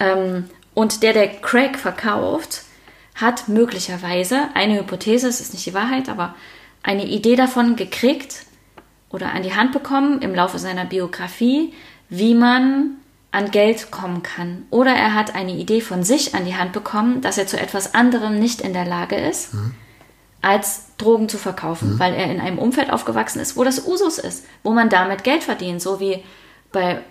Ähm, 0.00 0.50
und 0.74 1.04
der, 1.04 1.12
der 1.12 1.28
Craig 1.28 1.78
verkauft, 1.78 2.62
hat 3.14 3.46
möglicherweise 3.46 4.48
eine 4.54 4.80
Hypothese, 4.80 5.28
es 5.28 5.40
ist 5.40 5.52
nicht 5.52 5.64
die 5.64 5.74
Wahrheit, 5.74 6.08
aber 6.08 6.34
eine 6.82 7.06
Idee 7.06 7.36
davon 7.36 7.76
gekriegt 7.76 8.45
oder 9.16 9.32
an 9.32 9.42
die 9.42 9.54
Hand 9.54 9.72
bekommen 9.72 10.22
im 10.22 10.34
Laufe 10.34 10.58
seiner 10.58 10.84
Biografie, 10.84 11.72
wie 12.08 12.34
man 12.34 12.92
an 13.32 13.50
Geld 13.50 13.90
kommen 13.90 14.22
kann. 14.22 14.66
Oder 14.70 14.92
er 14.92 15.14
hat 15.14 15.34
eine 15.34 15.52
Idee 15.52 15.80
von 15.80 16.04
sich 16.04 16.34
an 16.34 16.44
die 16.44 16.54
Hand 16.54 16.72
bekommen, 16.72 17.20
dass 17.22 17.38
er 17.38 17.48
zu 17.48 17.58
etwas 17.58 17.94
anderem 17.94 18.38
nicht 18.38 18.60
in 18.60 18.72
der 18.72 18.84
Lage 18.84 19.16
ist. 19.16 19.54
Mhm 19.54 19.74
als 20.46 20.84
Drogen 20.96 21.28
zu 21.28 21.38
verkaufen, 21.38 21.94
mhm. 21.94 21.98
weil 21.98 22.14
er 22.14 22.30
in 22.30 22.40
einem 22.40 22.58
Umfeld 22.58 22.92
aufgewachsen 22.92 23.40
ist, 23.40 23.56
wo 23.56 23.64
das 23.64 23.84
Usus 23.84 24.18
ist, 24.18 24.46
wo 24.62 24.70
man 24.70 24.88
damit 24.88 25.24
Geld 25.24 25.42
verdient, 25.42 25.82
so 25.82 25.98
wie 25.98 26.22
bei 26.70 27.02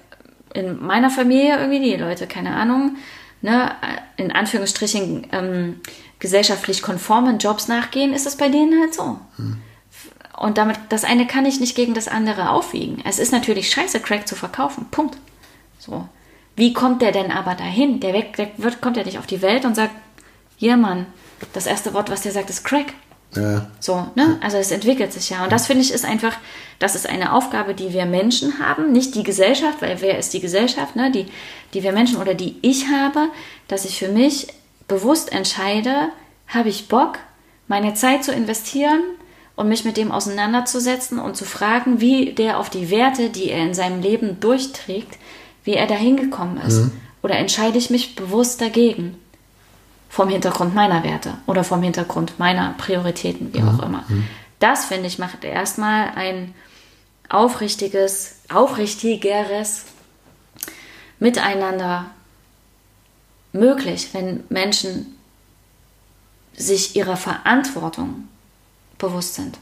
in 0.53 0.81
meiner 0.81 1.09
Familie 1.09 1.57
irgendwie 1.57 1.81
die 1.81 1.97
Leute, 1.97 2.27
keine 2.27 2.55
Ahnung, 2.55 2.95
ne, 3.41 3.71
in 4.15 4.31
Anführungsstrichen 4.31 5.27
ähm, 5.33 5.81
gesellschaftlich 6.19 6.81
konformen 6.81 7.39
Jobs 7.39 7.67
nachgehen, 7.67 8.13
ist 8.13 8.25
es 8.25 8.37
bei 8.37 8.47
denen 8.47 8.79
halt 8.79 8.93
so. 8.93 9.19
Mhm. 9.37 9.57
Und 10.37 10.57
damit, 10.57 10.77
das 10.89 11.03
eine 11.03 11.27
kann 11.27 11.45
ich 11.45 11.59
nicht 11.59 11.75
gegen 11.75 11.93
das 11.93 12.07
andere 12.07 12.49
aufwiegen. 12.49 13.01
Es 13.05 13.19
ist 13.19 13.31
natürlich 13.31 13.69
scheiße, 13.69 13.99
Crack 13.99 14.27
zu 14.27 14.35
verkaufen. 14.35 14.85
Punkt. 14.91 15.17
So. 15.79 16.07
Wie 16.55 16.73
kommt 16.73 17.01
der 17.01 17.11
denn 17.11 17.31
aber 17.31 17.55
dahin? 17.55 17.99
Der, 17.99 18.13
weg, 18.13 18.35
der 18.37 18.49
wird, 18.57 18.81
kommt 18.81 18.97
ja 18.97 19.03
nicht 19.03 19.17
auf 19.17 19.27
die 19.27 19.41
Welt 19.41 19.65
und 19.65 19.75
sagt, 19.75 19.93
hier 20.57 20.77
Mann, 20.77 21.05
das 21.53 21.67
erste 21.67 21.93
Wort, 21.93 22.09
was 22.09 22.21
der 22.21 22.31
sagt, 22.31 22.49
ist 22.49 22.63
Crack. 22.63 22.93
Ja. 23.35 23.67
So, 23.79 24.07
ne? 24.15 24.37
Also 24.41 24.57
es 24.57 24.71
entwickelt 24.71 25.11
sich 25.11 25.29
ja. 25.29 25.43
Und 25.43 25.51
das 25.51 25.67
finde 25.67 25.83
ich 25.83 25.91
ist 25.91 26.05
einfach, 26.05 26.37
das 26.79 26.95
ist 26.95 27.07
eine 27.07 27.33
Aufgabe, 27.33 27.73
die 27.73 27.91
wir 27.91 28.05
Menschen 28.05 28.59
haben, 28.59 28.91
nicht 28.91 29.15
die 29.15 29.23
Gesellschaft, 29.23 29.81
weil 29.81 29.99
wer 30.01 30.17
ist 30.17 30.33
die 30.33 30.39
Gesellschaft, 30.39 30.95
ne? 30.95 31.11
Die, 31.11 31.25
die 31.73 31.83
wir 31.83 31.91
Menschen 31.91 32.17
oder 32.17 32.33
die 32.33 32.57
ich 32.61 32.87
habe, 32.87 33.27
dass 33.67 33.83
ich 33.83 33.99
für 33.99 34.07
mich 34.07 34.47
bewusst 34.87 35.33
entscheide, 35.33 36.09
habe 36.47 36.69
ich 36.69 36.87
Bock, 36.87 37.19
meine 37.67 37.93
Zeit 37.93 38.23
zu 38.23 38.31
investieren 38.31 39.01
und 39.55 39.69
mich 39.69 39.85
mit 39.85 39.97
dem 39.97 40.11
auseinanderzusetzen 40.11 41.19
und 41.19 41.35
zu 41.37 41.45
fragen, 41.45 42.01
wie 42.01 42.33
der 42.33 42.59
auf 42.59 42.69
die 42.69 42.89
Werte, 42.89 43.29
die 43.29 43.49
er 43.49 43.63
in 43.63 43.73
seinem 43.73 44.01
Leben 44.01 44.39
durchträgt, 44.39 45.17
wie 45.63 45.73
er 45.73 45.87
da 45.87 45.95
hingekommen 45.95 46.57
ist. 46.57 46.83
Mhm. 46.83 46.91
Oder 47.23 47.37
entscheide 47.37 47.77
ich 47.77 47.89
mich 47.89 48.15
bewusst 48.15 48.61
dagegen? 48.61 49.17
vom 50.15 50.29
Hintergrund 50.29 50.73
meiner 50.73 51.03
Werte 51.03 51.33
oder 51.45 51.65
vom 51.65 51.83
Hintergrund 51.83 52.39
meiner 52.39 52.73
Prioritäten, 52.77 53.53
wie 53.53 53.61
auch 53.61 53.83
immer. 53.83 54.05
Mhm. 54.07 54.25
Das, 54.59 54.85
finde 54.85 55.07
ich, 55.07 55.19
macht 55.19 55.43
erstmal 55.43 56.11
ein 56.15 56.55
aufrichtiges, 57.27 58.37
aufrichtigeres 58.47 59.83
Miteinander 61.19 62.11
möglich, 63.51 64.09
wenn 64.13 64.45
Menschen 64.47 65.17
sich 66.55 66.95
ihrer 66.95 67.17
Verantwortung 67.17 68.29
bewusst 68.97 69.35
sind. 69.35 69.59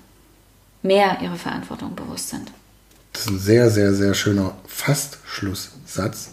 Mehr 0.82 1.20
ihrer 1.22 1.36
Verantwortung 1.36 1.96
bewusst 1.96 2.30
sind. 2.30 2.52
Das 3.14 3.24
ist 3.24 3.30
ein 3.30 3.40
sehr, 3.40 3.70
sehr, 3.70 3.94
sehr 3.94 4.14
schöner 4.14 4.56
Fastschlusssatz 4.68 6.30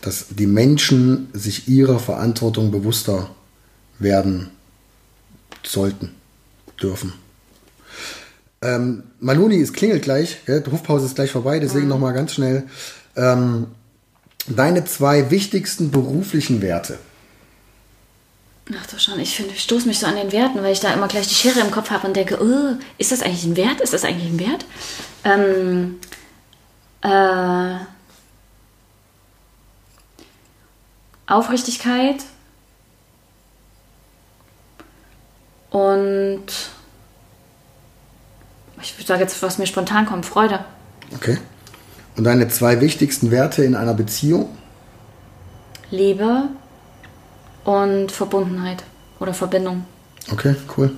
dass 0.00 0.26
die 0.30 0.46
Menschen 0.46 1.28
sich 1.32 1.68
ihrer 1.68 1.98
Verantwortung 1.98 2.70
bewusster 2.70 3.30
werden 3.98 4.50
sollten, 5.64 6.14
dürfen. 6.80 7.12
Ähm, 8.62 9.04
Maluni, 9.20 9.60
es 9.60 9.72
klingelt 9.72 10.02
gleich, 10.02 10.44
gell? 10.46 10.62
die 10.62 10.70
Hofpause 10.70 11.06
ist 11.06 11.14
gleich 11.14 11.30
vorbei, 11.30 11.58
deswegen 11.58 11.84
mhm. 11.84 11.90
nochmal 11.90 12.14
ganz 12.14 12.32
schnell. 12.32 12.64
Ähm, 13.16 13.66
deine 14.46 14.84
zwei 14.84 15.30
wichtigsten 15.30 15.90
beruflichen 15.90 16.62
Werte. 16.62 16.98
Ach 18.76 18.86
du 18.86 18.98
schon, 18.98 19.18
ich 19.18 19.34
finde, 19.34 19.54
ich 19.54 19.62
stoße 19.62 19.88
mich 19.88 19.98
so 19.98 20.06
an 20.06 20.16
den 20.16 20.30
Werten, 20.30 20.62
weil 20.62 20.72
ich 20.72 20.80
da 20.80 20.92
immer 20.92 21.08
gleich 21.08 21.26
die 21.26 21.34
Schere 21.34 21.60
im 21.60 21.70
Kopf 21.70 21.90
habe 21.90 22.06
und 22.06 22.14
denke, 22.14 22.38
oh, 22.40 22.76
ist 22.98 23.12
das 23.12 23.22
eigentlich 23.22 23.44
ein 23.44 23.56
Wert? 23.56 23.80
Ist 23.80 23.94
das 23.94 24.04
eigentlich 24.04 24.30
ein 24.30 24.38
Wert? 24.38 24.66
Ähm, 25.24 25.98
äh, 27.02 27.78
Aufrichtigkeit 31.26 32.24
und 35.70 36.44
ich 38.80 39.06
sage 39.06 39.22
jetzt, 39.22 39.42
was 39.42 39.58
mir 39.58 39.66
spontan 39.66 40.06
kommt, 40.06 40.26
Freude. 40.26 40.64
Okay. 41.14 41.38
Und 42.16 42.24
deine 42.24 42.48
zwei 42.48 42.80
wichtigsten 42.80 43.30
Werte 43.30 43.64
in 43.64 43.74
einer 43.74 43.94
Beziehung? 43.94 44.56
Liebe 45.90 46.48
und 47.68 48.10
Verbundenheit 48.10 48.82
oder 49.20 49.34
Verbindung. 49.34 49.84
Okay, 50.32 50.54
cool. 50.76 50.90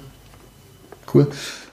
Cool. 1.12 1.26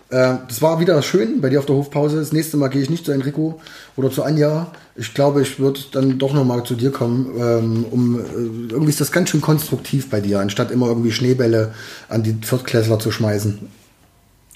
Äh, 0.10 0.38
das 0.48 0.60
war 0.64 0.80
wieder 0.80 1.00
schön 1.04 1.40
bei 1.40 1.50
dir 1.50 1.60
auf 1.60 1.68
der 1.68 1.76
Hofpause. 1.76 2.18
Das 2.18 2.32
nächste 2.32 2.58
Mal 2.58 2.70
gehe 2.70 2.82
ich 2.82 2.90
nicht 2.90 3.06
zu 3.06 3.12
Enrico 3.12 3.62
oder 3.96 4.10
zu 4.10 4.24
Anja. 4.24 4.72
Ich 4.96 5.14
glaube, 5.14 5.44
ich 5.44 5.60
würde 5.60 5.82
dann 5.92 6.18
doch 6.18 6.34
nochmal 6.34 6.64
zu 6.64 6.74
dir 6.74 6.92
kommen. 6.92 7.32
Ähm, 7.38 7.86
um, 7.92 8.20
äh, 8.20 8.24
irgendwie 8.72 8.90
ist 8.90 9.00
das 9.00 9.12
ganz 9.12 9.30
schön 9.30 9.42
konstruktiv 9.42 10.10
bei 10.10 10.20
dir, 10.20 10.40
anstatt 10.40 10.72
immer 10.72 10.88
irgendwie 10.88 11.12
Schneebälle 11.12 11.76
an 12.10 12.24
die 12.24 12.36
Viertklässler 12.42 12.98
zu 12.98 13.12
schmeißen. 13.12 13.70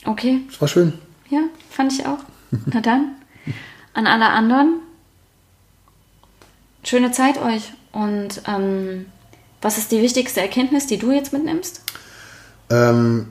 Okay. 0.06 0.40
Das 0.50 0.60
war 0.60 0.68
schön. 0.68 0.94
Ja, 1.30 1.42
fand 1.70 1.94
ich 1.94 2.04
auch. 2.08 2.20
Na 2.66 2.82
dann, 2.82 3.12
an 3.94 4.08
alle 4.08 4.30
anderen, 4.30 4.80
schöne 6.84 7.12
Zeit 7.12 7.40
euch. 7.40 7.74
Und 7.92 8.42
ähm, 8.48 9.06
was 9.62 9.78
ist 9.78 9.92
die 9.92 10.02
wichtigste 10.02 10.42
Erkenntnis, 10.42 10.88
die 10.88 10.98
du 10.98 11.12
jetzt 11.12 11.34
mitnimmst? 11.34 11.82
Ähm, 12.70 13.28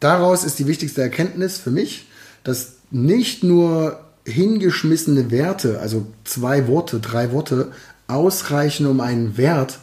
daraus 0.00 0.44
ist 0.44 0.58
die 0.58 0.66
wichtigste 0.66 1.02
Erkenntnis 1.02 1.58
für 1.58 1.70
mich, 1.70 2.08
dass 2.42 2.74
nicht 2.90 3.42
nur 3.44 4.00
hingeschmissene 4.26 5.30
Werte, 5.30 5.80
also 5.80 6.06
zwei 6.24 6.66
Worte, 6.66 7.00
drei 7.00 7.32
Worte, 7.32 7.72
ausreichen, 8.06 8.86
um 8.86 9.00
einen 9.00 9.36
Wert 9.36 9.78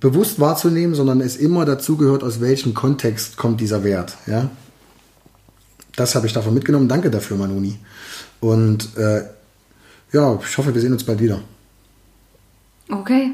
bewusst 0.00 0.40
wahrzunehmen, 0.40 0.94
sondern 0.94 1.20
es 1.20 1.36
immer 1.36 1.64
dazu 1.64 1.96
gehört, 1.96 2.22
aus 2.22 2.40
welchem 2.40 2.74
Kontext 2.74 3.36
kommt 3.36 3.60
dieser 3.60 3.84
Wert. 3.84 4.16
Ja? 4.26 4.50
Das 5.94 6.14
habe 6.14 6.26
ich 6.26 6.32
davon 6.32 6.54
mitgenommen. 6.54 6.88
Danke 6.88 7.10
dafür, 7.10 7.36
Manuni. 7.36 7.78
Und 8.40 8.96
äh, 8.96 9.24
ja, 10.12 10.38
ich 10.42 10.58
hoffe, 10.58 10.74
wir 10.74 10.80
sehen 10.80 10.92
uns 10.92 11.04
bald 11.04 11.20
wieder. 11.20 11.42
Okay. 12.90 13.32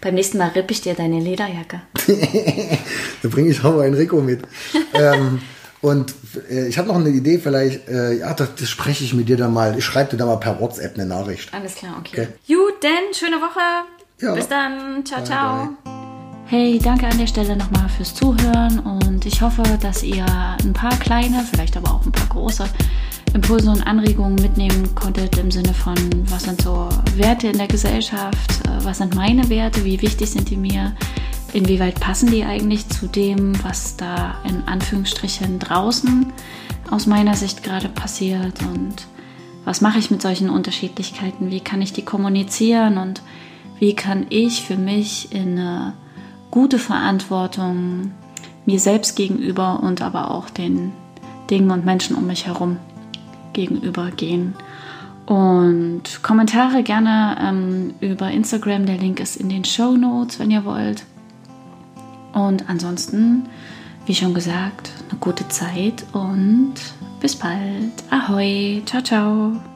Beim 0.00 0.14
nächsten 0.14 0.38
Mal 0.38 0.48
rippe 0.48 0.72
ich 0.72 0.80
dir 0.80 0.94
deine 0.94 1.20
Lederjacke. 1.20 1.80
da 3.22 3.28
bringe 3.28 3.50
ich 3.50 3.62
aber 3.64 3.86
Enrico 3.86 4.20
mit. 4.20 4.42
ähm, 4.94 5.40
und 5.80 6.14
äh, 6.50 6.68
ich 6.68 6.78
habe 6.78 6.88
noch 6.88 6.96
eine 6.96 7.10
Idee, 7.10 7.38
vielleicht, 7.38 7.88
äh, 7.88 8.14
ja, 8.14 8.34
das, 8.34 8.54
das, 8.56 8.68
spreche 8.68 9.04
ich 9.04 9.14
mit 9.14 9.28
dir 9.28 9.36
dann 9.36 9.52
mal. 9.52 9.76
Ich 9.78 9.84
schreibe 9.84 10.10
dir 10.10 10.16
da 10.16 10.26
mal 10.26 10.36
per 10.36 10.60
WhatsApp 10.60 10.94
eine 10.94 11.06
Nachricht. 11.06 11.52
Alles 11.52 11.74
klar, 11.74 11.96
okay. 11.98 12.22
okay. 12.22 12.54
Gut, 12.54 12.82
denn 12.82 13.14
schöne 13.14 13.36
Woche. 13.36 13.60
Ja. 14.20 14.34
Bis 14.34 14.48
dann. 14.48 15.04
Ciao, 15.04 15.20
bye, 15.20 15.26
ciao. 15.26 15.68
Bye. 15.84 15.92
Hey, 16.48 16.78
danke 16.82 17.06
an 17.06 17.18
der 17.18 17.26
Stelle 17.26 17.56
nochmal 17.56 17.88
fürs 17.88 18.14
Zuhören 18.14 18.78
und 18.78 19.26
ich 19.26 19.42
hoffe, 19.42 19.64
dass 19.80 20.04
ihr 20.04 20.24
ein 20.62 20.72
paar 20.72 20.96
kleine, 20.96 21.44
vielleicht 21.50 21.76
aber 21.76 21.90
auch 21.90 22.06
ein 22.06 22.12
paar 22.12 22.28
große 22.28 22.68
Impulse 23.36 23.70
und 23.70 23.86
Anregungen 23.86 24.36
mitnehmen 24.36 24.94
konntet 24.94 25.36
im 25.36 25.50
Sinne 25.50 25.74
von, 25.74 25.94
was 26.30 26.44
sind 26.44 26.62
so 26.62 26.88
Werte 27.16 27.48
in 27.48 27.58
der 27.58 27.66
Gesellschaft, 27.66 28.66
äh, 28.66 28.82
was 28.82 28.96
sind 28.96 29.14
meine 29.14 29.50
Werte, 29.50 29.84
wie 29.84 30.00
wichtig 30.00 30.30
sind 30.30 30.48
die 30.48 30.56
mir, 30.56 30.96
inwieweit 31.52 32.00
passen 32.00 32.30
die 32.30 32.44
eigentlich 32.44 32.88
zu 32.88 33.06
dem, 33.06 33.52
was 33.62 33.98
da 33.98 34.36
in 34.48 34.66
Anführungsstrichen 34.66 35.58
draußen 35.58 36.32
aus 36.90 37.06
meiner 37.06 37.34
Sicht 37.34 37.62
gerade 37.62 37.90
passiert? 37.90 38.62
Und 38.62 39.06
was 39.66 39.82
mache 39.82 39.98
ich 39.98 40.10
mit 40.10 40.22
solchen 40.22 40.48
Unterschiedlichkeiten, 40.48 41.50
wie 41.50 41.60
kann 41.60 41.82
ich 41.82 41.92
die 41.92 42.06
kommunizieren? 42.06 42.96
Und 42.96 43.20
wie 43.78 43.94
kann 43.94 44.24
ich 44.30 44.62
für 44.62 44.78
mich 44.78 45.30
in 45.32 45.58
eine 45.58 45.92
gute 46.50 46.78
Verantwortung 46.78 48.12
mir 48.64 48.80
selbst 48.80 49.14
gegenüber 49.14 49.80
und 49.82 50.00
aber 50.00 50.30
auch 50.30 50.48
den 50.48 50.92
Dingen 51.50 51.70
und 51.70 51.84
Menschen 51.84 52.16
um 52.16 52.26
mich 52.26 52.46
herum 52.46 52.78
gegenüber 53.52 54.10
gehen. 54.10 54.54
Und 55.26 56.22
Kommentare 56.22 56.82
gerne 56.82 57.36
ähm, 57.40 57.94
über 58.00 58.30
Instagram. 58.30 58.86
Der 58.86 58.96
Link 58.96 59.18
ist 59.20 59.36
in 59.36 59.48
den 59.48 59.64
Show 59.64 59.96
Notes, 59.96 60.38
wenn 60.38 60.50
ihr 60.50 60.64
wollt. 60.64 61.04
Und 62.32 62.68
ansonsten, 62.68 63.48
wie 64.06 64.14
schon 64.14 64.34
gesagt, 64.34 64.92
eine 65.10 65.18
gute 65.18 65.48
Zeit 65.48 66.04
und 66.12 66.74
bis 67.20 67.34
bald. 67.34 67.92
Ahoi, 68.10 68.82
ciao, 68.84 69.02
ciao. 69.02 69.75